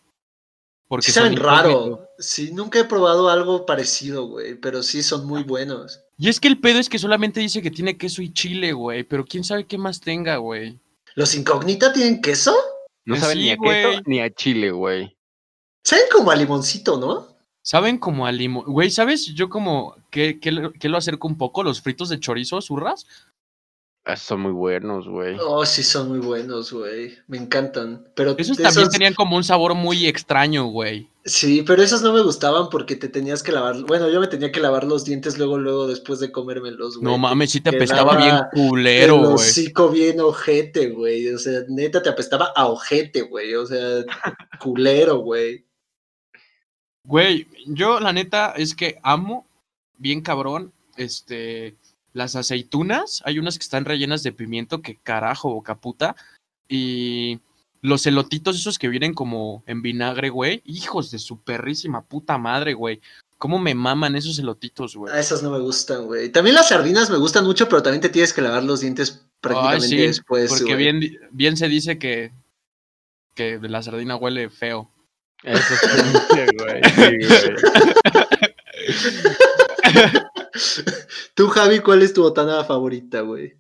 Porque 0.88 1.06
Sí 1.06 1.12
saben 1.12 1.38
raro. 1.38 2.10
Sí, 2.18 2.52
nunca 2.52 2.80
he 2.80 2.86
probado 2.86 3.30
algo 3.30 3.66
parecido, 3.66 4.28
güey, 4.28 4.56
pero 4.56 4.82
sí 4.82 5.04
son 5.04 5.28
muy 5.28 5.44
buenos. 5.44 6.02
Y 6.18 6.30
es 6.30 6.40
que 6.40 6.48
el 6.48 6.60
pedo 6.60 6.80
es 6.80 6.90
que 6.90 6.98
solamente 6.98 7.42
dice 7.42 7.62
que 7.62 7.72
tiene 7.72 7.98
queso 7.98 8.24
y 8.24 8.34
chile, 8.34 8.74
güey. 8.74 9.04
Pero 9.04 9.24
quién 9.24 9.44
sabe 9.44 9.66
qué 9.66 9.78
más 9.78 10.00
tenga, 10.02 10.38
güey. 10.38 10.80
¿Los 11.16 11.34
incógnita 11.36 11.92
tienen 11.94 12.22
queso? 12.22 12.54
No 13.06 13.16
Eh, 13.16 13.20
saben 13.20 13.38
sí, 13.38 13.44
ni 13.44 13.50
a 13.52 13.58
queso 13.58 14.02
ni 14.06 14.20
a 14.20 14.30
chile, 14.34 14.72
güey. 14.72 15.18
Saben 15.84 16.06
como 16.12 16.32
a 16.32 16.36
limoncito, 16.36 16.98
¿no? 17.00 17.28
Saben 17.64 17.98
como 17.98 18.26
a 18.26 18.32
limón. 18.32 18.66
Güey, 18.66 18.92
¿sabes? 18.92 19.26
Yo 19.34 19.50
como. 19.50 19.96
¿qué, 20.12 20.40
qué, 20.40 20.52
lo- 20.52 20.72
qué 20.74 20.90
lo 20.90 20.98
acerco 20.98 21.28
un 21.28 21.38
poco? 21.38 21.64
Los 21.64 21.82
fritos 21.82 22.10
de 22.10 22.20
chorizo, 22.20 22.62
zurras. 22.62 23.06
Ah, 24.06 24.16
Son 24.18 24.40
muy 24.42 24.52
buenos, 24.52 25.08
güey. 25.08 25.36
Oh, 25.42 25.66
sí, 25.66 25.82
son 25.82 26.10
muy 26.10 26.20
buenos, 26.20 26.72
güey. 26.72 27.18
Me 27.28 27.38
encantan. 27.38 28.08
Pero 28.16 28.36
Esos 28.38 28.58
también 28.58 28.82
esos- 28.84 28.90
tenían 28.92 29.14
como 29.16 29.36
un 29.36 29.44
sabor 29.44 29.74
muy 29.74 30.06
extraño, 30.06 30.66
güey. 30.68 31.10
Sí, 31.28 31.64
pero 31.64 31.82
esos 31.82 32.04
no 32.04 32.14
me 32.14 32.22
gustaban 32.22 32.70
porque 32.70 32.96
te 32.96 33.10
tenías 33.10 33.42
que 33.42 33.52
lavar. 33.52 33.82
Bueno, 33.88 34.10
yo 34.12 34.20
me 34.20 34.28
tenía 34.28 34.52
que 34.52 34.60
lavar 34.60 34.84
los 34.84 35.06
dientes 35.06 35.40
luego, 35.40 35.58
luego 35.58 35.88
después 35.88 36.20
de 36.20 36.32
comérmelos, 36.32 36.98
güey. 36.98 37.12
No 37.12 37.18
mames, 37.18 37.50
sí 37.52 37.62
te 37.62 37.72
apestaba 37.72 38.16
bien 38.16 38.36
culero, 38.54 39.18
güey. 39.18 39.34
hocico 39.34 39.90
bien 39.90 40.20
ojete, 40.20 40.92
güey. 40.92 41.30
O 41.30 41.40
sea, 41.40 41.62
neta 41.68 42.04
te 42.04 42.10
apestaba 42.10 42.54
a 42.56 42.68
ojete, 42.68 43.24
güey. 43.24 43.56
O 43.56 43.66
sea, 43.66 44.06
culero, 44.62 45.18
güey. 45.18 45.66
Güey, 47.04 47.48
yo 47.66 48.00
la 48.00 48.14
neta 48.14 48.52
es 48.56 48.76
que 48.76 49.00
amo 49.02 49.48
bien 49.98 50.22
cabrón 50.22 50.74
este 50.96 51.76
las 52.14 52.36
aceitunas, 52.36 53.22
hay 53.26 53.40
unas 53.40 53.58
que 53.58 53.64
están 53.64 53.84
rellenas 53.84 54.24
de 54.24 54.32
pimiento 54.32 54.82
que 54.82 54.96
carajo, 54.96 55.54
boca 55.54 55.76
puta 55.76 56.16
y 56.70 57.40
los 57.86 58.06
elotitos 58.06 58.56
esos 58.56 58.80
que 58.80 58.90
vienen 58.90 59.14
como 59.14 59.64
en 59.68 59.82
vinagre, 59.82 60.30
güey, 60.30 60.62
hijos 60.66 61.12
de 61.12 61.20
su 61.20 61.42
perrísima 61.42 62.04
puta 62.04 62.38
madre, 62.38 62.74
güey. 62.74 63.02
¿Cómo 63.38 63.60
me 63.60 63.76
maman 63.76 64.16
esos 64.16 64.40
elotitos, 64.40 64.96
güey? 64.96 65.14
A 65.14 65.20
esas 65.20 65.44
no 65.44 65.52
me 65.52 65.60
gustan, 65.60 66.06
güey. 66.06 66.30
También 66.30 66.56
las 66.56 66.70
sardinas 66.70 67.10
me 67.10 67.18
gustan 67.18 67.46
mucho, 67.46 67.68
pero 67.68 67.84
también 67.84 68.02
te 68.02 68.10
tienes 68.10 68.34
que 68.34 68.42
lavar 68.42 68.64
los 68.64 68.80
dientes 68.80 69.26
prácticamente 69.42 69.86
Ay, 69.86 69.90
sí, 69.92 69.98
después, 69.98 70.50
porque 70.50 70.74
güey. 70.74 70.78
bien, 70.78 71.20
bien 71.32 71.58
se 71.58 71.68
dice 71.68 72.00
que 72.00 72.32
que 73.36 73.60
la 73.62 73.84
sardina 73.84 74.16
huele 74.16 74.50
feo. 74.50 74.90
Eso 75.44 75.76
sí, 75.76 75.88
güey. 76.58 76.82
Sí, 76.84 77.18
güey. 77.28 77.56
Tú, 81.36 81.50
Javi, 81.50 81.80
¿cuál 81.80 82.02
es 82.02 82.14
tu 82.14 82.22
botana 82.24 82.64
favorita, 82.64 83.22
güey? 83.22 83.58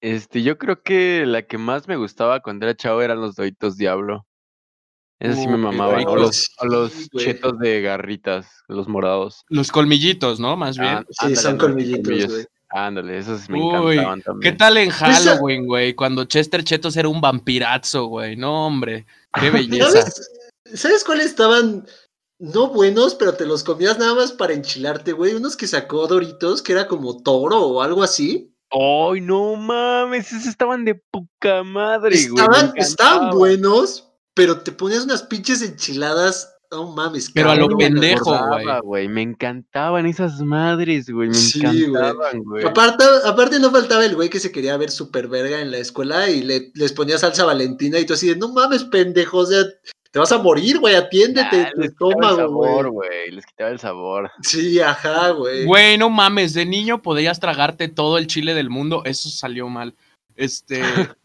Este, 0.00 0.42
yo 0.42 0.56
creo 0.58 0.82
que 0.82 1.24
la 1.26 1.42
que 1.42 1.58
más 1.58 1.86
me 1.88 1.96
gustaba 1.96 2.40
cuando 2.40 2.66
era 2.66 2.76
chavo 2.76 3.02
eran 3.02 3.20
los 3.20 3.36
Doritos 3.36 3.76
Diablo. 3.76 4.26
Eso 5.18 5.34
sí 5.34 5.46
me 5.46 5.56
Uy, 5.56 5.60
mamaban. 5.60 6.06
O 6.08 6.16
los, 6.16 6.48
o 6.58 6.88
chetos 7.18 7.58
de 7.58 7.82
garritas, 7.82 8.46
los 8.68 8.88
morados. 8.88 9.44
Los 9.48 9.70
colmillitos, 9.70 10.40
¿no? 10.40 10.56
Más 10.56 10.78
bien. 10.78 10.94
Ah, 10.94 11.04
Sí, 11.10 11.26
ándale, 11.26 11.36
son 11.36 11.58
colmillitos, 11.58 12.26
güey. 12.28 12.46
Ándale, 12.70 13.18
esos 13.18 13.50
me 13.50 13.58
Uy, 13.58 13.66
encantaban 13.98 14.18
¿Qué 14.20 14.24
también. 14.24 14.56
tal 14.56 14.76
en 14.78 14.86
Pues, 14.86 14.96
Halloween, 14.96 15.66
güey? 15.66 15.94
Cuando 15.94 16.24
Chester 16.24 16.64
Chetos 16.64 16.96
era 16.96 17.08
un 17.08 17.20
vampirazo, 17.20 18.06
güey. 18.06 18.36
No, 18.36 18.66
hombre. 18.66 19.06
Qué 19.38 19.50
belleza. 19.50 19.90
¿Sabes, 19.90 20.30
¿Sabes 20.74 21.04
cuáles 21.04 21.26
estaban 21.26 21.84
no 22.38 22.68
buenos, 22.68 23.14
pero 23.16 23.34
te 23.34 23.44
los 23.44 23.64
comías 23.64 23.98
nada 23.98 24.14
más 24.14 24.32
para 24.32 24.54
enchilarte, 24.54 25.12
güey? 25.12 25.34
Unos 25.34 25.56
que 25.56 25.66
sacó 25.66 26.06
Doritos, 26.06 26.62
que 26.62 26.72
era 26.72 26.86
como 26.88 27.22
toro 27.22 27.60
o 27.60 27.82
algo 27.82 28.02
así. 28.02 28.49
¡Ay, 28.72 29.20
no 29.20 29.56
mames! 29.56 30.32
Esos 30.32 30.46
estaban 30.46 30.84
de 30.84 30.94
poca 31.10 31.62
madre, 31.64 32.10
güey. 32.28 32.44
Estaban, 32.44 32.72
estaban 32.76 33.14
encantaban. 33.16 33.38
buenos, 33.38 34.08
pero 34.34 34.60
te 34.60 34.72
ponías 34.72 35.04
unas 35.04 35.22
pinches 35.24 35.62
enchiladas. 35.62 36.54
No 36.72 36.92
mames, 36.92 37.32
Pero 37.34 37.50
a 37.50 37.56
lo 37.56 37.66
pendejo, 37.76 38.30
güey. 38.46 38.64
güey. 38.84 39.08
Me 39.08 39.22
encantaban 39.22 40.06
esas 40.06 40.40
madres, 40.40 41.10
güey. 41.10 41.26
Me 41.30 41.34
Sí, 41.34 41.60
güey. 41.60 41.84
encantaban, 41.86 42.44
güey. 42.44 42.64
Aparte, 42.64 43.04
aparte 43.24 43.58
no 43.58 43.72
faltaba 43.72 44.04
el 44.04 44.14
güey 44.14 44.30
que 44.30 44.38
se 44.38 44.52
quería 44.52 44.76
ver 44.76 44.92
súper 44.92 45.26
verga 45.26 45.60
en 45.60 45.72
la 45.72 45.78
escuela 45.78 46.30
y 46.30 46.42
le, 46.42 46.70
les 46.74 46.92
ponía 46.92 47.18
salsa 47.18 47.44
valentina 47.44 47.98
y 47.98 48.06
tú 48.06 48.12
así 48.14 48.28
de, 48.28 48.36
no 48.36 48.52
mames, 48.52 48.84
pendejo, 48.84 49.38
o 49.38 49.46
sea, 49.46 49.64
te 50.10 50.18
vas 50.18 50.32
a 50.32 50.38
morir, 50.38 50.78
güey, 50.78 50.94
atiéndete 50.94 51.62
Ah, 51.66 51.70
tu 51.74 51.80
les 51.80 51.90
quitaba 51.92 52.10
el 52.10 52.14
estómago, 52.20 52.36
sabor, 52.36 52.90
güey. 52.90 53.30
Les 53.30 53.46
quitaba 53.46 53.70
el 53.70 53.78
sabor. 53.78 54.30
Sí, 54.42 54.80
ajá, 54.80 55.30
güey. 55.30 55.64
Güey, 55.64 55.98
no 55.98 56.10
mames. 56.10 56.52
De 56.54 56.66
niño 56.66 57.00
podías 57.02 57.38
tragarte 57.40 57.88
todo 57.88 58.18
el 58.18 58.26
chile 58.26 58.54
del 58.54 58.70
mundo. 58.70 59.02
Eso 59.04 59.28
salió 59.28 59.68
mal. 59.68 59.94
Este. 60.36 60.82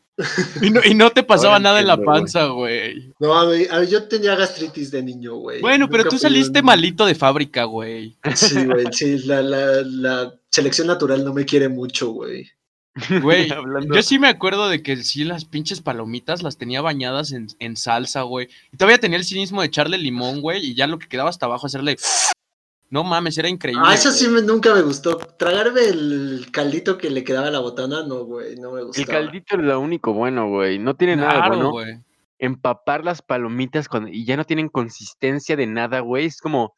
Y 0.61 0.69
no, 0.69 0.79
y 0.85 0.93
no 0.93 1.09
te 1.09 1.23
pasaba 1.23 1.55
Ahora 1.55 1.63
nada 1.63 1.79
en 1.81 1.87
la 1.87 1.97
panza, 1.97 2.45
güey. 2.45 3.11
No, 3.19 3.37
a 3.37 3.43
ver, 3.43 3.67
a 3.69 3.79
ver, 3.79 3.89
yo 3.89 4.07
tenía 4.07 4.33
gastritis 4.33 4.89
de 4.89 5.03
niño, 5.03 5.35
güey. 5.35 5.59
Bueno, 5.59 5.89
pero 5.89 6.05
tú 6.05 6.17
saliste 6.17 6.59
un- 6.61 6.65
malito 6.67 7.05
de 7.05 7.15
fábrica, 7.15 7.65
güey. 7.65 8.15
Sí, 8.33 8.63
güey, 8.65 8.85
sí, 8.91 9.17
la, 9.25 9.41
la, 9.41 9.81
la 9.83 10.33
selección 10.49 10.87
natural 10.87 11.25
no 11.25 11.33
me 11.33 11.43
quiere 11.43 11.67
mucho, 11.67 12.11
güey. 12.11 12.49
Güey, 13.21 13.51
Hablando- 13.51 13.93
yo 13.95 14.01
sí 14.01 14.19
me 14.19 14.27
acuerdo 14.29 14.69
de 14.69 14.81
que 14.81 14.95
sí, 14.97 15.23
las 15.25 15.45
pinches 15.45 15.81
palomitas 15.81 16.41
las 16.43 16.57
tenía 16.57 16.81
bañadas 16.81 17.31
en, 17.33 17.47
en 17.59 17.75
salsa, 17.75 18.21
güey. 18.21 18.47
Y 18.71 18.77
todavía 18.77 18.97
tenía 18.99 19.17
el 19.17 19.25
cinismo 19.25 19.61
de 19.61 19.67
echarle 19.67 19.97
limón, 19.97 20.41
güey, 20.41 20.65
y 20.65 20.75
ya 20.75 20.87
lo 20.87 20.97
que 20.99 21.07
quedaba 21.07 21.29
hasta 21.29 21.45
abajo 21.45 21.67
hacerle. 21.67 21.97
No 22.89 23.03
mames, 23.03 23.37
era 23.37 23.49
increíble. 23.49 23.83
Ah, 23.85 23.93
eso 23.95 24.11
sí 24.11 24.27
me- 24.27 24.41
nunca 24.41 24.73
me 24.73 24.81
gustó. 24.81 25.17
Tragarme 25.17 25.81
el 25.81 26.47
caldito 26.51 26.97
que 26.97 27.09
le 27.09 27.23
quedaba 27.23 27.47
a 27.47 27.51
la 27.51 27.59
botana, 27.59 28.03
no, 28.07 28.23
güey, 28.23 28.55
no 28.55 28.71
me 28.71 28.79
El 28.81 28.85
gustaba. 28.87 29.07
caldito 29.07 29.55
es 29.57 29.61
lo 29.63 29.79
único 29.79 30.13
bueno, 30.13 30.47
güey. 30.49 30.79
No 30.79 30.95
tiene 30.95 31.15
nada 31.17 31.47
bueno. 31.49 31.71
güey. 31.71 31.97
Empapar 32.37 33.03
las 33.03 33.21
palomitas 33.21 33.89
cuando, 33.89 34.09
y 34.09 34.23
ya 34.23 34.37
no 34.37 34.45
tienen 34.45 34.69
consistencia 34.69 35.55
de 35.55 35.67
nada, 35.67 35.99
güey. 36.01 36.25
Es 36.27 36.39
como 36.39 36.75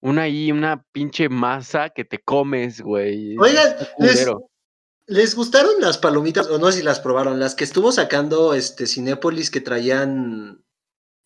una 0.00 0.22
ahí, 0.22 0.52
una 0.52 0.84
pinche 0.92 1.28
masa 1.28 1.90
que 1.90 2.04
te 2.04 2.18
comes, 2.18 2.80
güey. 2.80 3.36
Oigan, 3.36 3.74
les-. 3.98 4.26
¿Les 5.10 5.34
gustaron 5.34 5.72
las 5.80 5.98
palomitas? 5.98 6.46
O 6.48 6.58
no 6.58 6.70
sé 6.70 6.78
si 6.78 6.84
las 6.84 7.00
probaron, 7.00 7.40
las 7.40 7.54
que 7.56 7.64
estuvo 7.64 7.90
sacando 7.90 8.54
este 8.54 8.86
Cinépolis 8.86 9.50
que 9.50 9.60
traían 9.60 10.62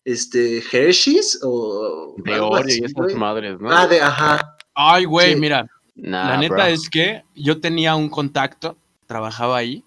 este 0.03 0.57
Hershey's 0.71 1.39
o 1.43 2.15
De 2.17 2.39
Oreo 2.39 2.65
y 2.67 2.83
esas 2.83 3.13
madres, 3.15 3.59
¿no? 3.59 3.69
Ah, 3.71 3.85
de 3.87 4.01
ajá. 4.01 4.57
Ay, 4.73 5.05
güey, 5.05 5.33
Sí. 5.33 5.39
mira, 5.39 5.67
Nah, 5.95 6.29
la 6.31 6.37
neta 6.37 6.55
bro. 6.55 6.65
es 6.65 6.89
que 6.89 7.23
yo 7.35 7.61
tenía 7.61 7.95
un 7.95 8.09
contacto, 8.09 8.75
trabajaba 9.07 9.55
ahí. 9.57 9.83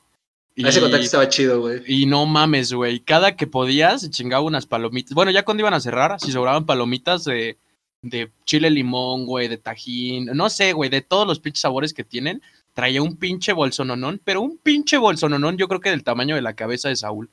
Y, 0.54 0.66
Ese 0.66 0.80
contacto 0.80 1.04
estaba 1.04 1.28
chido, 1.28 1.60
güey. 1.60 1.82
y 1.86 2.06
no 2.06 2.24
mames, 2.24 2.72
güey. 2.72 3.00
Cada 3.00 3.36
que 3.36 3.46
podías, 3.46 4.00
se 4.02 4.10
chingaba 4.10 4.42
unas 4.42 4.66
palomitas. 4.66 5.12
Bueno, 5.14 5.30
ya 5.32 5.44
cuando 5.44 5.60
iban 5.62 5.74
a 5.74 5.80
cerrar, 5.80 6.18
si 6.20 6.32
sobraban 6.32 6.66
palomitas 6.66 7.24
de, 7.24 7.58
de 8.02 8.30
chile 8.44 8.70
limón, 8.70 9.26
güey, 9.26 9.48
de 9.48 9.58
tajín, 9.58 10.26
no 10.34 10.48
sé, 10.50 10.72
güey, 10.72 10.88
de 10.88 11.00
todos 11.02 11.26
los 11.26 11.40
pinches 11.40 11.60
sabores 11.60 11.92
que 11.92 12.04
tienen, 12.04 12.40
traía 12.78 13.02
un 13.02 13.16
pinche 13.16 13.52
bolsononón, 13.52 14.20
pero 14.22 14.40
un 14.40 14.56
pinche 14.56 14.98
bolsononón, 14.98 15.56
yo 15.56 15.66
creo 15.66 15.80
que 15.80 15.90
del 15.90 16.04
tamaño 16.04 16.36
de 16.36 16.42
la 16.42 16.52
cabeza 16.54 16.88
de 16.88 16.94
Saúl. 16.94 17.28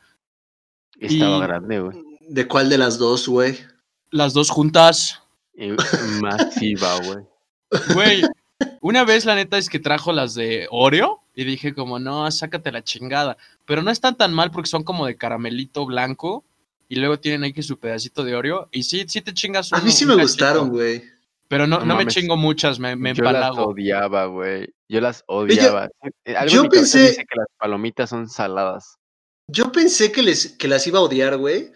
Estaba 1.00 1.38
y- 1.38 1.42
grande, 1.42 1.80
güey. 1.82 1.98
¿De 2.28 2.48
cuál 2.48 2.68
de 2.68 2.80
las 2.80 2.98
dos, 2.98 3.28
güey? 3.28 3.56
Las 4.10 4.34
dos 4.34 4.50
juntas. 4.50 5.22
Y 5.56 5.68
Masiva, 6.20 6.96
güey. 7.02 7.26
Güey, 7.94 8.22
una 8.82 9.04
vez 9.06 9.26
la 9.26 9.36
neta 9.36 9.60
es 9.60 9.70
que 9.70 9.78
trajo 9.78 10.12
las 10.14 10.34
de 10.34 10.68
Oreo 10.72 11.22
y 11.36 11.44
dije 11.44 11.76
como, 11.76 12.00
no, 12.00 12.30
sácate 12.32 12.72
la 12.72 12.84
chingada. 12.84 13.38
Pero 13.66 13.84
no 13.84 13.92
están 13.92 14.16
tan 14.18 14.34
mal 14.34 14.50
porque 14.50 14.68
son 14.70 14.82
como 14.84 15.06
de 15.06 15.16
caramelito 15.16 15.86
blanco 15.86 16.44
y 16.90 16.96
luego 16.96 17.20
tienen 17.20 17.44
ahí 17.44 17.54
que 17.54 17.62
su 17.62 17.78
pedacito 17.78 18.24
de 18.24 18.36
Oreo. 18.36 18.68
Y 18.72 18.82
sí, 18.82 19.06
sí 19.08 19.22
te 19.22 19.32
chingas 19.32 19.72
A 19.72 19.76
uno- 19.76 19.86
mí 19.86 19.92
sí 19.92 20.08
me 20.08 20.16
gustaron, 20.16 20.70
güey. 20.70 21.04
Pero 21.48 21.68
no, 21.68 21.80
No 21.80 21.86
no 21.86 21.96
me 21.98 22.08
chingo 22.08 22.38
muchas, 22.38 22.80
me, 22.80 22.96
me 22.96 23.14
Yo 23.14 23.24
las 23.24 23.36
empalago. 23.36 23.68
odiaba, 23.70 24.26
güey. 24.26 24.68
Yo 24.90 25.00
las 25.02 25.24
odiaba. 25.28 25.90
Eh, 26.26 26.36
Algo 26.36 26.54
yo 26.54 26.60
en 26.62 26.64
mi 26.64 26.70
cabeza 26.70 26.98
pensé- 26.98 27.08
dice 27.10 27.26
que 27.30 27.38
las 27.40 27.48
palomitas 27.58 28.10
son 28.10 28.28
saladas. 28.30 28.96
Yo 29.48 29.72
pensé 29.72 30.12
que, 30.12 30.24
les, 30.24 30.54
que 30.58 30.68
las 30.68 30.88
iba 30.88 31.00
a 31.00 31.04
odiar, 31.04 31.38
güey. 31.38 31.72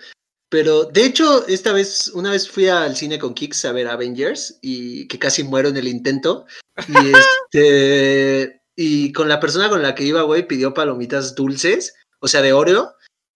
Pero 0.49 0.85
de 0.85 1.05
hecho, 1.05 1.45
esta 1.47 1.71
vez, 1.73 2.07
una 2.15 2.31
vez 2.31 2.49
fui 2.49 2.67
al 2.67 2.95
cine 2.95 3.19
con 3.19 3.35
Kix 3.35 3.63
a 3.65 3.71
ver 3.71 3.87
Avengers 3.87 4.57
y 4.63 5.07
que 5.07 5.19
casi 5.19 5.43
muero 5.43 5.69
en 5.69 5.77
el 5.77 5.87
intento. 5.87 6.47
Y 6.87 6.93
este. 7.51 8.61
Y 8.75 9.11
con 9.11 9.27
la 9.27 9.39
persona 9.39 9.69
con 9.69 9.81
la 9.83 9.93
que 9.93 10.05
iba, 10.05 10.21
güey, 10.21 10.47
pidió 10.47 10.73
palomitas 10.73 11.35
dulces, 11.35 11.93
o 12.19 12.27
sea, 12.27 12.41
de 12.41 12.53
Oreo. 12.53 12.93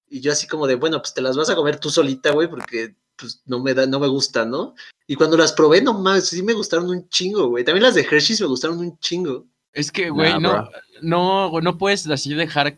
Y 0.09 0.21
yo 0.21 0.31
así 0.31 0.47
como 0.47 0.67
de, 0.67 0.75
bueno, 0.75 0.99
pues 1.01 1.13
te 1.13 1.21
las 1.21 1.35
vas 1.35 1.49
a 1.49 1.55
comer 1.55 1.79
tú 1.79 1.89
solita, 1.89 2.31
güey, 2.31 2.47
porque 2.49 2.95
pues 3.15 3.41
no 3.45 3.59
me 3.59 3.73
da, 3.73 3.85
no 3.85 3.99
me 3.99 4.07
gusta, 4.07 4.45
¿no? 4.45 4.73
Y 5.07 5.15
cuando 5.15 5.37
las 5.37 5.53
probé, 5.53 5.81
no 5.81 5.93
mames, 5.93 6.29
sí 6.29 6.41
me 6.43 6.53
gustaron 6.53 6.89
un 6.89 7.07
chingo, 7.09 7.47
güey. 7.47 7.63
También 7.63 7.83
las 7.83 7.95
de 7.95 8.01
Hershey's 8.09 8.41
me 8.41 8.47
gustaron 8.47 8.79
un 8.79 8.97
chingo. 8.99 9.45
Es 9.73 9.91
que, 9.91 10.09
güey, 10.09 10.31
Nah, 10.33 10.39
no, 10.39 10.69
no, 11.01 11.49
güey, 11.49 11.63
no 11.63 11.77
puedes 11.77 12.07
así 12.09 12.33
dejar 12.33 12.77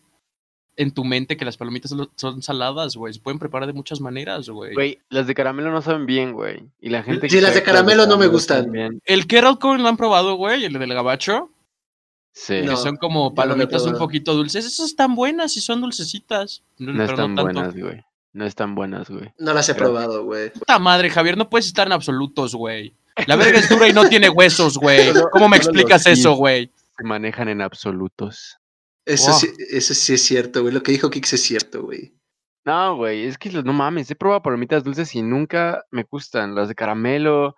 en 0.78 0.92
tu 0.92 1.06
mente 1.06 1.38
que 1.38 1.46
las 1.46 1.56
palomitas 1.58 1.94
son, 2.16 2.42
saladas, 2.42 2.96
güey. 2.98 3.14
Se 3.14 3.20
pueden 3.22 3.40
preparar 3.40 3.68
de 3.68 3.74
muchas 3.74 4.02
maneras, 4.02 4.50
güey. 4.50 4.74
Güey, 4.74 5.00
las 5.10 5.26
de 5.28 5.34
caramelo 5.34 5.72
no 5.72 5.82
saben 5.82 6.06
bien, 6.06 6.34
güey. 6.34 6.64
Y 6.82 6.90
la 6.90 7.02
gente 7.04 7.30
Sí, 7.30 7.40
las 7.40 7.54
de 7.54 7.64
caramelo 7.64 8.06
no 8.08 8.18
me 8.18 8.28
gustan. 8.28 8.72
bien. 8.72 9.02
El 9.06 9.28
Kettle 9.28 9.58
Corn 9.60 9.82
lo 9.84 9.88
han 9.90 9.98
probado, 9.98 10.36
güey, 10.36 10.66
el 10.66 10.74
del 10.74 10.94
gabacho. 10.94 11.50
Sí. 12.34 12.62
No. 12.64 12.72
Que 12.72 12.78
son 12.78 12.98
como 12.98 13.30
no 13.30 13.34
palomitas 13.36 13.84
un 13.84 13.98
poquito 13.98 14.34
dulces. 14.34 14.66
Esas 14.66 14.88
están 14.88 15.16
buenas 15.16 15.56
y 15.56 15.62
son 15.62 15.80
dulcecitas. 15.80 16.64
No, 16.78 16.92
No 16.92 16.98
pero 17.00 17.12
están 17.12 17.36
no 17.36 17.44
tanto. 17.46 17.60
buenas, 17.62 17.78
güey. 17.78 18.04
No 18.36 18.46
están 18.46 18.76
buenas, 18.76 19.10
güey. 19.10 19.32
No 19.40 19.54
las 19.54 19.70
he 19.70 19.74
Pero- 19.76 19.86
probado, 19.86 20.26
güey. 20.26 20.50
Puta 20.52 20.78
madre, 20.78 21.10
Javier, 21.10 21.38
no 21.38 21.50
puedes 21.50 21.68
estar 21.68 21.88
en 21.88 21.94
absolutos, 21.94 22.54
güey. 22.54 22.94
La 23.28 23.38
verga 23.38 23.60
es 23.60 23.70
dura 23.70 23.88
y 23.88 23.94
no 23.94 24.10
tiene 24.10 24.30
huesos, 24.30 24.78
güey. 24.78 25.14
¿Cómo 25.32 25.48
me 25.48 25.56
explicas 25.56 26.06
eso, 26.06 26.34
güey? 26.34 26.70
Se 26.98 27.04
manejan 27.06 27.48
en 27.48 27.62
absolutos. 27.62 28.58
Eso, 29.06 29.32
Wow. 29.32 29.40
sí, 29.40 29.48
eso 29.70 29.94
sí 29.94 30.16
es 30.16 30.22
cierto, 30.24 30.62
güey. 30.64 30.74
Lo 30.74 30.84
que 30.84 30.92
dijo 30.92 31.10
Kix 31.10 31.32
es 31.32 31.44
cierto, 31.44 31.84
güey. 31.84 32.14
No, 32.66 32.98
güey, 32.98 33.26
es 33.26 33.38
que 33.38 33.50
no 33.52 33.72
mames, 33.72 34.12
he 34.12 34.16
probado 34.16 34.42
palomitas 34.42 34.84
dulces 34.84 35.16
y 35.16 35.22
nunca 35.22 35.86
me 35.92 36.04
gustan. 36.04 36.56
Las 36.56 36.68
de 36.68 36.76
caramelo. 36.76 37.56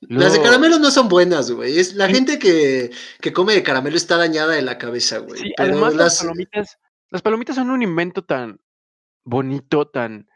Las 0.00 0.32
de 0.32 0.42
caramelo 0.42 0.80
no 0.80 0.90
son 0.90 1.08
buenas, 1.08 1.52
güey. 1.52 1.78
Es 1.78 1.94
la 1.94 2.08
gente 2.08 2.40
que, 2.40 2.90
que 3.20 3.32
come 3.32 3.54
de 3.54 3.62
caramelo 3.62 3.96
está 3.96 4.16
dañada 4.16 4.54
de 4.54 4.62
la 4.62 4.76
cabeza, 4.76 5.18
güey. 5.18 5.40
Sí, 5.40 5.52
además 5.56 5.94
las 5.94 6.14
las, 6.14 6.18
palomitas, 6.22 6.78
las 7.10 7.22
palomitas 7.22 7.54
son 7.54 7.70
un 7.70 7.82
invento 7.82 8.24
tan 8.24 8.58
bonito, 9.26 9.86
tan, 9.88 10.26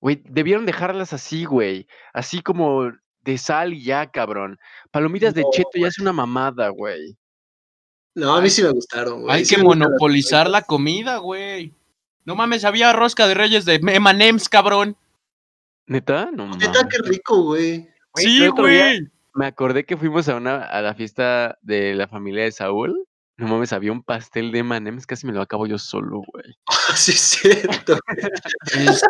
güey, 0.00 0.20
debieron 0.24 0.66
dejarlas 0.66 1.12
así, 1.12 1.44
güey, 1.44 1.86
así 2.12 2.42
como 2.42 2.90
de 3.20 3.38
sal 3.38 3.72
y 3.74 3.84
ya, 3.84 4.10
cabrón. 4.10 4.58
Palomitas 4.90 5.34
de 5.34 5.44
cheto 5.52 5.70
ya 5.76 5.86
es 5.86 5.98
una 5.98 6.12
mamada, 6.12 6.70
güey. 6.70 7.16
No, 8.14 8.34
a 8.34 8.40
mí 8.40 8.50
sí 8.50 8.62
me 8.62 8.70
gustaron, 8.70 9.22
güey. 9.22 9.36
Hay 9.36 9.44
Sí 9.44 9.56
que 9.56 9.62
monopolizar 9.62 10.48
la 10.48 10.62
comida, 10.62 11.18
güey. 11.18 11.74
No 12.24 12.34
mames, 12.34 12.64
había 12.64 12.92
rosca 12.92 13.26
de 13.28 13.34
reyes 13.34 13.64
de 13.64 13.74
M&M's, 13.74 14.48
cabrón. 14.48 14.96
¿Neta? 15.86 16.30
No 16.32 16.48
Neta, 16.56 16.72
mames. 16.72 16.86
qué 16.90 16.98
rico, 17.08 17.42
güey. 17.42 17.88
Sí, 18.14 18.46
güey. 18.48 19.00
Me 19.34 19.46
acordé 19.46 19.84
que 19.84 19.96
fuimos 19.96 20.28
a 20.28 20.36
una 20.36 20.62
a 20.62 20.80
la 20.80 20.94
fiesta 20.94 21.58
de 21.62 21.94
la 21.94 22.06
familia 22.06 22.44
de 22.44 22.52
Saúl. 22.52 23.06
No 23.36 23.48
mames, 23.48 23.72
había 23.72 23.90
un 23.92 24.02
pastel 24.02 24.52
de 24.52 24.60
M&M's, 24.60 25.06
casi 25.06 25.26
me 25.26 25.32
lo 25.32 25.42
acabo 25.42 25.66
yo 25.66 25.78
solo, 25.78 26.22
güey. 26.32 26.56
Sí, 26.96 27.12
es 27.12 27.20
cierto. 27.20 27.98
Es- 28.72 29.02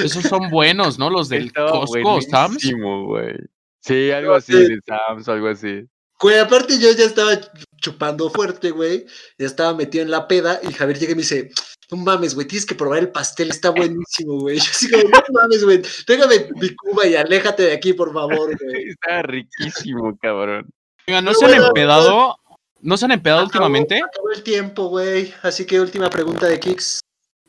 Esos 0.00 0.22
son 0.24 0.48
buenos, 0.50 0.98
¿no? 0.98 1.10
Los 1.10 1.28
del 1.28 1.46
Estaba 1.46 1.72
Costco, 1.72 2.20
Sam's. 2.22 2.72
güey. 2.72 3.34
Sí, 3.80 4.10
algo 4.12 4.34
así, 4.34 4.52
sí. 4.52 4.58
de 4.74 4.78
Sam's 4.86 5.28
algo 5.28 5.48
así. 5.48 5.86
Güey, 6.20 6.38
aparte 6.38 6.78
yo 6.78 6.90
ya 6.92 7.04
estaba 7.04 7.32
chupando 7.76 8.30
fuerte, 8.30 8.70
güey. 8.70 9.04
Ya 9.36 9.46
estaba 9.46 9.74
metido 9.74 10.04
en 10.04 10.10
la 10.10 10.26
peda 10.28 10.60
y 10.62 10.72
Javier 10.72 10.98
llega 10.98 11.12
y 11.12 11.16
me 11.16 11.22
dice, 11.22 11.50
no 11.90 11.96
mames, 11.98 12.34
güey, 12.34 12.46
tienes 12.46 12.64
que 12.64 12.76
probar 12.76 13.00
el 13.00 13.10
pastel, 13.10 13.50
está 13.50 13.70
buenísimo, 13.70 14.38
güey. 14.40 14.56
Yo 14.60 14.70
así 14.70 14.88
como, 14.90 15.02
no 15.04 15.20
mames, 15.32 15.64
güey, 15.64 15.82
déjame 16.06 16.48
mi 16.60 16.74
cuba 16.76 17.06
y 17.06 17.16
aléjate 17.16 17.64
de 17.64 17.72
aquí, 17.72 17.92
por 17.92 18.12
favor, 18.12 18.56
güey. 18.56 18.88
Estaba 18.90 19.22
riquísimo, 19.22 20.16
cabrón. 20.22 20.70
Oigan, 21.06 21.24
¿no 21.24 21.32
Pero 21.32 21.38
se 21.40 21.44
han 21.44 21.50
bueno, 21.50 21.66
empedado? 21.66 22.36
¿No 22.84 22.96
se 22.98 23.06
han 23.06 23.12
empedado 23.12 23.40
Acabó- 23.40 23.46
últimamente? 23.46 23.96
Acabó 24.02 24.30
el 24.30 24.42
tiempo, 24.42 24.88
güey. 24.88 25.32
Así 25.42 25.64
que 25.64 25.80
última 25.80 26.10
pregunta 26.10 26.46
de 26.46 26.60
Kix. 26.60 27.00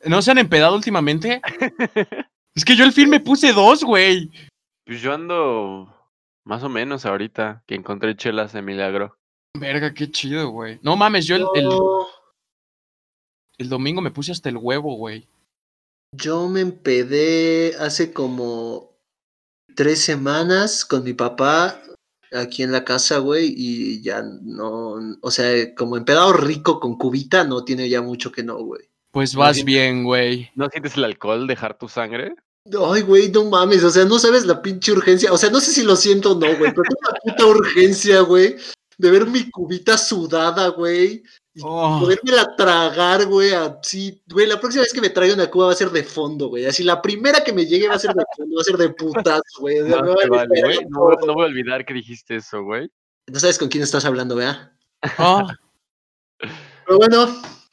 ¿No 0.06 0.22
se 0.22 0.32
han 0.32 0.38
empedado 0.38 0.76
últimamente? 0.76 1.42
Es 2.56 2.64
que 2.64 2.76
yo 2.78 2.86
el 2.86 2.94
film 2.94 3.10
me 3.10 3.20
puse 3.20 3.52
dos, 3.52 3.84
güey. 3.84 4.32
Pues 4.86 5.02
yo 5.02 5.14
ando 5.14 5.94
más 6.46 6.64
o 6.64 6.70
menos 6.70 7.06
ahorita 7.06 7.64
que 7.68 7.76
encontré 7.76 8.16
chelas 8.16 8.54
de 8.54 8.62
milagro. 8.62 9.18
Verga, 9.58 9.94
qué 9.94 10.10
chido, 10.10 10.50
güey. 10.52 10.80
No 10.84 10.96
mames, 10.96 11.26
yo 11.26 11.36
el, 11.36 11.46
el 13.58 13.70
domingo 13.70 14.02
me 14.02 14.12
puse 14.12 14.32
hasta 14.32 14.50
el 14.50 14.58
huevo, 14.58 14.96
güey. 14.96 15.28
yo 16.16 16.48
me 16.48 16.62
empedé 16.62 17.76
hace 17.80 18.14
como 18.14 18.92
tres 19.76 20.02
semanas 20.02 20.86
con 20.86 21.04
mi 21.04 21.14
papá 21.14 21.82
aquí 22.36 22.64
en 22.64 22.72
la 22.72 22.84
casa, 22.84 23.20
güey, 23.20 23.54
y 23.56 24.02
ya 24.02 24.22
no, 24.22 25.18
o 25.22 25.32
sea, 25.32 25.74
como 25.76 25.98
empedado 25.98 26.34
rico 26.34 26.80
con 26.80 26.98
cubita, 26.98 27.44
no 27.44 27.64
tiene 27.64 27.90
ya 27.90 28.02
mucho 28.02 28.32
que 28.32 28.44
no, 28.44 28.58
güey. 28.58 28.90
Pues 29.12 29.36
vas 29.36 29.64
bien, 29.64 30.04
güey. 30.04 30.50
¿No 30.56 30.68
sientes 30.70 30.98
el 30.98 31.06
alcohol 31.06 31.48
dejar 31.48 31.78
tu 31.78 31.88
sangre? 31.88 32.36
Ay, 32.92 33.02
güey, 33.02 33.30
no 33.30 33.46
mames, 33.46 33.84
o 33.84 33.90
sea, 33.90 34.06
no 34.06 34.18
sabes 34.18 34.46
la 34.46 34.62
pinche 34.62 34.92
urgencia, 34.92 35.32
o 35.32 35.38
sea, 35.38 35.50
no 35.50 35.60
sé 35.60 35.72
si 35.72 35.84
lo 35.84 35.96
siento 35.96 36.32
o 36.32 36.36
no, 36.36 36.48
güey, 36.58 36.74
pero 36.74 36.84
tengo 36.84 37.00
una 37.02 37.20
puta 37.24 37.46
urgencia, 37.46 38.22
güey, 38.22 38.56
de 38.98 39.12
ver 39.12 39.28
mi 39.28 39.50
cubita 39.52 39.98
sudada, 39.98 40.70
güey, 40.70 41.24
Oh, 41.64 42.00
podérmela 42.02 42.56
tragar, 42.58 43.26
güey, 43.28 43.54
así, 43.54 44.22
güey, 44.28 44.46
la 44.46 44.60
próxima 44.60 44.82
vez 44.84 44.92
que 44.92 45.00
me 45.02 45.10
traiga 45.10 45.36
una 45.36 45.50
cuba 45.50 45.68
va 45.68 45.72
a 45.72 45.76
ser 45.76 45.90
de 45.90 46.04
fondo, 46.04 46.50
güey, 46.50 46.66
así, 46.66 46.84
la 46.84 47.02
primera 47.02 47.44
que 47.44 47.54
me 47.54 47.66
llegue 47.66 47.88
va 47.88 47.96
a 47.96 48.00
ser 48.00 48.14
de 48.14 48.24
fondo, 48.36 48.56
va 48.58 48.62
a 48.62 48.66
ser 48.66 48.78
de 48.78 48.90
putas, 48.90 49.42
güey, 49.60 49.80
No, 49.80 50.02
vale 50.16 50.30
vale, 50.30 50.62
güey. 50.62 50.80
No, 50.90 51.12
no 51.26 51.34
voy 51.34 51.44
a 51.44 51.48
olvidar 51.48 51.86
que 51.86 51.94
dijiste 51.94 52.36
eso, 52.36 52.62
güey. 52.64 52.92
No 53.28 53.40
sabes 53.40 53.58
con 53.58 53.70
quién 53.70 53.84
estás 53.84 54.04
hablando, 54.06 54.36
¿verdad? 54.36 54.72
oh. 55.18 55.48
Pero 56.40 56.98
bueno, 56.98 57.28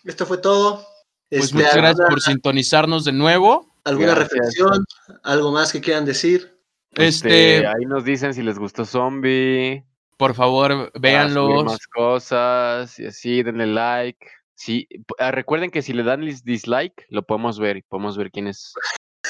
esto 0.04 0.26
fue 0.26 0.38
todo. 0.38 0.84
Pues 1.28 1.44
Este, 1.44 1.56
muchas 1.56 1.74
gracias 1.74 2.00
¿alguna, 2.00 2.08
por 2.10 2.20
sintonizarnos 2.20 3.04
de 3.04 3.12
nuevo. 3.12 3.74
alguna 3.84 4.14
Gracias. 4.14 4.30
reflexión? 4.32 4.84
¿Algo 5.24 5.50
más 5.50 5.72
que 5.72 5.80
quieran 5.80 6.04
decir? 6.04 6.56
Este, 6.94 7.66
ahí 7.66 7.84
nos 7.86 8.04
dicen 8.04 8.32
si 8.34 8.42
les 8.42 8.58
gustó 8.58 8.84
Zombie. 8.84 9.84
Por 10.22 10.34
favor, 10.36 10.92
véanlos. 11.00 11.64
más 11.64 11.86
cosas 11.88 12.96
y 13.00 13.06
así, 13.06 13.42
denle 13.42 13.66
like. 13.66 14.24
Sí, 14.54 14.86
ah, 15.18 15.32
recuerden 15.32 15.70
que 15.72 15.82
si 15.82 15.92
le 15.92 16.04
dan 16.04 16.20
dislike, 16.44 17.06
lo 17.08 17.22
podemos 17.24 17.58
ver 17.58 17.78
y 17.78 17.82
podemos 17.82 18.16
ver 18.16 18.30
quién 18.30 18.46
es. 18.46 18.72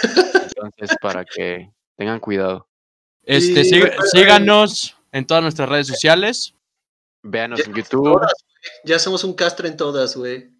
Entonces, 0.03 0.95
para 1.01 1.25
que 1.25 1.71
tengan 1.97 2.21
cuidado. 2.21 2.69
Este, 3.25 3.61
Y 3.63 3.81
recuerden- 3.81 4.07
síganos 4.11 4.97
en 5.13 5.27
todas 5.27 5.43
nuestras 5.43 5.69
redes 5.71 5.87
sociales. 5.87 6.55
Véanos 7.23 7.61
Ya 7.61 7.65
en 7.71 7.75
YouTube. 7.75 8.05
todas. 8.13 8.33
Ya 8.85 8.99
somos 8.99 9.25
un 9.25 9.33
castre 9.33 9.69
en 9.69 9.77
todas, 9.79 10.15
güey. 10.15 10.51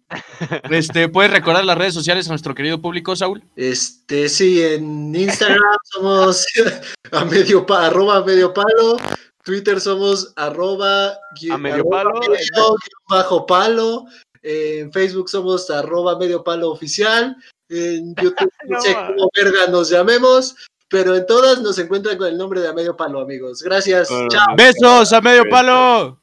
Este, 0.71 1.09
puedes 1.09 1.31
recordar 1.31 1.63
las 1.65 1.77
redes 1.77 1.93
sociales 1.93 2.27
a 2.27 2.29
nuestro 2.31 2.55
querido 2.55 2.81
público, 2.81 3.15
Saúl. 3.15 3.43
Este, 3.55 4.29
sí, 4.29 4.61
en 4.63 5.13
Instagram 5.15 5.59
somos 5.91 6.45
a 7.11 7.25
medio 7.25 7.65
pa- 7.65 7.87
arroba 7.87 8.23
medio 8.25 8.51
palo. 8.53 8.97
Twitter 9.43 9.79
somos 9.79 10.33
arroba, 10.35 11.17
A 11.51 11.57
medio 11.57 11.75
arroba 11.75 12.03
palo. 12.03 12.19
medio 12.29 12.75
bajo 13.09 13.45
palo. 13.45 14.05
En 14.41 14.91
Facebook 14.91 15.29
somos 15.29 15.69
arroba 15.69 16.17
medio 16.17 16.43
palo 16.43 16.69
oficial. 16.71 17.35
En 17.69 18.15
YouTube 18.21 18.49
no 18.67 18.81
sé 18.81 18.93
cómo 18.93 19.29
verga 19.35 19.67
nos 19.67 19.89
llamemos. 19.89 20.55
Pero 20.89 21.15
en 21.15 21.25
todas 21.25 21.59
nos 21.61 21.79
encuentran 21.79 22.17
con 22.17 22.27
el 22.27 22.37
nombre 22.37 22.61
de 22.61 22.67
a 22.67 22.73
medio 22.73 22.95
palo, 22.95 23.19
amigos. 23.19 23.63
Gracias. 23.63 24.09
Bueno, 24.09 24.27
Chao. 24.29 24.55
Besos 24.55 25.11
a 25.11 25.21
medio 25.21 25.43
palo. 25.49 26.22